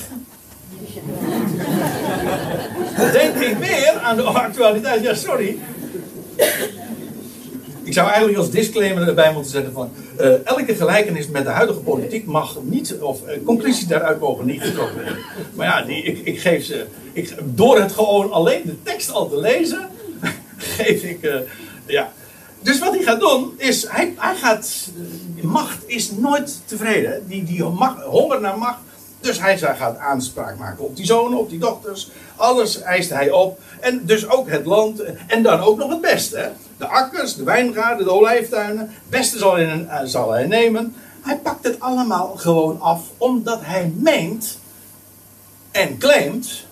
denk 3.11 3.35
ik 3.35 3.57
weer 3.57 3.99
aan 4.03 4.15
de 4.15 4.21
actualiteit. 4.21 5.03
Ja, 5.03 5.13
sorry. 5.13 5.57
Ik 7.83 7.93
zou 7.95 8.07
eigenlijk 8.07 8.37
als 8.37 8.51
disclaimer 8.51 9.07
erbij 9.07 9.33
moeten 9.33 9.51
zeggen 9.51 9.73
van 9.73 9.91
uh, 10.19 10.45
elke 10.47 10.75
gelijkenis 10.75 11.27
met 11.27 11.43
de 11.43 11.49
huidige 11.49 11.79
politiek 11.79 12.25
mag 12.25 12.57
niet, 12.61 12.97
of 12.99 13.21
uh, 13.27 13.33
conclusies 13.45 13.87
daaruit 13.87 14.19
mogen 14.19 14.45
niet 14.45 14.61
getrokken 14.61 14.95
worden. 14.95 15.17
Maar 15.53 15.67
ja, 15.67 15.81
die, 15.81 16.03
ik, 16.03 16.25
ik 16.25 16.39
geef 16.39 16.65
ze, 16.65 16.85
ik, 17.13 17.35
door 17.43 17.79
het 17.79 17.91
gewoon 17.91 18.31
alleen 18.31 18.61
de 18.65 18.83
tekst 18.83 19.11
al 19.11 19.29
te 19.29 19.39
lezen, 19.39 19.89
geef 20.57 21.03
ik, 21.03 21.23
uh, 21.23 21.35
ja. 21.85 22.11
Dus 22.59 22.79
wat 22.79 22.93
hij 22.93 23.03
gaat 23.03 23.19
doen, 23.19 23.53
is, 23.57 23.87
hij, 23.87 24.13
hij 24.17 24.35
gaat, 24.35 24.89
macht 25.41 25.77
is 25.85 26.11
nooit 26.11 26.61
tevreden. 26.65 27.27
Die, 27.27 27.43
die 27.43 27.63
honger 27.63 28.41
naar 28.41 28.57
macht 28.57 28.79
dus 29.21 29.39
hij 29.39 29.57
gaat 29.57 29.97
aanspraak 29.97 30.57
maken 30.57 30.83
op 30.83 30.95
die 30.95 31.05
zonen, 31.05 31.39
op 31.39 31.49
die 31.49 31.59
dochters. 31.59 32.09
Alles 32.35 32.81
eist 32.81 33.09
hij 33.09 33.31
op. 33.31 33.59
En 33.79 34.05
dus 34.05 34.27
ook 34.29 34.49
het 34.49 34.65
land. 34.65 35.03
En 35.27 35.43
dan 35.43 35.59
ook 35.59 35.77
nog 35.77 35.89
het 35.89 36.01
beste. 36.01 36.51
De 36.77 36.87
akkers, 36.87 37.35
de 37.35 37.43
wijngaarden, 37.43 38.05
de 38.05 38.11
olijftuinen. 38.11 38.79
Het 38.79 39.09
beste 39.09 39.37
zal, 39.37 39.57
in, 39.57 39.81
uh, 39.81 39.99
zal 40.03 40.31
hij 40.31 40.45
nemen. 40.45 40.95
Hij 41.21 41.37
pakt 41.37 41.63
het 41.63 41.79
allemaal 41.79 42.35
gewoon 42.35 42.81
af. 42.81 43.01
Omdat 43.17 43.59
hij 43.61 43.93
meent 43.95 44.57
en 45.71 45.97
claimt 45.97 46.65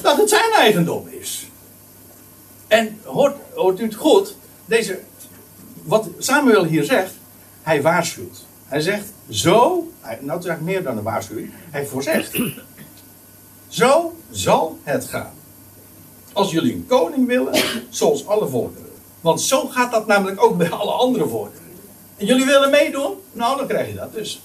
dat 0.00 0.16
het 0.16 0.28
zijn 0.28 0.52
eigendom 0.56 1.08
is. 1.08 1.46
En 2.68 2.98
hoort, 3.04 3.36
hoort 3.54 3.80
u 3.80 3.84
het 3.84 3.94
goed? 3.94 4.36
Deze, 4.72 4.98
wat 5.82 6.08
Samuel 6.18 6.64
hier 6.64 6.84
zegt, 6.84 7.12
hij 7.62 7.82
waarschuwt. 7.82 8.44
Hij 8.66 8.80
zegt, 8.80 9.04
zo, 9.30 9.88
nou 10.20 10.38
het 10.38 10.44
is 10.44 10.52
meer 10.60 10.82
dan 10.82 10.96
een 10.96 11.02
waarschuwing, 11.02 11.50
hij 11.70 11.86
voorzegt. 11.86 12.38
Zo 13.68 14.16
zal 14.30 14.78
het 14.82 15.04
gaan. 15.04 15.32
Als 16.32 16.50
jullie 16.50 16.74
een 16.74 16.86
koning 16.86 17.26
willen, 17.26 17.62
zoals 17.88 18.26
alle 18.26 18.48
volkeren. 18.48 18.90
Want 19.20 19.40
zo 19.40 19.66
gaat 19.66 19.92
dat 19.92 20.06
namelijk 20.06 20.42
ook 20.42 20.56
bij 20.56 20.70
alle 20.70 20.92
andere 20.92 21.28
volkeren. 21.28 21.70
En 22.16 22.26
jullie 22.26 22.44
willen 22.44 22.70
meedoen? 22.70 23.16
Nou, 23.32 23.56
dan 23.56 23.66
krijg 23.66 23.88
je 23.88 23.94
dat 23.94 24.14
dus. 24.14 24.42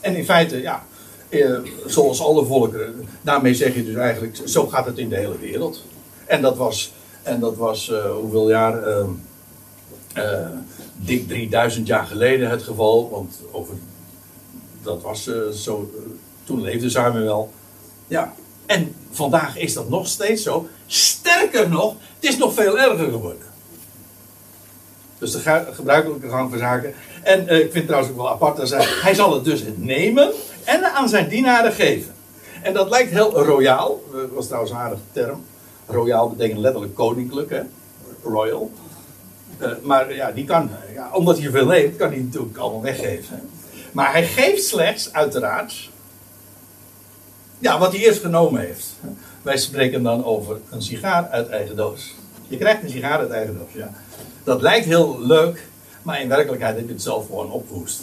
En 0.00 0.16
in 0.16 0.24
feite, 0.24 0.60
ja, 0.60 0.84
eh, 1.28 1.58
zoals 1.86 2.20
alle 2.22 2.44
volkeren, 2.44 3.08
daarmee 3.22 3.54
zeg 3.54 3.74
je 3.74 3.84
dus 3.84 3.96
eigenlijk, 3.96 4.38
zo 4.44 4.66
gaat 4.66 4.86
het 4.86 4.98
in 4.98 5.08
de 5.08 5.16
hele 5.16 5.38
wereld. 5.38 5.84
En 6.26 6.42
dat 6.42 6.56
was, 6.56 6.92
en 7.22 7.40
dat 7.40 7.56
was 7.56 7.88
uh, 7.88 8.10
hoeveel 8.12 8.48
jaar? 8.48 8.88
Uh, 8.88 9.04
uh, 10.16 10.48
dik 10.96 11.28
3000 11.28 11.86
jaar 11.86 12.06
geleden 12.06 12.50
het 12.50 12.62
geval, 12.62 13.10
want 13.10 13.40
over, 13.50 13.74
dat 14.82 15.02
was 15.02 15.26
uh, 15.26 15.48
zo, 15.48 15.90
toen 16.44 16.60
leefde 16.60 16.90
Samuel. 16.90 17.52
Ja, 18.06 18.34
en 18.66 18.94
vandaag 19.10 19.58
is 19.58 19.74
dat 19.74 19.88
nog 19.88 20.06
steeds 20.06 20.42
zo. 20.42 20.68
Sterker 20.86 21.68
nog, 21.68 21.94
het 22.20 22.30
is 22.30 22.36
nog 22.36 22.54
veel 22.54 22.78
erger 22.78 23.10
geworden. 23.10 23.48
Dus 25.18 25.32
de 25.32 25.64
gebruikelijke 25.72 26.28
gang 26.28 26.50
van 26.50 26.58
zaken. 26.58 26.94
En 27.22 27.40
ik 27.40 27.46
vind 27.46 27.74
het 27.74 27.86
trouwens 27.86 28.12
ook 28.12 28.18
wel 28.18 28.30
apart 28.30 28.56
dat 28.56 28.70
hij, 28.70 28.86
hij 29.02 29.14
zal 29.14 29.34
het 29.34 29.44
dus 29.44 29.62
nemen 29.76 30.32
en 30.64 30.84
aan 30.84 31.08
zijn 31.08 31.28
dienaren 31.28 31.72
geven. 31.72 32.14
En 32.62 32.72
dat 32.72 32.90
lijkt 32.90 33.10
heel 33.10 33.42
royaal. 33.44 34.02
Was 34.32 34.46
trouwens 34.46 34.72
een 34.72 34.78
aardige 34.78 35.02
term. 35.12 35.44
Royaal 35.90 36.30
betekent 36.30 36.58
letterlijk 36.58 36.94
koninklijk, 36.94 37.50
hè? 37.50 37.60
Royal. 38.22 38.70
Uh, 39.60 39.68
maar 39.82 40.14
ja, 40.14 40.32
die 40.32 40.44
kan, 40.44 40.70
ja, 40.94 41.10
omdat 41.12 41.38
hij 41.38 41.50
veel 41.50 41.66
leeft, 41.66 41.96
kan 41.96 42.08
hij 42.08 42.18
natuurlijk 42.18 42.56
allemaal 42.56 42.82
weggeven. 42.82 43.50
Maar 43.92 44.12
hij 44.12 44.26
geeft 44.26 44.64
slechts, 44.64 45.12
uiteraard, 45.12 45.90
ja, 47.58 47.78
wat 47.78 47.92
hij 47.92 48.00
eerst 48.00 48.20
genomen 48.20 48.60
heeft. 48.60 48.86
Wij 49.42 49.56
spreken 49.56 50.02
dan 50.02 50.24
over 50.24 50.60
een 50.70 50.82
sigaar 50.82 51.28
uit 51.28 51.48
eigen 51.48 51.76
doos. 51.76 52.14
Je 52.48 52.56
krijgt 52.56 52.82
een 52.82 52.90
sigaar 52.90 53.18
uit 53.18 53.30
eigen 53.30 53.58
doos, 53.58 53.72
ja. 53.72 53.92
Dat 54.44 54.62
lijkt 54.62 54.86
heel 54.86 55.20
leuk, 55.20 55.66
maar 56.02 56.20
in 56.20 56.28
werkelijkheid 56.28 56.76
heb 56.76 56.86
je 56.86 56.92
het 56.92 57.02
zelf 57.02 57.26
gewoon 57.26 57.50
opgehoest. 57.50 58.02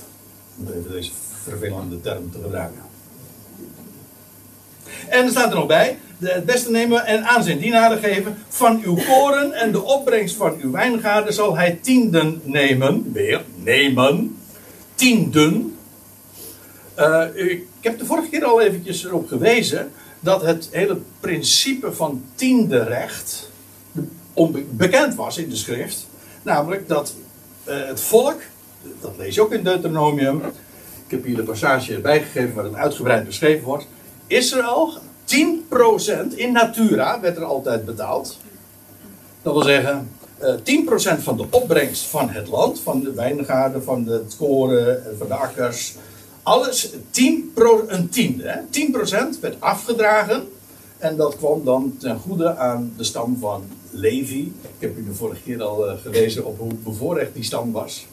Om 0.57 0.67
even 0.67 0.91
deze 0.91 1.11
vervelende 1.43 2.01
term 2.01 2.31
te 2.31 2.39
gebruiken. 2.41 2.86
En 5.09 5.23
er 5.23 5.29
staat 5.29 5.49
er 5.49 5.55
nog 5.55 5.67
bij: 5.67 5.97
het 6.19 6.45
beste 6.45 6.71
nemen 6.71 7.05
en 7.05 7.23
aan 7.23 7.43
zijn 7.43 7.59
dienaren 7.59 7.99
geven. 7.99 8.37
Van 8.47 8.81
uw 8.83 8.97
koren 9.07 9.53
en 9.53 9.71
de 9.71 9.83
opbrengst 9.83 10.35
van 10.35 10.57
uw 10.61 10.71
wijngaarden 10.71 11.33
zal 11.33 11.57
hij 11.57 11.79
tienden 11.81 12.41
nemen. 12.43 13.11
Weer 13.13 13.41
nemen. 13.55 14.37
Tienden. 14.95 15.77
Uh, 16.99 17.23
ik 17.33 17.63
heb 17.81 17.99
de 17.99 18.05
vorige 18.05 18.29
keer 18.29 18.43
al 18.43 18.61
eventjes 18.61 19.05
erop 19.05 19.27
gewezen 19.27 19.91
dat 20.19 20.41
het 20.41 20.69
hele 20.71 20.97
principe 21.19 21.93
van 21.93 22.23
tienderecht 22.35 23.49
bekend 24.69 25.15
was 25.15 25.37
in 25.37 25.49
de 25.49 25.55
schrift. 25.55 26.07
Namelijk 26.41 26.87
dat 26.87 27.15
uh, 27.67 27.87
het 27.87 28.01
volk, 28.01 28.41
dat 29.01 29.13
lees 29.17 29.35
je 29.35 29.41
ook 29.41 29.53
in 29.53 29.63
Deuteronomium. 29.63 30.41
Ik 31.05 31.11
heb 31.11 31.23
hier 31.23 31.35
de 31.35 31.43
passage 31.43 31.99
bijgegeven 31.99 32.53
waar 32.53 32.63
het 32.63 32.75
uitgebreid 32.75 33.25
beschreven 33.25 33.63
wordt. 33.65 33.87
Israël 34.27 34.93
10% 35.25 36.35
in 36.35 36.51
natura 36.51 37.19
werd 37.19 37.37
er 37.37 37.43
altijd 37.43 37.85
betaald. 37.85 38.37
Dat 39.41 39.53
wil 39.53 39.63
zeggen, 39.63 40.09
uh, 40.41 40.53
10% 40.63 41.23
van 41.23 41.37
de 41.37 41.45
opbrengst 41.49 42.05
van 42.05 42.29
het 42.29 42.47
land, 42.47 42.79
van 42.79 42.99
de 42.99 43.13
wijngaarden, 43.13 43.83
van 43.83 44.03
de 44.03 44.23
koren, 44.37 45.03
van 45.17 45.27
de 45.27 45.33
akkers. 45.33 45.95
Alles 46.43 46.89
10 47.11 47.51
pro, 47.53 47.83
een 47.87 48.09
tiende. 48.09 48.43
Hè? 48.43 48.59
10% 48.69 49.39
werd 49.39 49.55
afgedragen. 49.59 50.47
En 50.97 51.15
dat 51.15 51.37
kwam 51.37 51.63
dan 51.63 51.95
ten 51.99 52.19
goede 52.19 52.55
aan 52.55 52.93
de 52.97 53.03
stam 53.03 53.37
van 53.39 53.63
Levi. 53.91 54.53
Ik 54.61 54.69
heb 54.79 54.97
u 54.97 55.05
de 55.05 55.13
vorige 55.13 55.41
keer 55.41 55.63
al 55.63 55.89
uh, 55.89 55.93
gelezen 56.01 56.45
op 56.45 56.59
hoe 56.59 56.73
bevoorrecht 56.73 57.33
die 57.33 57.43
stam 57.43 57.71
was. 57.71 58.07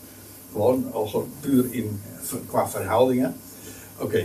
Gewoon 0.52 0.92
al 0.92 1.28
puur 1.40 1.66
in, 1.70 2.00
qua 2.46 2.68
verhoudingen. 2.68 3.36
Oké. 3.98 4.24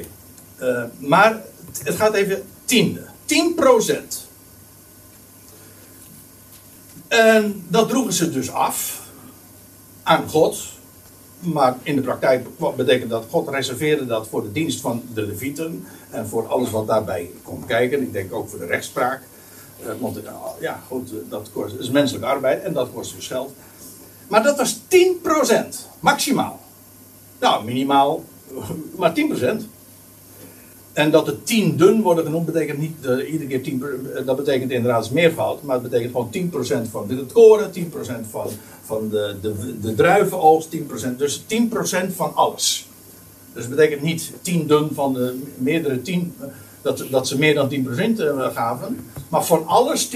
Maar 0.97 1.41
het 1.83 1.95
gaat 1.95 2.13
even 2.13 2.43
tiende. 2.65 3.01
10 3.25 3.53
procent. 3.53 4.27
En 7.07 7.65
dat 7.67 7.89
droegen 7.89 8.13
ze 8.13 8.29
dus 8.29 8.51
af 8.51 9.01
aan 10.03 10.29
God. 10.29 10.63
Maar 11.39 11.77
in 11.83 11.95
de 11.95 12.01
praktijk 12.01 12.47
betekent 12.75 13.09
dat 13.09 13.25
God 13.29 13.49
reserveerde 13.49 14.05
dat 14.05 14.27
voor 14.27 14.43
de 14.43 14.51
dienst 14.51 14.81
van 14.81 15.03
de 15.13 15.21
Levieten. 15.21 15.85
En 16.09 16.27
voor 16.27 16.47
alles 16.47 16.69
wat 16.69 16.87
daarbij 16.87 17.31
komt 17.43 17.65
kijken. 17.65 18.01
Ik 18.01 18.13
denk 18.13 18.33
ook 18.33 18.49
voor 18.49 18.59
de 18.59 18.65
rechtspraak. 18.65 19.21
Eh, 19.83 19.91
want 19.99 20.23
eh, 20.23 20.33
ja, 20.59 20.79
goed, 20.87 21.11
dat 21.29 21.49
kost, 21.53 21.75
is 21.79 21.89
menselijke 21.89 22.27
arbeid 22.27 22.63
en 22.63 22.73
dat 22.73 22.89
kost 22.93 23.15
dus 23.15 23.27
geld. 23.27 23.53
Maar 24.27 24.43
dat 24.43 24.57
was 24.57 24.79
10%, 24.79 24.79
maximaal. 25.99 26.59
Nou, 27.39 27.65
minimaal, 27.65 28.23
maar 28.97 29.13
10%. 29.13 29.65
En 30.93 31.11
dat 31.11 31.25
de 31.25 31.43
tienden 31.43 32.01
worden 32.01 32.25
genoemd, 32.25 32.45
betekent 32.45 32.77
niet 32.79 32.95
uh, 33.05 33.31
iedere 33.31 33.49
keer 33.49 33.63
10, 33.63 33.83
uh, 33.83 34.25
dat 34.25 34.35
betekent 34.35 34.71
inderdaad 34.71 35.11
meervoud, 35.11 35.63
maar 35.63 35.79
het 35.79 35.89
betekent 35.89 36.11
gewoon 36.11 36.85
10% 36.87 36.89
van 36.91 37.09
het 37.09 37.31
koren, 37.31 37.71
10% 37.73 37.81
van, 38.29 38.47
van 38.83 39.09
de, 39.09 39.35
de, 39.41 39.79
de 39.81 39.95
druivenoogst, 39.95 40.75
10%, 40.75 40.79
dus 41.17 41.41
10% 41.41 42.15
van 42.15 42.35
alles. 42.35 42.87
Dus 43.53 43.63
het 43.63 43.75
betekent 43.75 44.01
niet 44.01 44.31
tienden 44.41 44.89
van 44.93 45.13
de 45.13 45.41
meerdere 45.57 46.01
10, 46.01 46.33
dat, 46.81 47.05
dat 47.09 47.27
ze 47.27 47.37
meer 47.37 47.53
dan 47.53 47.69
10% 47.69 47.73
uh, 48.19 48.47
gaven, 48.53 48.99
maar 49.29 49.45
van 49.45 49.67
alles 49.67 50.07
10%, 50.07 50.11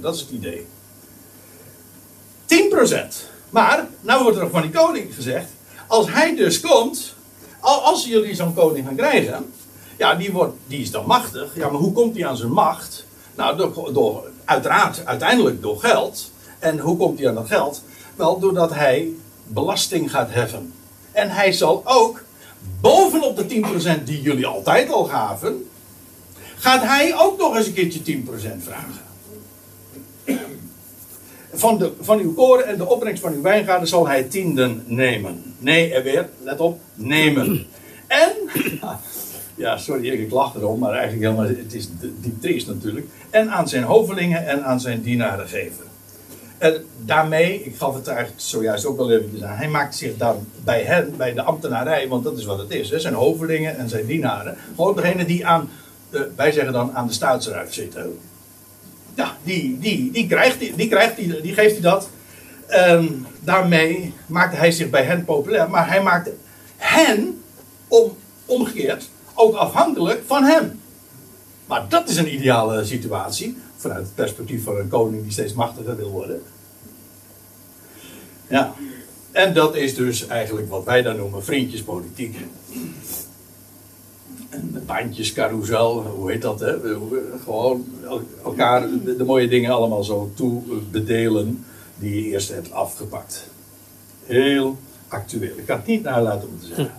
dat 0.00 0.14
is 0.14 0.20
het 0.20 0.30
idee. 0.30 0.66
10%. 2.46 2.94
Maar, 3.50 3.88
nou 4.00 4.22
wordt 4.22 4.38
er 4.38 4.50
van 4.50 4.62
die 4.62 4.70
koning 4.70 5.14
gezegd, 5.14 5.48
als 5.86 6.12
hij 6.12 6.36
dus 6.36 6.60
komt, 6.60 7.14
als 7.60 8.06
jullie 8.06 8.34
zo'n 8.34 8.54
koning 8.54 8.86
gaan 8.86 8.96
krijgen, 8.96 9.52
ja, 10.00 10.14
die, 10.14 10.32
wordt, 10.32 10.54
die 10.66 10.80
is 10.80 10.90
dan 10.90 11.06
machtig. 11.06 11.54
Ja, 11.54 11.68
maar 11.68 11.80
hoe 11.80 11.92
komt 11.92 12.16
hij 12.16 12.26
aan 12.26 12.36
zijn 12.36 12.52
macht? 12.52 13.04
Nou, 13.34 13.56
door, 13.56 13.92
door, 13.92 14.30
uiteraard 14.44 15.06
uiteindelijk 15.06 15.62
door 15.62 15.80
geld. 15.80 16.30
En 16.58 16.78
hoe 16.78 16.96
komt 16.96 17.18
hij 17.18 17.28
aan 17.28 17.34
dat 17.34 17.46
geld? 17.46 17.82
Wel, 18.16 18.38
doordat 18.38 18.74
hij 18.74 19.08
belasting 19.46 20.10
gaat 20.10 20.30
heffen. 20.30 20.72
En 21.12 21.30
hij 21.30 21.52
zal 21.52 21.82
ook, 21.84 22.22
bovenop 22.80 23.36
de 23.36 23.62
10% 24.00 24.02
die 24.04 24.22
jullie 24.22 24.46
altijd 24.46 24.90
al 24.92 25.04
gaven, 25.04 25.68
gaat 26.56 26.82
hij 26.82 27.16
ook 27.16 27.38
nog 27.38 27.56
eens 27.56 27.66
een 27.66 27.72
keertje 27.72 28.00
10% 28.00 28.26
vragen. 28.58 29.08
Van, 31.52 31.78
de, 31.78 31.92
van 32.00 32.18
uw 32.18 32.34
koren 32.34 32.66
en 32.66 32.76
de 32.76 32.88
opbrengst 32.88 33.22
van 33.22 33.32
uw 33.32 33.42
wijngaarden 33.42 33.88
zal 33.88 34.08
hij 34.08 34.22
tienden 34.22 34.84
nemen. 34.86 35.54
Nee, 35.58 35.92
er 35.92 36.02
weer, 36.02 36.28
let 36.42 36.60
op, 36.60 36.80
nemen. 36.94 37.66
En, 38.06 38.32
ja, 39.60 39.76
sorry, 39.76 40.08
ik 40.08 40.30
lach 40.30 40.54
erom, 40.54 40.78
maar 40.78 40.92
eigenlijk 40.92 41.22
helemaal, 41.22 41.56
het 41.56 41.74
is 41.74 41.88
diep 42.00 42.40
triest 42.40 42.66
natuurlijk. 42.66 43.06
En 43.30 43.50
aan 43.50 43.68
zijn 43.68 43.82
hovelingen 43.82 44.46
en 44.46 44.64
aan 44.64 44.80
zijn 44.80 45.02
dienaren 45.02 45.48
geven. 45.48 45.84
En 46.58 46.84
daarmee, 47.04 47.64
ik 47.64 47.76
gaf 47.76 47.94
het 47.94 48.06
eigenlijk 48.08 48.40
zojuist 48.40 48.84
ook 48.86 48.98
al 48.98 49.10
even 49.10 49.48
aan, 49.48 49.56
hij 49.56 49.68
maakt 49.68 49.96
zich 49.96 50.16
dan 50.16 50.46
bij 50.64 50.82
hen, 50.82 51.16
bij 51.16 51.34
de 51.34 51.42
ambtenarij, 51.42 52.08
want 52.08 52.24
dat 52.24 52.38
is 52.38 52.44
wat 52.44 52.58
het 52.58 52.70
is, 52.70 52.90
zijn 52.90 53.14
hovelingen 53.14 53.76
en 53.76 53.88
zijn 53.88 54.06
dienaren, 54.06 54.56
gewoon 54.74 54.96
degene 54.96 55.24
die 55.24 55.46
aan, 55.46 55.68
wij 56.36 56.52
zeggen 56.52 56.72
dan 56.72 56.92
aan 56.94 57.06
de 57.06 57.12
staatsruif 57.12 57.74
zitten. 57.74 58.18
Ja, 59.14 59.36
die, 59.42 59.78
die, 59.78 60.10
die, 60.10 60.26
krijgt, 60.26 60.58
die, 60.58 60.74
die, 60.74 60.88
krijgt, 60.88 61.16
die, 61.16 61.40
die 61.40 61.54
geeft 61.54 61.72
hij 61.72 61.82
dat. 61.82 62.10
Daarmee 63.40 64.14
maakt 64.26 64.56
hij 64.56 64.70
zich 64.70 64.90
bij 64.90 65.02
hen 65.02 65.24
populair, 65.24 65.70
maar 65.70 65.88
hij 65.88 66.02
maakt 66.02 66.30
hen 66.76 67.42
om, 67.88 68.16
omgekeerd 68.46 69.08
ook 69.40 69.54
afhankelijk 69.54 70.22
van 70.26 70.44
hem. 70.44 70.80
Maar 71.66 71.88
dat 71.88 72.08
is 72.08 72.16
een 72.16 72.34
ideale 72.34 72.84
situatie 72.84 73.56
vanuit 73.76 74.02
het 74.02 74.14
perspectief 74.14 74.64
van 74.64 74.76
een 74.76 74.88
koning 74.88 75.22
die 75.22 75.32
steeds 75.32 75.52
machtiger 75.52 75.96
wil 75.96 76.10
worden. 76.10 76.42
Ja, 78.48 78.74
en 79.32 79.54
dat 79.54 79.74
is 79.74 79.94
dus 79.94 80.26
eigenlijk 80.26 80.70
wat 80.70 80.84
wij 80.84 81.02
dan 81.02 81.16
noemen 81.16 81.44
vriendjespolitiek. 81.44 82.36
En 84.48 84.82
bandjescarousel, 84.86 86.02
hoe 86.02 86.30
heet 86.30 86.42
dat? 86.42 86.60
Hè? 86.60 86.74
Gewoon 87.44 87.84
elkaar 88.44 88.88
de, 89.04 89.24
mooie 89.24 89.48
dingen 89.48 89.70
allemaal 89.70 90.04
zo 90.04 90.30
toe 90.34 90.62
bedelen 90.90 91.64
die 91.98 92.14
je 92.14 92.30
eerst 92.30 92.48
hebt 92.48 92.72
afgepakt. 92.72 93.46
Heel 94.24 94.78
actueel. 95.08 95.56
Ik 95.56 95.66
kan 95.66 95.76
het 95.76 95.86
niet 95.86 96.02
nalaten 96.02 96.48
om 96.48 96.60
te 96.60 96.66
zeggen. 96.66 96.90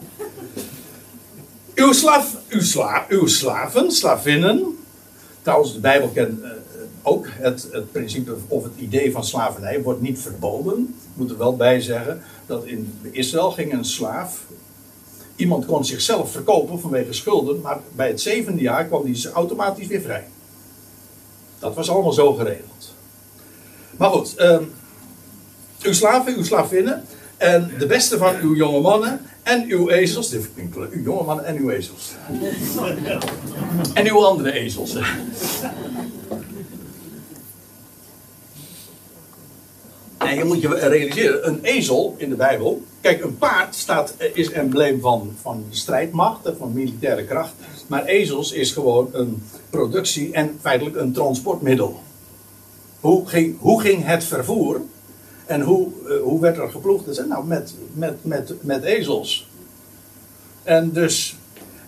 Uw, 1.82 1.94
slaaf, 1.94 2.36
uw, 2.50 2.62
sla, 2.62 3.06
uw 3.10 3.28
slaven, 3.28 3.92
slavinnen. 3.92 4.78
Trouwens, 5.42 5.74
de 5.74 5.80
Bijbel 5.80 6.10
kent 6.10 6.44
uh, 6.44 6.50
ook 7.02 7.28
het, 7.30 7.70
principe 7.92 8.36
of 8.48 8.64
het 8.64 8.74
idee 8.78 9.12
van 9.12 9.24
slavernij 9.24 9.82
wordt 9.82 10.02
niet 10.02 10.20
verboden. 10.20 10.96
Ik 11.02 11.10
moet 11.14 11.32
er 11.32 11.38
wel 11.38 11.56
bij 11.56 11.82
zeggen 11.82 12.22
dat 12.46 12.66
in 12.66 13.00
Israël 13.12 13.52
ging 13.52 13.74
een 13.74 13.86
slaaf. 13.86 14.46
Iemand 15.36 15.66
kon 15.66 15.86
zichzelf 15.86 16.32
verkopen 16.32 16.80
vanwege 16.80 17.14
schulden, 17.14 17.62
maar 17.62 17.80
bij 17.96 18.08
het 18.08 18.22
zevende 18.22 18.62
jaar 18.62 18.86
kwam 18.86 19.04
hij 19.04 19.32
automatisch 19.34 19.88
weer 19.88 20.02
vrij. 20.02 20.28
Dat 21.60 21.76
was 21.76 21.90
allemaal 21.90 22.14
zo 22.14 22.34
geregeld. 22.34 22.94
Maar 23.98 24.10
goed, 24.10 24.36
uh, 24.38 24.58
uw 25.82 25.94
slaven, 25.94 26.36
uw 26.36 26.44
slavinnen 26.44 27.04
en 27.42 27.72
de 27.78 27.86
beste 27.86 28.18
van 28.18 28.36
uw 28.42 28.56
jonge 28.56 28.80
mannen 28.80 29.22
en 29.44 29.66
uw 29.68 29.90
ezels. 29.90 30.30
Dit 30.30 30.50
uw 30.92 31.04
jonge 31.04 31.24
mannen 31.24 31.46
en 31.46 31.58
uw 31.58 31.70
ezels. 31.70 32.12
en 33.94 34.08
uw 34.08 34.26
andere 34.26 34.52
ezels. 34.52 34.96
En 40.18 40.36
je 40.36 40.44
moet 40.44 40.62
je 40.62 40.68
realiseren, 40.68 41.48
een 41.48 41.60
ezel 41.62 42.16
in 42.18 42.30
de 42.30 42.36
Bijbel. 42.36 42.84
Kijk, 43.02 43.24
een 43.24 43.38
paard 43.38 43.76
staat, 43.76 44.14
is 44.34 44.52
embleem 44.52 45.00
van, 45.00 45.36
van 45.42 45.66
strijdmacht, 45.70 46.50
van 46.58 46.74
militaire 46.74 47.26
kracht. 47.26 47.54
Maar 47.88 48.06
ezels 48.06 48.52
is 48.52 48.72
gewoon 48.72 49.10
een 49.12 49.44
productie 49.70 50.32
en 50.34 50.58
feitelijk 50.62 50.96
een 50.96 51.14
transportmiddel. 51.14 52.00
Hoe 53.00 53.28
ging, 53.28 53.56
hoe 53.60 53.82
ging 53.82 54.06
het 54.06 54.24
vervoer? 54.24 54.82
En 55.52 55.62
hoe, 55.62 55.88
uh, 56.08 56.22
hoe 56.22 56.42
werd 56.42 56.58
er 56.58 56.70
geploegd? 56.70 57.28
Nou, 57.28 57.46
met, 57.46 57.74
met, 57.94 58.26
met, 58.26 58.54
met 58.64 58.84
ezels. 58.84 59.48
En 60.64 60.92
dus, 60.92 61.36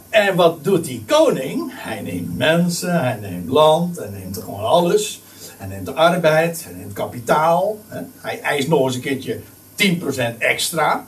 en 0.09 0.36
wat 0.36 0.64
doet 0.64 0.86
die 0.86 1.03
koning? 1.07 1.72
Hij 1.74 2.01
neemt 2.01 2.38
mensen, 2.38 2.99
hij 2.99 3.18
neemt 3.22 3.49
land, 3.49 3.97
hij 3.97 4.09
neemt 4.09 4.38
gewoon 4.38 4.59
alles. 4.59 5.22
Hij 5.57 5.68
neemt 5.68 5.95
arbeid, 5.95 6.64
hij 6.64 6.74
neemt 6.74 6.93
kapitaal. 6.93 7.80
Hè. 7.88 8.01
Hij 8.18 8.41
eist 8.41 8.68
nog 8.68 8.86
eens 8.86 8.95
een 8.95 9.01
keertje 9.01 9.39
10% 9.76 10.38
extra. 10.38 11.05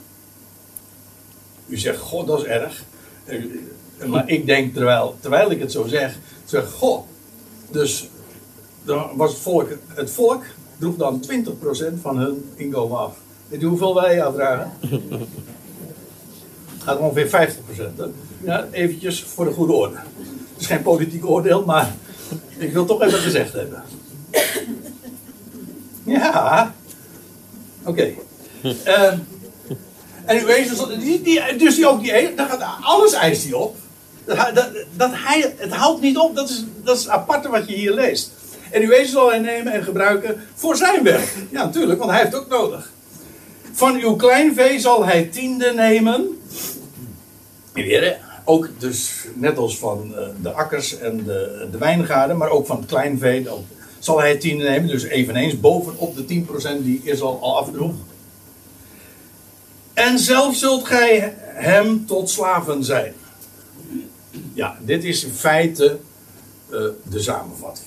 U 1.66 1.78
zegt, 1.78 2.00
god, 2.00 2.28
dat 2.28 2.40
is 2.40 2.46
erg. 2.46 2.84
Eh, 3.26 3.44
maar 4.06 4.30
ik 4.30 4.46
denk, 4.46 4.74
terwijl, 4.74 5.16
terwijl 5.20 5.52
ik 5.52 5.60
het 5.60 5.72
zo 5.72 5.88
zeg, 5.88 6.18
zeg, 6.46 6.72
god. 6.72 7.06
Dus 7.72 8.10
dan 8.84 9.10
was 9.16 9.32
het 9.32 9.42
volk, 9.42 9.70
het 9.88 10.12
volk 10.12 10.44
droeg 10.80 10.96
dan 10.96 11.24
20% 11.32 12.02
van 12.02 12.18
hun 12.18 12.50
inkomen 12.56 12.98
af. 12.98 13.16
Weet 13.48 13.62
u 13.62 13.66
hoeveel 13.66 13.96
wij 13.96 14.24
afdragen? 14.24 14.72
gaat 16.86 16.98
ongeveer 16.98 17.28
50%. 17.28 17.96
Hè? 17.96 18.06
Ja, 18.44 18.68
eventjes 18.72 19.24
voor 19.24 19.46
de 19.46 19.52
goede 19.52 19.74
orde. 19.74 19.96
Het 19.96 20.62
is 20.62 20.68
geen 20.68 20.82
politiek 20.82 21.26
oordeel, 21.26 21.66
maar 21.66 21.96
ik 22.58 22.74
wil 22.74 22.86
toch 22.86 23.02
even 23.02 23.20
gezegd 23.20 23.54
hebben. 23.54 23.84
Ja. 26.04 26.74
Oké. 27.84 28.14
Uh, 28.64 29.14
en 30.26 30.38
u 30.38 30.46
weet 30.46 30.70
dus, 30.70 31.00
die, 31.00 31.22
die, 31.22 31.56
dus 31.58 31.76
die 31.76 31.88
ook 31.88 32.04
die, 32.04 32.34
daar 32.36 32.50
gaat 32.50 32.66
alles 32.82 33.14
eist 33.14 33.44
hij 33.44 33.54
op. 33.54 33.76
Dat, 34.26 34.52
dat, 34.54 34.70
dat, 34.96 35.12
hij, 35.14 35.54
het 35.58 35.72
houdt 35.72 36.02
niet 36.02 36.18
op, 36.18 36.36
dat 36.36 36.50
is, 36.50 36.64
dat 36.84 36.98
is 36.98 37.08
aparte 37.08 37.50
wat 37.50 37.68
je 37.68 37.76
hier 37.76 37.94
leest. 37.94 38.32
En 38.76 38.82
uw 38.82 38.88
wezen 38.88 39.12
zal 39.12 39.30
hij 39.30 39.40
nemen 39.40 39.74
en 39.74 39.84
gebruiken 39.84 40.42
voor 40.56 40.76
zijn 40.76 41.04
werk. 41.04 41.34
Ja, 41.50 41.64
natuurlijk, 41.64 42.00
want 42.00 42.12
hij 42.12 42.22
heeft 42.22 42.36
ook 42.36 42.48
nodig. 42.48 42.92
Van 43.72 43.96
uw 43.96 44.16
kleinvee 44.16 44.80
zal 44.80 45.06
hij 45.06 45.24
tiende 45.24 45.74
nemen. 45.74 46.42
Weer, 47.74 48.20
ook 48.44 48.70
dus 48.78 49.26
net 49.34 49.58
als 49.58 49.78
van 49.78 50.16
eh, 50.16 50.28
de 50.42 50.52
akkers 50.52 50.98
en 50.98 51.24
de, 51.24 51.68
de 51.72 51.78
wijngaarden, 51.78 52.38
maar 52.38 52.50
ook 52.50 52.66
van 52.66 52.78
het 52.78 52.86
kleinvee 52.86 53.48
zal 54.00 54.20
hij 54.20 54.38
tiende 54.38 54.64
nemen. 54.64 54.88
Dus 54.88 55.04
eveneens 55.04 55.60
bovenop 55.60 56.16
de 56.16 56.46
10% 56.80 56.84
die 56.84 57.02
Israël 57.04 57.40
al 57.42 57.58
afdroeg. 57.58 57.96
En 59.94 60.20
zelf 60.20 60.56
zult 60.56 60.86
gij 60.86 61.34
hem 61.40 62.06
tot 62.06 62.30
slaven 62.30 62.84
zijn. 62.84 63.14
Ja, 64.54 64.78
dit 64.82 65.04
is 65.04 65.24
in 65.24 65.34
feite 65.34 65.98
uh, 66.72 66.80
de 67.04 67.20
samenvatting. 67.20 67.85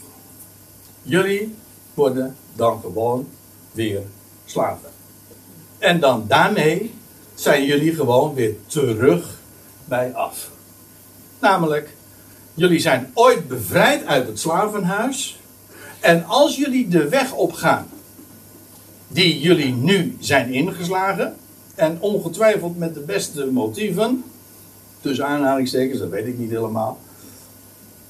Jullie 1.08 1.54
worden 1.94 2.36
dan 2.54 2.80
gewoon 2.80 3.28
weer 3.72 4.02
slaven. 4.44 4.90
En 5.78 6.00
dan 6.00 6.24
daarmee 6.26 6.94
zijn 7.34 7.64
jullie 7.64 7.94
gewoon 7.94 8.34
weer 8.34 8.54
terug 8.66 9.38
bij 9.84 10.14
af. 10.14 10.50
Namelijk, 11.38 11.94
jullie 12.54 12.78
zijn 12.78 13.10
ooit 13.14 13.48
bevrijd 13.48 14.06
uit 14.06 14.26
het 14.26 14.38
slavenhuis. 14.38 15.40
En 16.00 16.24
als 16.24 16.56
jullie 16.56 16.88
de 16.88 17.08
weg 17.08 17.32
opgaan 17.32 17.88
die 19.08 19.40
jullie 19.40 19.72
nu 19.72 20.16
zijn 20.20 20.52
ingeslagen, 20.52 21.36
en 21.74 22.00
ongetwijfeld 22.00 22.78
met 22.78 22.94
de 22.94 23.00
beste 23.00 23.46
motieven, 23.46 24.24
tussen 25.00 25.26
aanhalingstekens, 25.26 25.98
dat 25.98 26.08
weet 26.08 26.26
ik 26.26 26.38
niet 26.38 26.50
helemaal, 26.50 26.98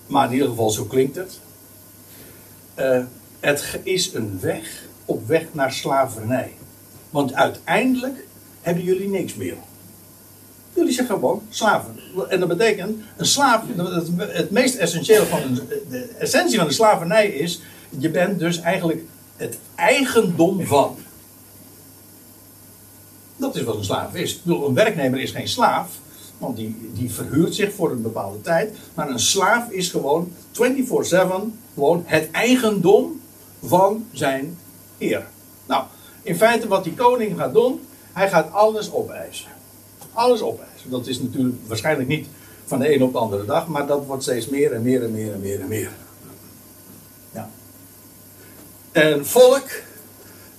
maar 0.07 0.27
in 0.27 0.33
ieder 0.33 0.49
geval 0.49 0.71
zo 0.71 0.85
klinkt 0.85 1.17
het. 1.17 1.41
Uh, 2.79 3.03
het 3.41 3.81
is 3.83 4.15
een 4.15 4.41
weg 4.41 4.83
op 5.05 5.27
weg 5.27 5.45
naar 5.53 5.73
slavernij. 5.73 6.53
Want 7.11 7.35
uiteindelijk 7.35 8.27
hebben 8.61 8.85
jullie 8.85 9.09
niks 9.09 9.35
meer. 9.35 9.57
Jullie 10.75 10.93
zeggen 10.93 11.15
gewoon 11.15 11.43
slaven. 11.49 11.99
En 12.29 12.39
dat 12.39 12.49
betekent, 12.49 13.03
een 13.17 13.27
slaaf, 13.27 13.63
het, 14.19 14.51
meest 14.51 14.75
essentieel 14.75 15.25
van 15.25 15.61
de, 15.91 16.15
essentie 16.19 16.59
van 16.59 16.67
de 16.67 16.73
slavernij 16.73 17.29
is, 17.29 17.61
je 17.99 18.11
bent 18.11 18.39
dus 18.39 18.61
eigenlijk 18.61 19.03
het 19.37 19.59
eigendom 19.75 20.67
van. 20.67 20.97
Dat 23.37 23.57
is 23.57 23.63
wat 23.63 23.77
een 23.77 23.85
slaaf 23.85 24.15
is. 24.15 24.41
Een 24.47 24.75
werknemer 24.75 25.21
is 25.21 25.31
geen 25.31 25.49
slaaf, 25.49 25.99
want 26.39 26.57
die, 26.57 26.91
die 26.95 27.13
verhuurt 27.13 27.55
zich 27.55 27.73
voor 27.73 27.91
een 27.91 28.03
bepaalde 28.03 28.41
tijd. 28.41 28.77
Maar 28.95 29.11
een 29.11 29.21
slaaf 29.21 29.71
is 29.71 29.91
gewoon 29.91 30.33
24-7 30.53 30.61
gewoon 31.75 32.03
het 32.05 32.31
eigendom 32.31 33.21
van 33.65 34.07
zijn 34.13 34.59
heer. 34.99 35.27
Nou, 35.67 35.85
in 36.23 36.37
feite 36.37 36.69
wat 36.69 36.85
die 36.85 36.95
koning 36.95 37.39
gaat 37.39 37.55
doen, 37.55 37.81
hij 38.13 38.29
gaat 38.29 38.53
alles 38.53 38.93
opeisen. 38.93 39.49
Alles 40.13 40.41
opeisen. 40.41 40.91
Dat 40.91 41.07
is 41.07 41.21
natuurlijk 41.21 41.57
waarschijnlijk 41.67 42.09
niet 42.09 42.27
van 42.65 42.79
de 42.79 42.95
een 42.95 43.03
op 43.03 43.13
de 43.13 43.19
andere 43.19 43.45
dag, 43.45 43.67
maar 43.67 43.87
dat 43.87 44.07
wordt 44.07 44.23
steeds 44.23 44.49
meer 44.49 44.73
en 44.73 44.83
meer 44.83 45.03
en 45.03 45.13
meer 45.13 45.33
en 45.33 45.41
meer 45.41 45.61
en 45.61 45.69
meer. 45.69 45.91
Ja. 47.33 47.51
En 48.93 49.27
volk, 49.27 49.67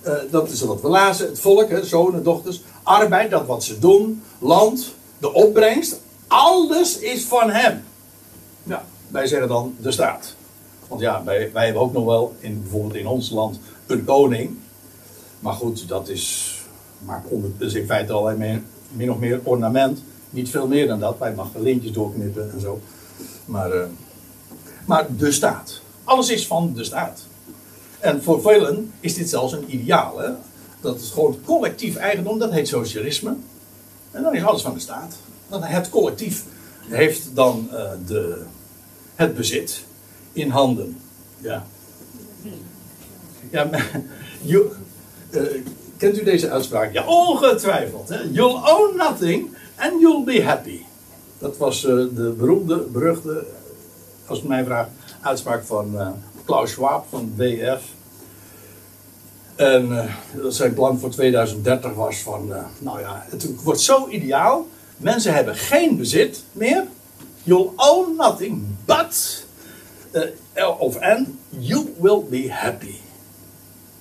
uh, 0.06 0.12
dat 0.30 0.50
is 0.50 0.60
wat 0.60 0.80
we 0.80 0.88
lazen, 0.88 1.26
het 1.26 1.40
volk, 1.40 1.68
hè, 1.68 1.84
zonen, 1.84 2.22
dochters, 2.22 2.62
arbeid, 2.82 3.30
dat 3.30 3.46
wat 3.46 3.64
ze 3.64 3.78
doen, 3.78 4.22
land, 4.38 4.94
de 5.20 5.32
opbrengst, 5.32 6.00
alles 6.26 6.98
is 6.98 7.24
van 7.24 7.50
hem. 7.50 7.82
Ja, 8.62 8.84
wij 9.08 9.26
zeggen 9.26 9.48
dan 9.48 9.74
de 9.80 9.90
staat. 9.90 10.34
Want 10.88 11.00
ja, 11.00 11.24
wij, 11.24 11.50
wij 11.52 11.64
hebben 11.64 11.82
ook 11.82 11.92
nog 11.92 12.04
wel, 12.04 12.34
in, 12.38 12.62
bijvoorbeeld 12.62 12.94
in 12.94 13.06
ons 13.06 13.30
land, 13.30 13.58
een 13.86 14.04
koning. 14.04 14.58
Maar 15.40 15.52
goed, 15.52 15.88
dat 15.88 16.08
is, 16.08 16.54
maar 16.98 17.22
dus 17.58 17.74
in 17.74 17.86
feite 17.86 18.12
alleen 18.12 18.38
meer, 18.38 18.62
min 18.92 19.10
of 19.10 19.18
meer 19.18 19.40
ornament. 19.42 20.02
Niet 20.30 20.50
veel 20.50 20.66
meer 20.66 20.86
dan 20.86 21.00
dat. 21.00 21.18
Wij 21.18 21.34
mag 21.34 21.48
lintjes 21.56 21.92
doorknippen 21.92 22.50
en 22.52 22.60
zo. 22.60 22.80
Maar, 23.44 23.74
uh, 23.76 23.84
maar 24.86 25.06
de 25.16 25.32
staat. 25.32 25.80
Alles 26.04 26.30
is 26.30 26.46
van 26.46 26.72
de 26.74 26.84
staat. 26.84 27.20
En 27.98 28.22
voor 28.22 28.40
velen 28.40 28.92
is 29.00 29.14
dit 29.14 29.28
zelfs 29.28 29.52
een 29.52 29.74
ideaal. 29.74 30.18
Hè? 30.18 30.30
Dat 30.80 31.00
is 31.00 31.10
gewoon 31.10 31.38
collectief 31.44 31.96
eigendom, 31.96 32.38
dat 32.38 32.52
heet 32.52 32.68
socialisme. 32.68 33.36
En 34.10 34.22
dan 34.22 34.34
is 34.34 34.44
alles 34.44 34.62
van 34.62 34.74
de 34.74 34.80
staat. 34.80 35.16
Dan 35.48 35.62
het 35.62 35.88
collectief 35.88 36.44
heeft 36.88 37.34
dan 37.34 37.68
uh, 37.72 37.90
de, 38.06 38.42
het 39.14 39.34
bezit 39.34 39.84
in 40.32 40.50
handen. 40.50 41.00
Ja. 41.38 41.66
Ja, 43.50 43.70
uh, 44.42 44.62
kent 45.96 46.18
u 46.18 46.24
deze 46.24 46.50
uitspraak? 46.50 46.92
Ja, 46.92 47.06
ongetwijfeld. 47.06 48.08
Hè? 48.08 48.22
You'll 48.22 48.60
own 48.64 48.96
nothing 48.96 49.56
and 49.76 50.00
you'll 50.00 50.24
be 50.24 50.42
happy. 50.42 50.80
Dat 51.38 51.56
was 51.56 51.84
uh, 51.84 51.90
de 51.90 52.34
beroemde, 52.38 52.76
beruchte, 52.76 53.46
als 54.26 54.42
u 54.42 54.46
mij 54.46 54.64
vraagt, 54.64 54.90
uitspraak 55.20 55.64
van 55.64 56.14
Klaus 56.44 56.70
Schwab 56.70 57.06
van 57.10 57.32
WF. 57.36 57.82
En 59.60 60.10
zijn 60.48 60.74
plan 60.74 60.98
voor 60.98 61.10
2030 61.10 61.94
was 61.94 62.16
van, 62.16 62.52
nou 62.78 63.00
ja, 63.00 63.24
het 63.28 63.62
wordt 63.62 63.80
zo 63.80 64.08
ideaal. 64.08 64.66
Mensen 64.96 65.34
hebben 65.34 65.56
geen 65.56 65.96
bezit 65.96 66.44
meer. 66.52 66.86
You'll 67.42 67.70
own 67.76 68.16
nothing 68.16 68.62
but 68.84 69.44
uh, 70.12 70.80
of 70.80 70.98
and 70.98 71.28
you 71.48 71.94
will 71.98 72.22
be 72.30 72.52
happy. 72.52 72.94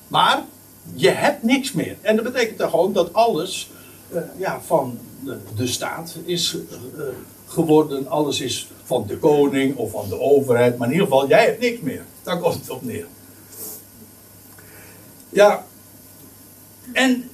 Maar 0.07 0.43
je 0.93 1.10
hebt 1.10 1.43
niks 1.43 1.72
meer. 1.72 1.97
En 2.01 2.16
dat 2.16 2.26
betekent 2.26 2.57
dan 2.57 2.70
gewoon 2.70 2.93
dat 2.93 3.14
alles 3.14 3.72
ja, 4.38 4.62
van 4.66 4.99
de, 5.24 5.38
de, 5.55 5.68
staat 5.68 6.16
is 6.26 6.57
geworden. 7.45 8.07
Alles 8.07 8.41
is 8.41 8.68
van 8.84 9.05
de 9.07 9.18
koning 9.18 9.76
of 9.76 9.91
van 9.91 10.10
de 10.10 10.20
overheid. 10.20 10.78
Maar 10.78 10.88
in 10.88 10.93
ieder 10.93 11.07
geval, 11.07 11.28
jij 11.28 11.45
hebt 11.45 11.62
niks 11.62 11.80
meer. 11.80 12.05
Daar 12.24 12.39
komt 12.39 12.53
het 12.53 12.70
op 12.70 12.84
neer. 12.84 13.05
Ja. 15.30 15.66
En 16.94 17.30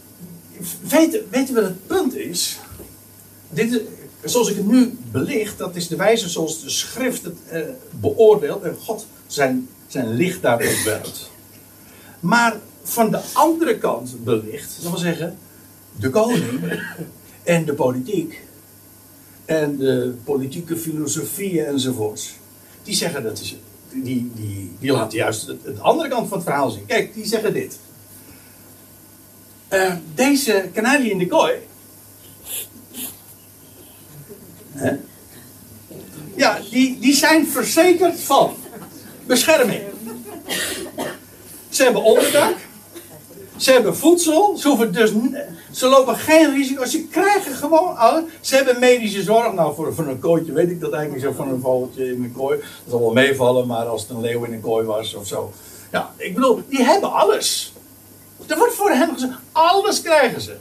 weten, 0.82 1.28
weten 1.30 1.54
we 1.56 1.62
wat 1.62 1.70
het 1.70 1.88
punt 1.88 2.16
is? 2.16 2.60
Dit, 3.50 3.82
zoals 4.24 4.50
ik 4.50 4.56
het 4.56 4.68
nu 4.68 4.98
belicht, 5.12 5.58
dat 5.58 5.76
is 5.76 5.88
de 5.88 5.96
wijze 5.96 6.30
zoals 6.30 6.62
de 6.62 6.70
schrift 6.70 7.24
het 7.24 7.38
uh, 7.54 7.60
beoordeelt 8.00 8.64
en 8.64 8.78
God 8.84 9.06
zijn, 9.28 9.70
zijn 9.88 10.14
licht 10.14 10.42
daarop 10.42 10.84
werpt. 10.86 11.32
Maar 12.20 12.60
van 12.84 13.12
de 13.12 13.22
andere 13.34 13.78
kant 13.78 14.24
belicht, 14.24 14.76
dat 14.82 14.92
wil 14.92 15.00
zeggen, 15.00 15.38
de 16.00 16.10
koning 16.10 16.80
en 17.44 17.66
de 17.66 17.74
politiek 17.74 18.42
en 19.46 19.78
de 19.78 20.16
politieke 20.24 20.78
filosofieën 20.78 21.66
enzovoorts, 21.66 22.34
die 22.84 22.96
zeggen 22.96 23.24
dat 23.24 23.40
is, 23.40 23.56
die, 23.90 24.32
die, 24.36 24.72
die 24.80 24.92
laten 24.92 25.18
juist 25.18 25.46
de 25.46 25.76
andere 25.80 26.10
kant 26.10 26.28
van 26.28 26.38
het 26.38 26.48
verhaal 26.48 26.70
zien. 26.70 26.86
Kijk, 26.86 27.14
die 27.14 27.26
zeggen 27.26 27.54
dit. 27.54 27.78
Uh, 29.76 29.94
deze 30.16 30.70
kanarie 30.74 31.12
in 31.12 31.18
de 31.18 31.28
kooi? 31.28 31.54
Ja, 36.36 36.60
die, 36.72 37.00
die 37.00 37.14
zijn 37.14 37.48
verzekerd 37.48 38.20
van 38.20 38.56
bescherming. 39.26 39.82
Ze 41.70 41.84
hebben 41.84 42.04
onderdak. 42.04 42.56
Ze 43.58 43.72
hebben 43.72 43.98
voedsel. 43.98 44.58
Ze, 44.58 44.68
hoeven 44.68 44.94
dus, 44.94 45.12
ze 45.72 45.88
lopen 45.88 46.16
geen 46.16 46.54
risico. 46.54 46.86
Ze 46.86 47.08
krijgen 47.08 47.56
gewoon 47.56 47.98
alles. 47.98 48.24
Ze 48.42 48.56
hebben 48.56 48.80
medische 48.80 49.24
zorg. 49.24 49.54
Nou, 49.54 49.76
voor, 49.76 50.08
een 50.08 50.20
kooitje 50.20 50.54
weet 50.54 50.70
ik 50.70 50.80
dat 50.80 50.94
eigenlijk 50.94 51.24
zo 51.26 51.32
van 51.32 51.50
een 51.50 51.62
vogeltje 51.62 52.06
in 52.06 52.24
een 52.24 52.34
kooi. 52.34 52.58
Dat 52.60 52.68
zal 52.90 53.00
wel 53.00 53.14
meevallen, 53.14 53.68
maar 53.68 53.86
als 53.86 54.02
het 54.02 54.10
een 54.10 54.22
leeuw 54.22 54.44
in 54.44 54.54
een 54.54 54.62
kooi 54.62 54.86
was 54.86 55.14
of 55.14 55.28
zo. 55.28 55.54
Ja, 55.92 56.14
ik 56.18 56.34
bedoel, 56.34 56.62
die 56.70 56.84
hebben 56.84 57.12
alles. 57.12 57.74
Er 58.48 58.58
wordt 58.58 58.74
voor 58.74 58.92
hen 58.92 59.14
gezegd, 59.14 59.34
alles 59.52 60.02
krijgen 60.02 60.42
ze. 60.42 60.58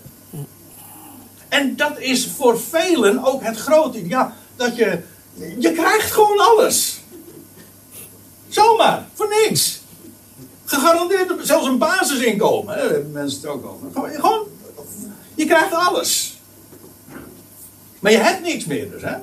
En 1.49 1.77
dat 1.77 1.99
is 1.99 2.29
voor 2.37 2.61
velen 2.61 3.25
ook 3.25 3.43
het 3.43 3.57
grote 3.57 3.99
ideaal. 3.99 4.33
Dat 4.57 4.77
je, 4.77 4.99
je 5.59 5.73
krijgt 5.73 6.13
gewoon 6.13 6.39
alles. 6.39 7.01
Zomaar, 8.49 9.07
voor 9.15 9.29
niks. 9.29 9.81
Gegarandeerd, 10.65 11.33
zelfs 11.43 11.67
een 11.67 11.79
basisinkomen. 11.79 12.75
Hebben 12.79 13.13
mensen 13.13 13.41
het 13.41 13.51
ook 13.51 13.67
over. 13.67 14.11
Gewoon, 14.15 14.47
je 15.35 15.47
krijgt 15.47 15.73
alles. 15.73 16.39
Maar 18.01 18.13
je 18.13 18.19
hebt 18.19 18.43
niks 18.43 18.65
meer 18.65 18.91
dus, 18.91 19.03
hè. 19.03 19.17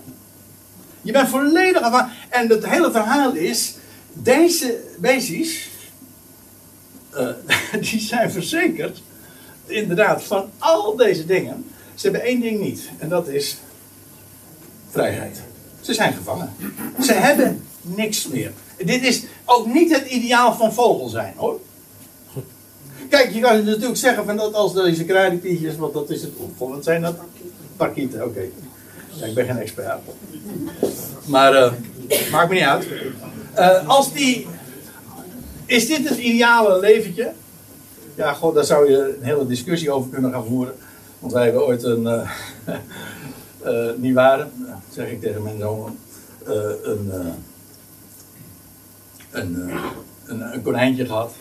Je 1.01 1.11
bent 1.11 1.29
volledig 1.29 1.81
afhankelijk. 1.81 2.19
En 2.29 2.49
het 2.49 2.65
hele 2.65 2.91
verhaal 2.91 3.33
is, 3.33 3.75
deze 4.13 4.83
beestjes, 4.97 5.69
uh, 7.13 7.81
die 7.89 7.99
zijn 7.99 8.31
verzekerd, 8.31 9.01
inderdaad, 9.65 10.23
van 10.23 10.49
al 10.57 10.95
deze 10.95 11.25
dingen. 11.25 11.65
Ze 11.95 12.09
hebben 12.09 12.21
één 12.27 12.41
ding 12.41 12.59
niet. 12.59 12.89
En 12.97 13.09
dat 13.09 13.27
is 13.27 13.57
vrijheid. 14.89 15.41
Ze 15.81 15.93
zijn 15.93 16.13
gevangen. 16.13 16.53
Ze 17.01 17.13
hebben 17.13 17.63
niks 17.81 18.27
meer. 18.27 18.51
Dit 18.77 19.03
is 19.03 19.23
ook 19.45 19.65
niet 19.65 19.95
het 19.95 20.07
ideaal 20.07 20.53
van 20.53 20.73
vogel 20.73 21.07
zijn 21.07 21.33
hoor. 21.35 21.59
Kijk, 23.09 23.33
je 23.33 23.39
kan 23.39 23.65
natuurlijk 23.65 23.97
zeggen 23.97 24.25
van 24.25 24.37
dat 24.37 24.53
als 24.53 24.73
deze 24.73 25.05
kruidenpietjes, 25.05 25.75
want 25.75 25.93
dat 25.93 26.09
is 26.09 26.21
het 26.21 26.31
Wat 26.57 26.83
zijn 26.83 27.01
dat? 27.01 27.15
Parkieten, 27.77 28.25
oké. 28.25 28.41
Ja, 29.13 29.25
ik 29.25 29.33
ben 29.33 29.45
geen 29.45 29.57
expert. 29.57 29.99
Maar 31.25 31.53
uh, 31.53 31.71
maakt 32.31 32.49
me 32.49 32.55
niet 32.55 32.63
uit. 32.63 32.87
Uh, 33.57 33.87
als 33.87 34.13
die. 34.13 34.47
Is 35.71 35.87
dit 35.87 36.09
het 36.09 36.17
ideale 36.17 36.79
leventje? 36.79 37.31
Ja, 38.15 38.33
god, 38.33 38.55
daar 38.55 38.63
zou 38.63 38.89
je 38.89 39.15
een 39.17 39.23
hele 39.23 39.47
discussie 39.47 39.91
over 39.91 40.11
kunnen 40.11 40.31
gaan 40.31 40.45
voeren. 40.45 40.73
Want 41.19 41.33
wij 41.33 41.43
hebben 41.43 41.65
ooit 41.65 41.83
een, 41.83 42.03
uh, 42.03 42.31
uh, 43.65 43.91
niet 44.03 44.13
waar, 44.13 44.47
zeg 44.93 45.09
ik 45.09 45.21
tegen 45.21 45.43
mijn 45.43 45.59
zoon, 45.59 45.97
uh, 46.47 46.53
een, 46.83 47.11
een, 49.31 49.71
een, 50.25 50.53
een, 50.53 50.61
konijntje 50.61 51.05
gehad. 51.05 51.33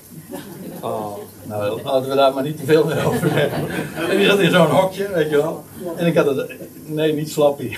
Oh. 0.81 1.17
Nou, 1.45 1.83
laten 1.83 2.09
we 2.09 2.17
daar 2.17 2.35
maar 2.35 2.43
niet 2.43 2.57
te 2.57 2.65
veel 2.65 2.85
meer 2.85 3.07
over 3.07 3.29
zeggen. 3.29 3.69
En 4.11 4.17
die 4.17 4.27
zat 4.27 4.39
in 4.39 4.51
zo'n 4.51 4.67
hokje, 4.67 5.09
weet 5.13 5.31
je 5.31 5.37
wel. 5.37 5.65
En 5.97 6.07
ik 6.07 6.17
had 6.17 6.27
het, 6.27 6.53
nee, 6.87 7.13
niet 7.13 7.31
Slappy. 7.31 7.77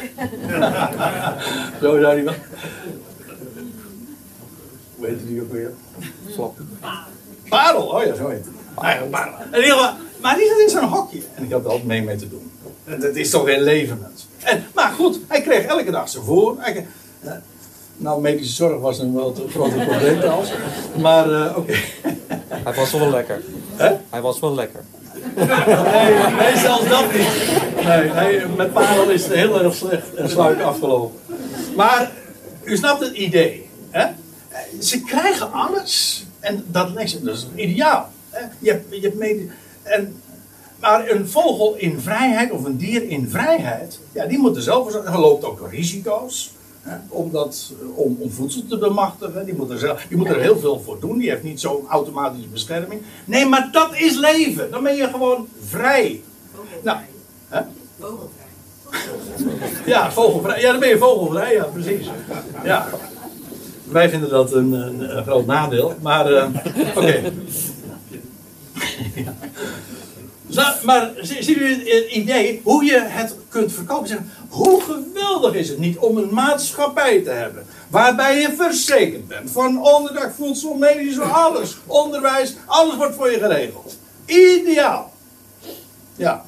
Zo 1.83 2.01
zou 2.01 2.15
die 2.15 2.25
wel. 2.25 2.35
Hoe 5.03 5.11
heet 5.11 5.27
die 5.27 5.43
ook 5.43 5.53
weer? 5.53 5.73
Slappy. 6.31 6.63
Parel, 7.49 7.83
oh 7.83 8.05
ja, 8.05 8.15
zo 8.15 8.29
heet 8.29 8.45
het. 8.45 8.55
Parel. 8.75 9.09
Geval, 9.51 9.91
maar 10.21 10.37
die 10.37 10.47
zat 10.47 10.59
in 10.59 10.69
zo'n 10.69 10.89
hokje. 10.89 11.21
En 11.35 11.45
ik 11.45 11.53
had 11.53 11.65
er 11.65 11.71
altijd 11.71 11.87
mee 11.87 12.03
mee 12.03 12.17
te 12.17 12.29
doen. 12.29 12.51
En 12.85 13.01
dat 13.01 13.17
is 13.17 13.31
toch 13.31 13.45
weer 13.45 13.61
leven, 13.61 14.07
En, 14.39 14.65
maar 14.75 14.93
goed, 14.93 15.19
hij 15.29 15.41
kreeg 15.43 15.65
elke 15.65 15.91
dag 15.91 16.09
zijn 16.09 16.25
voor. 16.25 16.57
Hij, 16.59 16.87
uh, 17.25 17.33
nou, 17.97 18.21
medische 18.21 18.55
zorg 18.55 18.81
was 18.81 18.99
een 18.99 19.15
wel 19.15 19.33
te 19.33 19.49
groot 19.49 19.71
probleem 19.87 20.21
trouwens. 20.21 20.53
Maar 21.01 21.31
uh, 21.31 21.57
oké. 21.57 21.75
Hij 22.49 22.75
was 22.75 22.93
wel 22.93 23.11
lekker. 23.11 23.43
Hè? 23.77 23.97
Hij 24.11 24.21
was 24.21 24.41
wel 24.41 24.55
lekker. 24.55 24.85
nee, 25.35 25.47
nee, 26.39 26.57
zelfs 26.57 26.89
dat 26.89 27.13
niet. 27.13 27.85
Nee, 27.85 28.11
nee, 28.11 28.47
met 28.57 28.73
parel 28.73 29.11
is 29.11 29.25
het 29.25 29.35
heel 29.35 29.63
erg 29.63 29.75
slecht 29.75 30.15
en 30.15 30.31
sluik 30.31 30.61
afgelopen. 30.61 31.19
Maar 31.77 32.11
u 32.65 32.77
snapt 32.77 33.01
het 33.01 33.15
idee. 33.15 33.69
Hè? 33.91 34.07
Ze 34.81 35.01
krijgen 35.01 35.53
alles. 35.53 36.25
En 36.41 36.65
dat, 36.67 36.95
dat 36.95 37.35
is 37.35 37.47
ideaal. 37.55 38.11
Je 38.59 38.71
hebt, 38.71 38.95
je 38.95 39.01
hebt 39.01 39.19
mede, 39.19 39.47
en, 39.83 40.23
maar 40.81 41.11
een 41.11 41.29
vogel 41.29 41.75
in 41.77 42.01
vrijheid 42.01 42.51
of 42.51 42.65
een 42.65 42.77
dier 42.77 43.09
in 43.09 43.29
vrijheid, 43.29 43.99
ja, 44.13 44.27
die 44.27 44.39
moet 44.39 44.57
er 44.57 44.63
zelf 44.63 44.91
voor 44.91 45.05
Hij 45.05 45.19
loopt 45.19 45.45
ook 45.45 45.69
risico's. 45.71 46.53
Hè, 46.83 46.97
om, 47.09 47.31
dat, 47.31 47.73
om, 47.95 48.17
om 48.19 48.31
voedsel 48.31 48.67
te 48.69 48.79
bemachtigen. 48.79 49.45
Die 49.45 49.55
moet, 49.55 49.71
er 49.71 49.79
zelf, 49.79 50.07
die 50.09 50.17
moet 50.17 50.29
er 50.29 50.41
heel 50.41 50.59
veel 50.59 50.81
voor 50.81 51.01
doen. 51.01 51.19
Die 51.19 51.31
heeft 51.31 51.43
niet 51.43 51.61
zo'n 51.61 51.87
automatische 51.89 52.49
bescherming. 52.49 53.03
Nee, 53.25 53.47
maar 53.47 53.69
dat 53.73 53.95
is 53.95 54.17
leven. 54.17 54.71
Dan 54.71 54.83
ben 54.83 54.97
je 54.97 55.09
gewoon 55.09 55.49
vrij. 55.67 56.23
Nou, 56.83 56.99
hè? 57.49 57.61
Vogelvrij. 57.99 58.47
Ja, 59.87 60.13
vogelvrij. 60.13 60.61
Ja, 60.61 60.71
dan 60.71 60.81
ben 60.81 60.89
je 60.89 60.99
vogelvrij, 60.99 61.53
ja, 61.53 61.65
precies. 61.65 62.11
Ja. 62.65 62.89
Wij 63.93 64.11
vinden 64.11 64.31
dat 64.31 64.53
een, 64.53 64.73
een, 64.73 65.17
een 65.17 65.25
groot 65.25 65.47
nadeel, 65.47 65.95
maar 66.01 66.31
uh, 66.33 66.45
oké. 66.97 67.21
ja. 69.15 69.35
Nou, 70.47 70.85
maar 70.85 71.11
ziet 71.21 71.49
u 71.49 71.69
het 71.69 72.11
idee 72.11 72.61
hoe 72.65 72.85
je 72.85 73.01
het 73.01 73.37
kunt 73.49 73.73
verkopen? 73.73 74.09
Zeg, 74.09 74.19
hoe 74.49 74.83
geweldig 74.83 75.55
is 75.55 75.69
het 75.69 75.79
niet 75.79 75.99
om 75.99 76.17
een 76.17 76.35
maatschappij 76.35 77.21
te 77.21 77.31
hebben 77.31 77.67
waarbij 77.89 78.41
je 78.41 78.55
verzekerd 78.57 79.29
bent 79.29 79.51
van 79.51 79.83
onderdak, 79.83 80.33
voedsel, 80.35 80.75
medisch, 80.75 81.21
alles, 81.21 81.77
onderwijs, 81.87 82.57
alles 82.67 82.97
wordt 82.97 83.15
voor 83.15 83.31
je 83.31 83.39
geregeld. 83.39 83.97
Ideaal. 84.25 85.13
Ja. 86.17 86.45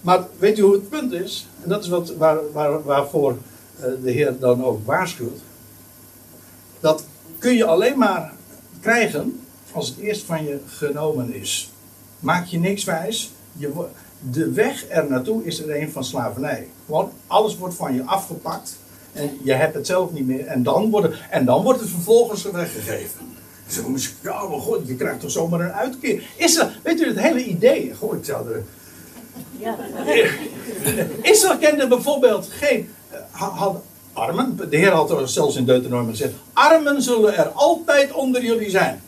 Maar 0.00 0.26
weet 0.38 0.58
u 0.58 0.62
hoe 0.62 0.72
het 0.72 0.88
punt 0.88 1.12
is? 1.12 1.46
En 1.62 1.68
dat 1.68 1.82
is 1.82 1.88
wat, 1.88 2.12
waar, 2.16 2.38
waar, 2.52 2.82
waarvoor 2.82 3.36
eh, 3.80 3.84
de 4.02 4.10
Heer 4.10 4.38
dan 4.38 4.64
ook 4.64 4.86
waarschuwt. 4.86 5.40
Dat 6.80 7.04
kun 7.38 7.56
je 7.56 7.64
alleen 7.64 7.98
maar 7.98 8.32
krijgen 8.80 9.40
als 9.72 9.88
het 9.88 9.98
eerst 9.98 10.24
van 10.24 10.44
je 10.44 10.60
genomen 10.66 11.34
is. 11.34 11.72
Maak 12.18 12.46
je 12.46 12.58
niks 12.58 12.84
wijs. 12.84 13.32
Je, 13.52 13.86
de 14.30 14.52
weg 14.52 14.84
er 14.88 15.10
naartoe 15.10 15.44
is 15.44 15.60
er 15.60 15.82
een 15.82 15.92
van 15.92 16.04
slavernij. 16.04 16.68
Want 16.86 17.12
alles 17.26 17.56
wordt 17.56 17.74
van 17.74 17.94
je 17.94 18.02
afgepakt. 18.04 18.76
En 19.12 19.38
je 19.42 19.52
hebt 19.52 19.74
het 19.74 19.86
zelf 19.86 20.12
niet 20.12 20.26
meer. 20.26 20.46
En 20.46 20.62
dan 20.62 20.90
wordt 20.90 21.06
het, 21.06 21.16
en 21.30 21.44
dan 21.44 21.62
wordt 21.62 21.80
het 21.80 21.90
vervolgens 21.90 22.42
weggegeven. 22.42 23.36
Zo, 23.68 23.94
ja, 24.22 24.42
maar 24.42 24.58
god, 24.60 24.86
je 24.86 24.96
krijgt 24.96 25.20
toch 25.20 25.30
zomaar 25.30 25.60
een 25.60 25.72
uitkeer. 25.72 26.22
Is 26.36 26.56
er, 26.56 26.80
weet 26.82 27.00
u 27.00 27.06
het 27.06 27.18
hele 27.18 27.44
idee? 27.44 27.94
Goh, 27.94 28.16
ik 28.16 28.24
zou 28.24 28.52
er. 28.52 28.64
Ja. 29.58 29.76
Israël 31.32 31.58
kende 31.58 31.88
bijvoorbeeld 31.88 32.48
geen. 32.50 32.88
Had, 33.30 33.82
armen. 34.18 34.56
De 34.70 34.76
Heer 34.76 34.90
had 34.90 35.10
er 35.10 35.28
zelfs 35.28 35.56
in 35.56 35.64
Deuteronomium 35.64 36.10
gezegd: 36.10 36.32
Armen 36.52 37.02
zullen 37.02 37.36
er 37.36 37.48
altijd 37.48 38.12
onder 38.12 38.44
jullie 38.44 38.70
zijn. 38.70 39.02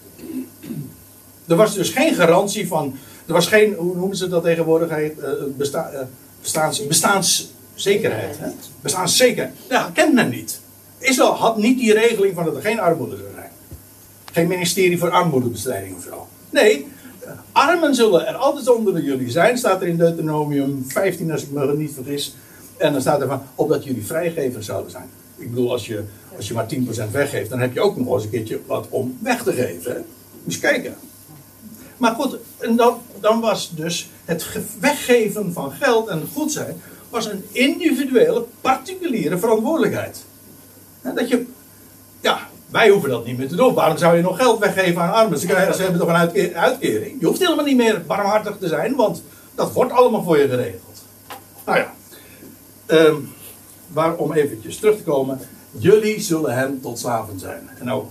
Er 1.46 1.56
was 1.56 1.74
dus 1.74 1.88
geen 1.88 2.14
garantie 2.14 2.66
van. 2.66 2.96
Er 3.26 3.32
was 3.32 3.46
geen, 3.46 3.74
hoe 3.74 3.96
noemen 3.96 4.16
ze 4.16 4.28
dat 4.28 4.42
tegenwoordig? 4.42 5.12
Besta, 5.56 5.90
uh, 5.92 5.98
bestaans, 6.40 6.86
bestaanszekerheid. 6.86 8.38
Hè? 8.38 8.48
Bestaanszekerheid. 8.80 9.54
Ja, 9.68 9.90
kent 9.94 10.14
men 10.14 10.28
niet. 10.28 10.60
Israël 10.98 11.34
had 11.34 11.56
niet 11.56 11.78
die 11.78 11.92
regeling 11.92 12.34
van 12.34 12.44
dat 12.44 12.56
er 12.56 12.62
geen 12.62 12.80
armoede 12.80 13.16
zou 13.16 13.28
zijn. 13.34 13.50
Geen 14.32 14.46
ministerie 14.46 14.98
voor 14.98 15.10
armoedebestrijding 15.10 15.96
of 15.96 16.02
zo. 16.02 16.26
Nee, 16.50 16.86
armen 17.52 17.94
zullen 17.94 18.26
er 18.26 18.34
altijd 18.34 18.68
onder 18.68 19.02
jullie 19.02 19.30
zijn. 19.30 19.58
Staat 19.58 19.80
er 19.80 19.88
in 19.88 19.96
Deuteronomium 19.96 20.84
15, 20.88 21.32
als 21.32 21.42
ik 21.42 21.50
me 21.50 21.76
niet 21.76 21.92
vergis. 21.94 22.34
En 22.80 22.92
dan 22.92 23.00
staat 23.00 23.20
er 23.20 23.26
van, 23.26 23.42
opdat 23.54 23.84
jullie 23.84 24.06
vrijgevers 24.06 24.66
zouden 24.66 24.90
zijn. 24.90 25.10
Ik 25.36 25.50
bedoel, 25.50 25.70
als 25.72 25.86
je, 25.86 26.04
als 26.36 26.48
je 26.48 26.54
maar 26.54 26.66
10% 27.08 27.10
weggeeft, 27.10 27.50
dan 27.50 27.60
heb 27.60 27.74
je 27.74 27.80
ook 27.80 27.96
nog 27.96 28.14
eens 28.14 28.24
een 28.24 28.30
keertje 28.30 28.60
wat 28.66 28.86
om 28.90 29.18
weg 29.22 29.42
te 29.42 29.52
geven. 29.52 29.92
Hè? 29.92 29.98
Moet 30.44 30.54
je 30.54 30.60
kijken. 30.60 30.94
Maar 31.96 32.14
goed, 32.14 32.36
en 32.58 32.76
dan, 32.76 32.98
dan 33.20 33.40
was 33.40 33.72
dus 33.74 34.10
het 34.24 34.46
weggeven 34.80 35.52
van 35.52 35.72
geld 35.72 36.08
en 36.08 36.28
goed 36.32 36.52
zijn, 36.52 36.82
was 37.08 37.26
een 37.26 37.44
individuele, 37.52 38.44
particuliere 38.60 39.38
verantwoordelijkheid. 39.38 40.24
Dat 41.14 41.28
je, 41.28 41.46
ja, 42.20 42.48
wij 42.70 42.88
hoeven 42.88 43.10
dat 43.10 43.24
niet 43.24 43.38
meer 43.38 43.48
te 43.48 43.56
doen. 43.56 43.74
Waarom 43.74 43.98
zou 43.98 44.16
je 44.16 44.22
nog 44.22 44.36
geld 44.36 44.58
weggeven 44.58 45.02
aan 45.02 45.12
armen? 45.12 45.38
Ze, 45.38 45.46
krijgen, 45.46 45.74
ze 45.74 45.82
hebben 45.82 46.00
toch 46.00 46.08
een 46.08 46.54
uitkering? 46.56 47.20
Je 47.20 47.26
hoeft 47.26 47.40
helemaal 47.40 47.64
niet 47.64 47.76
meer 47.76 48.02
barmhartig 48.06 48.56
te 48.60 48.68
zijn, 48.68 48.96
want 48.96 49.22
dat 49.54 49.72
wordt 49.72 49.92
allemaal 49.92 50.22
voor 50.22 50.38
je 50.38 50.48
geregeld. 50.48 51.02
Nou 51.64 51.78
ja, 51.78 51.92
um, 52.92 53.28
maar 53.86 54.14
om 54.14 54.32
eventjes 54.32 54.76
terug 54.76 54.96
te 54.96 55.02
komen. 55.02 55.40
Jullie 55.70 56.20
zullen 56.20 56.54
hem 56.54 56.80
tot 56.80 56.98
slaven 56.98 57.38
zijn. 57.38 57.70
En 57.78 57.86
nou 57.86 58.04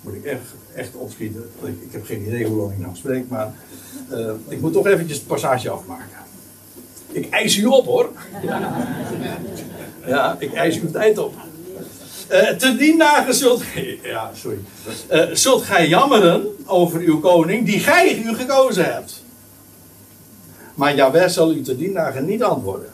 moet 0.00 0.14
ik 0.14 0.24
echt, 0.24 0.40
echt 0.74 0.94
opschieten. 0.94 1.50
Ik, 1.62 1.92
heb 1.92 2.04
geen 2.04 2.26
idee 2.26 2.46
hoe 2.46 2.56
lang 2.56 2.72
ik 2.72 2.78
nog 2.78 2.96
spreek, 2.96 3.28
maar 3.28 3.54
uh, 4.12 4.30
ik 4.48 4.60
moet 4.60 4.72
toch 4.72 4.86
eventjes 4.86 5.18
het 5.18 5.26
passage 5.26 5.70
afmaken. 5.70 6.16
Ik 7.12 7.30
eis 7.30 7.56
u 7.56 7.64
op 7.64 7.86
hoor. 7.86 8.10
Ja, 10.06 10.36
ik 10.38 10.52
eis 10.52 10.80
uw 10.80 10.90
tijd 10.90 11.18
op. 11.18 11.34
Uh, 12.30 12.48
te 12.48 12.76
dien 12.76 12.98
dagen 12.98 13.34
zult, 13.34 13.62
ja, 14.02 14.30
sorry. 14.34 14.58
Uh, 15.10 15.24
zult 15.32 15.62
gij 15.62 15.88
jammeren 15.88 16.46
over 16.66 17.00
uw 17.00 17.20
koning 17.20 17.66
die 17.66 17.80
gij 17.80 18.22
u 18.24 18.34
gekozen 18.34 18.92
hebt. 18.92 19.22
Maar 20.74 20.94
Jawel 20.94 21.28
zal 21.28 21.52
u 21.52 21.62
te 21.62 21.76
dien 21.76 21.92
dagen 21.92 22.24
niet 22.24 22.42
antwoorden. 22.42 22.90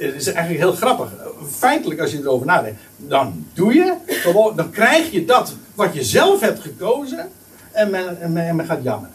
Het 0.00 0.14
is 0.14 0.26
eigenlijk 0.26 0.64
heel 0.64 0.72
grappig. 0.72 1.08
Feitelijk, 1.50 2.00
als 2.00 2.10
je 2.10 2.18
erover 2.18 2.46
nadenkt, 2.46 2.80
dan 2.96 3.46
doe 3.54 3.74
je 3.74 3.94
dan 4.56 4.70
krijg 4.70 5.10
je 5.10 5.24
dat 5.24 5.54
wat 5.74 5.94
je 5.94 6.04
zelf 6.04 6.40
hebt 6.40 6.60
gekozen 6.60 7.30
en 7.72 7.90
men, 7.90 8.20
en 8.20 8.32
men, 8.32 8.46
en 8.46 8.56
men 8.56 8.66
gaat 8.66 8.82
jammeren. 8.82 9.14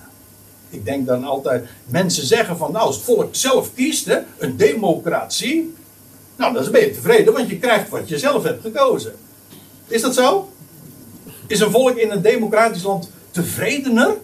Ik 0.69 0.85
denk 0.85 1.07
dan 1.07 1.23
altijd, 1.23 1.65
mensen 1.85 2.25
zeggen 2.25 2.57
van, 2.57 2.71
nou, 2.71 2.85
als 2.85 2.95
het 2.95 3.05
volk 3.05 3.35
zelf 3.35 3.73
kiest, 3.73 4.19
een 4.37 4.57
democratie, 4.57 5.73
nou, 6.35 6.53
dan 6.53 6.71
ben 6.71 6.81
je 6.81 6.91
tevreden, 6.91 7.33
want 7.33 7.49
je 7.49 7.59
krijgt 7.59 7.89
wat 7.89 8.09
je 8.09 8.17
zelf 8.17 8.43
hebt 8.43 8.61
gekozen. 8.61 9.13
Is 9.87 10.01
dat 10.01 10.13
zo? 10.13 10.49
Is 11.47 11.59
een 11.59 11.71
volk 11.71 11.97
in 11.97 12.11
een 12.11 12.21
democratisch 12.21 12.83
land 12.83 13.09
tevredener? 13.31 14.15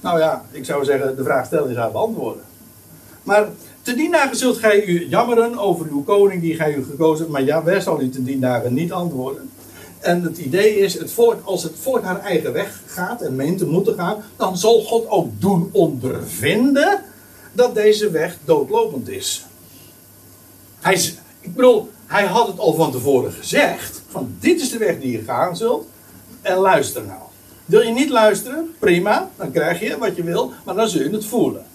Nou 0.00 0.18
ja, 0.18 0.44
ik 0.50 0.64
zou 0.64 0.84
zeggen, 0.84 1.16
de 1.16 1.24
vraag 1.24 1.46
stellen 1.46 1.70
is 1.70 1.76
haar 1.76 1.90
beantwoorden. 1.90 2.42
Maar 3.22 3.48
te 3.86 3.94
dien 3.94 4.10
dagen 4.10 4.36
zult 4.36 4.58
gij 4.58 4.84
u 4.84 5.08
jammeren 5.08 5.58
over 5.58 5.86
uw 5.90 6.02
koning 6.02 6.40
die 6.40 6.54
gij 6.54 6.74
u 6.74 6.84
gekozen 6.84 7.18
hebt, 7.18 7.30
maar 7.30 7.42
ja, 7.42 7.62
waar 7.62 7.82
zal 7.82 8.00
u 8.00 8.08
te 8.08 8.22
dien 8.22 8.40
dagen 8.40 8.74
niet 8.74 8.92
antwoorden? 8.92 9.50
En 10.00 10.22
het 10.22 10.38
idee 10.38 10.78
is, 10.78 10.94
het 10.94 11.12
volk, 11.12 11.36
als 11.44 11.62
het 11.62 11.72
volk 11.80 12.02
haar 12.02 12.20
eigen 12.20 12.52
weg 12.52 12.80
gaat 12.86 13.22
en 13.22 13.36
meent 13.36 13.58
te 13.58 13.66
moeten 13.66 13.94
gaan, 13.94 14.22
dan 14.36 14.56
zal 14.56 14.80
God 14.80 15.08
ook 15.08 15.40
doen 15.40 15.68
ondervinden 15.72 17.02
dat 17.52 17.74
deze 17.74 18.10
weg 18.10 18.38
doodlopend 18.44 19.08
is. 19.08 19.46
Hij, 20.80 21.12
ik 21.40 21.54
bedoel, 21.54 21.90
hij 22.06 22.24
had 22.24 22.46
het 22.46 22.58
al 22.58 22.74
van 22.74 22.92
tevoren 22.92 23.32
gezegd, 23.32 24.02
van 24.08 24.36
dit 24.40 24.60
is 24.60 24.70
de 24.70 24.78
weg 24.78 25.00
die 25.00 25.12
je 25.12 25.22
gaan 25.22 25.56
zult, 25.56 25.88
en 26.42 26.56
luister 26.56 27.04
nou. 27.04 27.20
Wil 27.64 27.80
je 27.80 27.92
niet 27.92 28.10
luisteren? 28.10 28.74
Prima, 28.78 29.30
dan 29.36 29.50
krijg 29.50 29.80
je 29.80 29.98
wat 29.98 30.16
je 30.16 30.22
wil, 30.22 30.52
maar 30.64 30.74
dan 30.74 30.88
zul 30.88 31.02
je 31.02 31.10
het 31.10 31.24
voelen 31.24 31.66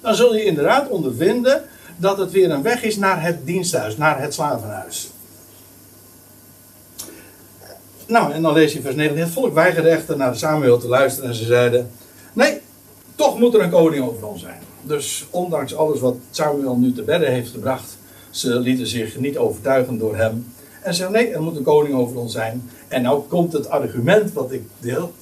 dan 0.00 0.14
zul 0.14 0.34
je 0.34 0.44
inderdaad 0.44 0.88
ondervinden 0.88 1.62
dat 1.96 2.18
het 2.18 2.30
weer 2.30 2.50
een 2.50 2.62
weg 2.62 2.82
is 2.82 2.96
naar 2.96 3.22
het 3.22 3.46
diensthuis, 3.46 3.96
naar 3.96 4.20
het 4.20 4.34
slavenhuis. 4.34 5.10
Nou, 8.06 8.32
en 8.32 8.42
dan 8.42 8.52
lees 8.52 8.72
je 8.72 8.80
vers 8.80 8.94
9. 8.94 9.18
Het 9.18 9.28
volk 9.28 9.54
weigerde 9.54 9.88
echter 9.88 10.16
naar 10.16 10.36
Samuel 10.36 10.78
te 10.78 10.88
luisteren 10.88 11.30
en 11.30 11.36
ze 11.36 11.44
zeiden: 11.44 11.90
Nee, 12.32 12.60
toch 13.14 13.38
moet 13.38 13.54
er 13.54 13.60
een 13.60 13.70
koning 13.70 14.04
over 14.04 14.26
ons 14.26 14.40
zijn. 14.40 14.60
Dus 14.82 15.26
ondanks 15.30 15.74
alles 15.74 16.00
wat 16.00 16.16
Samuel 16.30 16.76
nu 16.76 16.92
te 16.92 17.02
bedden 17.02 17.32
heeft 17.32 17.50
gebracht, 17.50 17.96
ze 18.30 18.60
lieten 18.60 18.86
zich 18.86 19.18
niet 19.18 19.38
overtuigen 19.38 19.98
door 19.98 20.16
hem. 20.16 20.52
En 20.82 20.94
ze 20.94 20.98
zeiden: 20.98 21.22
Nee, 21.22 21.32
er 21.32 21.42
moet 21.42 21.56
een 21.56 21.62
koning 21.62 21.94
over 21.94 22.16
ons 22.18 22.32
zijn. 22.32 22.70
En 22.88 23.02
nou 23.02 23.22
komt 23.28 23.52
het 23.52 23.68
argument 23.68 24.32
wat 24.32 24.52
ik 24.52 24.62
deel, 24.78 25.12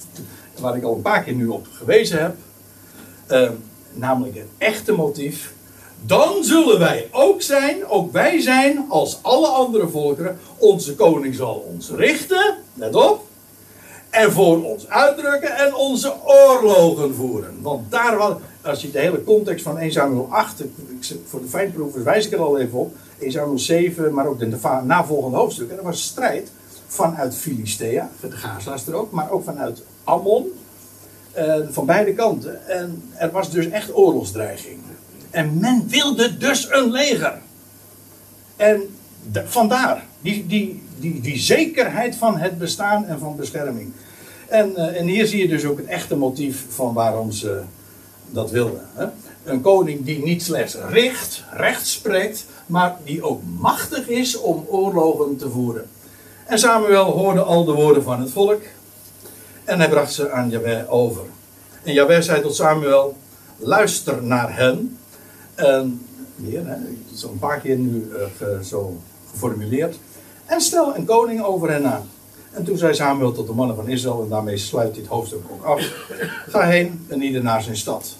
waar 0.59 0.77
ik 0.77 0.83
al 0.83 0.95
een 0.95 1.01
paar 1.01 1.23
keer 1.23 1.33
nu 1.33 1.47
op 1.47 1.67
gewezen 1.71 2.21
heb. 2.21 2.35
Uh, 3.31 3.49
namelijk 3.93 4.35
het 4.35 4.47
echte 4.57 4.91
motief, 4.91 5.53
dan 6.05 6.43
zullen 6.43 6.79
wij 6.79 7.09
ook 7.11 7.41
zijn, 7.41 7.87
ook 7.87 8.11
wij 8.11 8.41
zijn 8.41 8.85
als 8.89 9.19
alle 9.21 9.47
andere 9.47 9.89
volkeren. 9.89 10.39
Onze 10.57 10.95
koning 10.95 11.35
zal 11.35 11.65
ons 11.73 11.89
richten, 11.89 12.55
let 12.73 12.95
op, 12.95 13.25
en 14.09 14.31
voor 14.31 14.63
ons 14.63 14.87
uitdrukken 14.87 15.55
en 15.57 15.75
onze 15.75 16.13
oorlogen 16.25 17.15
voeren. 17.15 17.61
Want 17.61 17.91
daar 17.91 18.17
was, 18.17 18.33
als 18.61 18.81
je 18.81 18.91
de 18.91 18.99
hele 18.99 19.23
context 19.23 19.63
van 19.63 19.77
1 19.77 19.91
Samuel 19.91 20.27
8, 20.29 20.63
voor 21.25 21.41
de 21.41 21.47
fijnproevers 21.47 22.03
wijs 22.03 22.25
ik 22.25 22.33
er 22.33 22.39
al 22.39 22.59
even 22.59 22.79
op, 22.79 22.95
1 23.19 23.31
Samuel 23.31 23.59
7, 23.59 24.13
maar 24.13 24.27
ook 24.27 24.39
de 24.39 24.57
navolgende 24.83 25.37
hoofdstukken, 25.37 25.77
er 25.77 25.83
was 25.83 26.03
strijd 26.03 26.51
vanuit 26.87 27.35
Filistea, 27.35 28.09
de 28.21 28.31
Gaza's 28.31 28.89
ook, 28.89 29.11
maar 29.11 29.31
ook 29.31 29.43
vanuit 29.43 29.83
Ammon, 30.03 30.51
En 31.37 31.67
van 31.73 31.85
beide 31.85 32.13
kanten. 32.13 32.67
En 32.67 33.03
er 33.15 33.31
was 33.31 33.51
dus 33.51 33.69
echt 33.69 33.95
oorlogsdreiging. 33.95 34.79
En 35.29 35.59
men 35.59 35.87
wilde 35.87 36.37
dus 36.37 36.67
een 36.71 36.91
leger. 36.91 37.33
En 38.55 38.81
vandaar 39.45 40.05
die, 40.21 40.45
die, 40.47 40.83
die, 40.99 41.21
die 41.21 41.37
zekerheid 41.37 42.15
van 42.15 42.37
het 42.37 42.57
bestaan 42.57 43.05
en 43.05 43.19
van 43.19 43.35
bescherming. 43.35 43.91
En, 44.47 44.75
eh, 44.75 44.99
en 44.99 45.07
hier 45.07 45.27
zie 45.27 45.41
je 45.41 45.47
dus 45.47 45.65
ook 45.65 45.77
het 45.77 45.87
echte 45.87 46.15
motief 46.15 46.65
van 46.69 46.93
waarom 46.93 47.31
ze 47.31 47.61
dat 48.29 48.51
wilden. 48.51 48.81
Hè? 48.93 49.05
Een 49.43 49.61
koning 49.61 50.05
die 50.05 50.23
niet 50.23 50.43
slechts 50.43 50.77
richt, 50.89 51.43
recht 51.51 51.87
spreekt, 51.87 52.45
maar 52.65 52.97
die 53.03 53.23
ook 53.23 53.41
machtig 53.59 54.07
is 54.07 54.37
om 54.37 54.65
oorlogen 54.67 55.37
te 55.37 55.49
voeren. 55.49 55.89
En 56.45 56.59
Samuel 56.59 57.05
hoorde 57.11 57.41
al 57.41 57.65
de 57.65 57.71
woorden 57.71 58.03
van 58.03 58.21
het 58.21 58.31
volk 58.31 58.61
en 59.67 59.79
hij 59.79 59.89
bracht 59.89 60.13
ze 60.13 60.31
aan 60.31 60.49
Jahweh 60.49 60.93
over. 60.93 61.21
En 61.83 61.93
Jahweh 61.93 62.21
zei 62.21 62.41
tot 62.41 62.55
Samuel, 62.55 63.17
luister 63.57 64.23
naar 64.23 64.55
hen. 64.55 64.97
En 65.55 66.05
is 67.13 67.25
al 67.25 67.31
een 67.31 67.39
paar 67.39 67.59
keer 67.59 67.77
nu 67.77 68.11
eh, 68.39 68.59
zo 68.59 68.97
geformuleerd. 69.31 69.99
En 70.45 70.61
stel 70.61 70.95
een 70.95 71.05
koning 71.05 71.43
over 71.43 71.71
hen 71.71 71.85
aan. 71.85 72.09
En 72.51 72.63
toen 72.63 72.77
zei 72.77 72.93
Samuel 72.93 73.31
tot 73.31 73.47
de 73.47 73.53
mannen 73.53 73.75
van 73.75 73.89
Israël, 73.89 74.21
en 74.23 74.29
daarmee 74.29 74.57
sluit 74.57 74.95
dit 74.95 75.07
hoofdstuk 75.07 75.39
ook 75.51 75.63
af. 75.63 75.81
Ga 76.49 76.61
heen 76.61 77.05
en 77.07 77.21
ieder 77.21 77.43
naar 77.43 77.61
zijn 77.61 77.77
stad. 77.77 78.15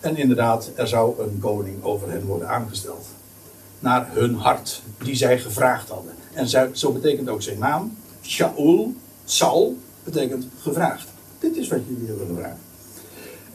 En 0.00 0.16
inderdaad, 0.16 0.70
er 0.74 0.88
zou 0.88 1.22
een 1.22 1.38
koning 1.40 1.84
over 1.84 2.10
hen 2.10 2.24
worden 2.24 2.48
aangesteld. 2.48 3.06
Naar 3.78 4.08
hun 4.10 4.34
hart, 4.34 4.82
die 5.04 5.14
zij 5.14 5.38
gevraagd 5.38 5.88
hadden. 5.88 6.12
En 6.32 6.76
zo 6.76 6.92
betekent 6.92 7.28
ook 7.28 7.42
zijn 7.42 7.58
naam. 7.58 7.96
Shaul, 8.22 8.94
Saul, 9.24 9.76
betekent 10.04 10.46
gevraagd. 10.60 11.08
Dit 11.38 11.56
is 11.56 11.68
wat 11.68 11.80
jullie 11.88 12.08
hebben 12.08 12.26
gevraagd. 12.26 12.60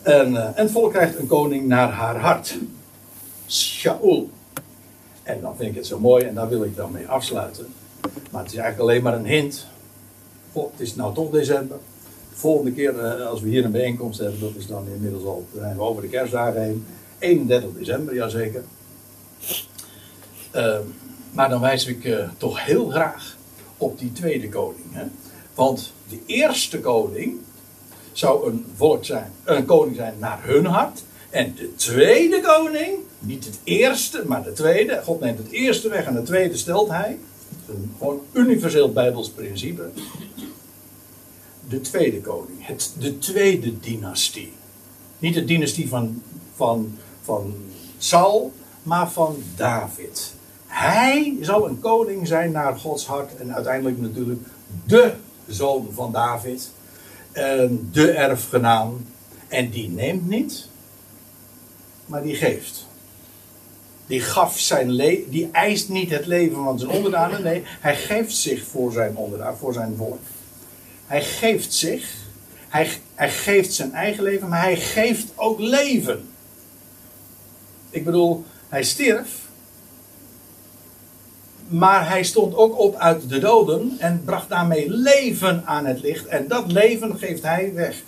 En, 0.01 0.37
eh, 0.37 0.43
en 0.43 0.53
het 0.55 0.71
volk 0.71 0.93
krijgt 0.93 1.19
een 1.19 1.27
koning 1.27 1.67
naar 1.67 1.89
haar 1.89 2.17
hart. 2.19 2.57
Shaul. 3.47 4.29
En 5.23 5.41
dan 5.41 5.55
vind 5.55 5.69
ik 5.69 5.75
het 5.75 5.85
zo 5.85 5.99
mooi 5.99 6.25
en 6.25 6.35
daar 6.35 6.49
wil 6.49 6.63
ik 6.63 6.75
dan 6.75 6.91
mee 6.91 7.07
afsluiten. 7.07 7.67
Maar 8.31 8.43
het 8.43 8.51
is 8.51 8.57
eigenlijk 8.57 8.79
alleen 8.79 9.03
maar 9.03 9.13
een 9.13 9.25
hint. 9.25 9.65
Het 10.53 10.65
is 10.77 10.95
nou 10.95 11.13
toch 11.13 11.31
december. 11.31 11.77
De 12.29 12.35
volgende 12.35 12.71
keer 12.71 12.99
eh, 12.99 13.27
als 13.27 13.41
we 13.41 13.49
hier 13.49 13.65
een 13.65 13.71
bijeenkomst 13.71 14.19
hebben, 14.19 14.39
dat 14.39 14.55
is 14.55 14.67
dan 14.67 14.87
inmiddels 14.93 15.23
al 15.23 15.47
zijn 15.55 15.75
we 15.75 15.81
over 15.81 16.01
de 16.01 16.07
kerstdagen 16.07 16.61
heen. 16.61 16.85
31 17.19 17.69
december, 17.77 18.15
jazeker. 18.15 18.63
Uh, 20.55 20.77
maar 21.31 21.49
dan 21.49 21.61
wijs 21.61 21.85
ik 21.85 22.15
toch 22.37 22.65
heel 22.65 22.89
graag 22.89 23.37
op 23.77 23.99
die 23.99 24.11
tweede 24.11 24.49
koning. 24.49 24.85
Hè? 24.91 25.05
Want 25.58 25.93
de 26.10 26.20
eerste 26.26 26.80
koning 26.80 27.38
zou 28.12 28.47
een 28.47 28.66
volk 28.76 29.05
zijn, 29.05 29.32
een 29.43 29.66
koning 29.66 29.95
zijn 29.95 30.14
naar 30.20 30.39
hun 30.43 30.66
hart. 30.66 31.03
En 31.30 31.55
de 31.55 31.76
tweede 31.76 32.41
koning, 32.41 32.97
niet 33.20 33.45
het 33.45 33.60
eerste, 33.64 34.24
maar 34.28 34.43
de 34.43 34.53
tweede. 34.53 35.01
God 35.03 35.20
neemt 35.20 35.38
het 35.38 35.51
eerste 35.51 35.89
weg 35.89 36.05
en 36.05 36.14
de 36.14 36.24
tweede 36.24 36.58
stelt 36.58 36.89
hij. 36.89 37.20
Een 37.68 37.93
gewoon 37.97 38.22
universeel 38.32 38.91
Bijbels 38.91 39.30
principe. 39.30 39.89
De 41.70 41.82
tweede 41.82 42.22
koning, 42.22 42.66
het, 42.66 42.93
de 42.99 43.18
tweede 43.18 43.80
dynastie. 43.80 44.51
Niet 45.20 45.34
de 45.34 45.45
dynastie 45.45 45.89
van, 45.89 46.22
van, 46.55 46.97
van 47.22 47.55
Saul, 47.97 48.53
maar 48.84 49.12
van 49.12 49.43
David. 49.55 50.34
Hij 50.68 51.38
zal 51.41 51.68
een 51.68 51.80
koning 51.80 52.28
zijn 52.28 52.51
naar 52.51 52.80
Gods 52.80 53.05
hart 53.05 53.36
en 53.36 53.53
uiteindelijk 53.53 53.97
natuurlijk 53.97 54.41
de 54.86 55.14
zoon 55.47 55.89
van 55.93 56.11
David. 56.11 56.71
En 57.31 57.89
de 57.91 58.11
erfgenaam. 58.11 59.05
En 59.47 59.69
die 59.69 59.89
neemt 59.89 60.29
niet, 60.29 60.67
maar 62.05 62.23
die 62.23 62.35
geeft. 62.35 62.85
Die 64.07 64.21
gaf 64.21 64.59
zijn 64.59 64.91
leven, 64.91 65.29
die 65.29 65.49
eist 65.51 65.89
niet 65.89 66.09
het 66.09 66.25
leven 66.25 66.55
van 66.55 66.79
zijn 66.79 66.91
onderdanen. 66.91 67.43
Nee, 67.43 67.63
hij 67.65 67.95
geeft 67.95 68.35
zich 68.35 68.63
voor 68.63 68.91
zijn 68.91 69.15
onderdaan, 69.15 69.57
voor 69.57 69.73
zijn 69.73 69.95
volk. 69.97 70.19
Hij 71.05 71.23
geeft 71.23 71.73
zich. 71.73 72.15
Hij, 72.67 72.89
hij 73.15 73.31
geeft 73.31 73.73
zijn 73.73 73.93
eigen 73.93 74.23
leven, 74.23 74.49
maar 74.49 74.61
hij 74.61 74.77
geeft 74.77 75.31
ook 75.35 75.59
leven. 75.59 76.29
Ik 77.89 78.05
bedoel, 78.05 78.45
hij 78.69 78.83
stierf. 78.83 79.46
Maar 81.68 82.09
hij 82.09 82.24
stond 82.24 82.55
ook 82.55 82.80
op 82.80 82.95
uit 82.95 83.30
de 83.30 83.39
doden 83.39 83.95
en 83.99 84.22
bracht 84.26 84.49
daarmee 84.49 84.89
leven 84.89 85.63
aan 85.65 85.86
het 85.86 86.01
licht. 86.01 86.26
En 86.26 86.47
dat 86.47 86.72
leven 86.72 87.18
geeft 87.18 87.43
hij 87.43 87.74
weg. 87.74 88.03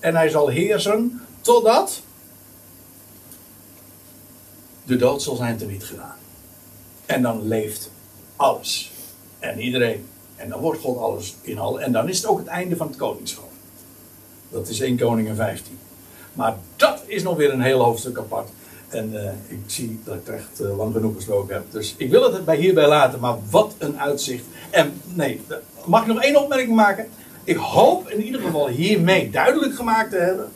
En 0.00 0.16
hij 0.16 0.28
zal 0.28 0.48
heersen 0.48 1.20
totdat 1.40 2.02
de 4.84 4.96
dood 4.96 5.22
zal 5.22 5.36
zijn 5.36 5.56
teniet 5.56 5.84
gedaan. 5.84 6.16
En 7.06 7.22
dan 7.22 7.48
leeft 7.48 7.90
alles. 8.36 8.90
En 9.38 9.60
iedereen. 9.60 10.06
En 10.36 10.48
dan 10.48 10.60
wordt 10.60 10.80
God 10.80 10.98
alles 10.98 11.36
in 11.40 11.58
al. 11.58 11.80
En 11.80 11.92
dan 11.92 12.08
is 12.08 12.16
het 12.16 12.26
ook 12.26 12.38
het 12.38 12.46
einde 12.46 12.76
van 12.76 12.86
het 12.86 12.96
koningschap. 12.96 13.50
Dat 14.48 14.68
is 14.68 14.80
1 14.80 14.98
Koningen 14.98 15.36
15. 15.36 15.78
Maar 16.32 16.56
dat 16.76 17.02
is 17.06 17.22
nog 17.22 17.36
weer 17.36 17.52
een 17.52 17.60
heel 17.60 17.82
hoofdstuk 17.82 18.18
apart. 18.18 18.48
En 18.88 19.12
uh, 19.12 19.30
ik 19.48 19.62
zie 19.66 20.00
dat 20.04 20.14
ik 20.14 20.28
er 20.28 20.34
echt 20.34 20.60
uh, 20.60 20.76
lang 20.76 20.92
genoeg 20.92 21.14
gesproken 21.14 21.54
heb. 21.54 21.64
Dus 21.70 21.94
ik 21.96 22.10
wil 22.10 22.32
het 22.32 22.44
bij 22.44 22.56
hierbij 22.56 22.88
laten. 22.88 23.20
Maar 23.20 23.36
wat 23.50 23.74
een 23.78 24.00
uitzicht. 24.00 24.44
En 24.70 25.00
nee, 25.04 25.40
mag 25.84 26.00
ik 26.00 26.06
nog 26.06 26.22
één 26.22 26.42
opmerking 26.42 26.74
maken? 26.74 27.08
Ik 27.44 27.56
hoop 27.56 28.08
in 28.10 28.24
ieder 28.24 28.40
geval 28.40 28.68
hiermee 28.68 29.30
duidelijk 29.30 29.74
gemaakt 29.74 30.10
te 30.10 30.16
hebben. 30.16 30.48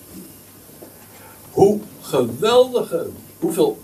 Hoe 1.51 1.81
geweldige, 2.01 3.07
hoeveel 3.39 3.79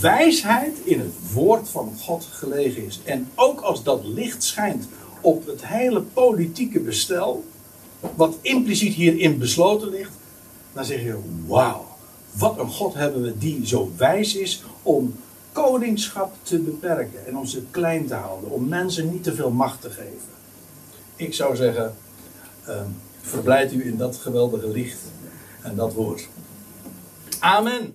wijsheid 0.00 0.78
in 0.84 1.00
het 1.00 1.32
woord 1.32 1.68
van 1.68 1.92
God 1.98 2.28
gelegen 2.32 2.86
is. 2.86 3.00
En 3.04 3.28
ook 3.34 3.60
als 3.60 3.82
dat 3.82 4.04
licht 4.04 4.42
schijnt 4.42 4.88
op 5.20 5.46
het 5.46 5.66
hele 5.66 6.02
politieke 6.02 6.80
bestel, 6.80 7.44
wat 8.14 8.36
impliciet 8.40 8.94
hierin 8.94 9.38
besloten 9.38 9.88
ligt, 9.88 10.12
dan 10.72 10.84
zeg 10.84 11.02
je: 11.02 11.18
wauw, 11.46 11.85
wat 12.38 12.58
een 12.58 12.70
God 12.70 12.94
hebben 12.94 13.22
we 13.22 13.38
die 13.38 13.66
zo 13.66 13.92
wijs 13.96 14.34
is 14.34 14.62
om 14.82 15.14
koningschap 15.52 16.34
te 16.42 16.58
beperken 16.58 17.26
en 17.26 17.36
om 17.36 17.46
ze 17.46 17.62
klein 17.70 18.06
te 18.06 18.14
houden, 18.14 18.50
om 18.50 18.68
mensen 18.68 19.12
niet 19.12 19.22
te 19.22 19.34
veel 19.34 19.50
macht 19.50 19.80
te 19.80 19.90
geven. 19.90 20.34
Ik 21.16 21.34
zou 21.34 21.56
zeggen: 21.56 21.94
uh, 22.68 22.80
verblijd 23.20 23.72
u 23.72 23.86
in 23.86 23.96
dat 23.96 24.16
geweldige 24.16 24.68
licht 24.68 24.98
en 25.62 25.76
dat 25.76 25.92
woord. 25.92 26.28
Amen. 27.38 27.94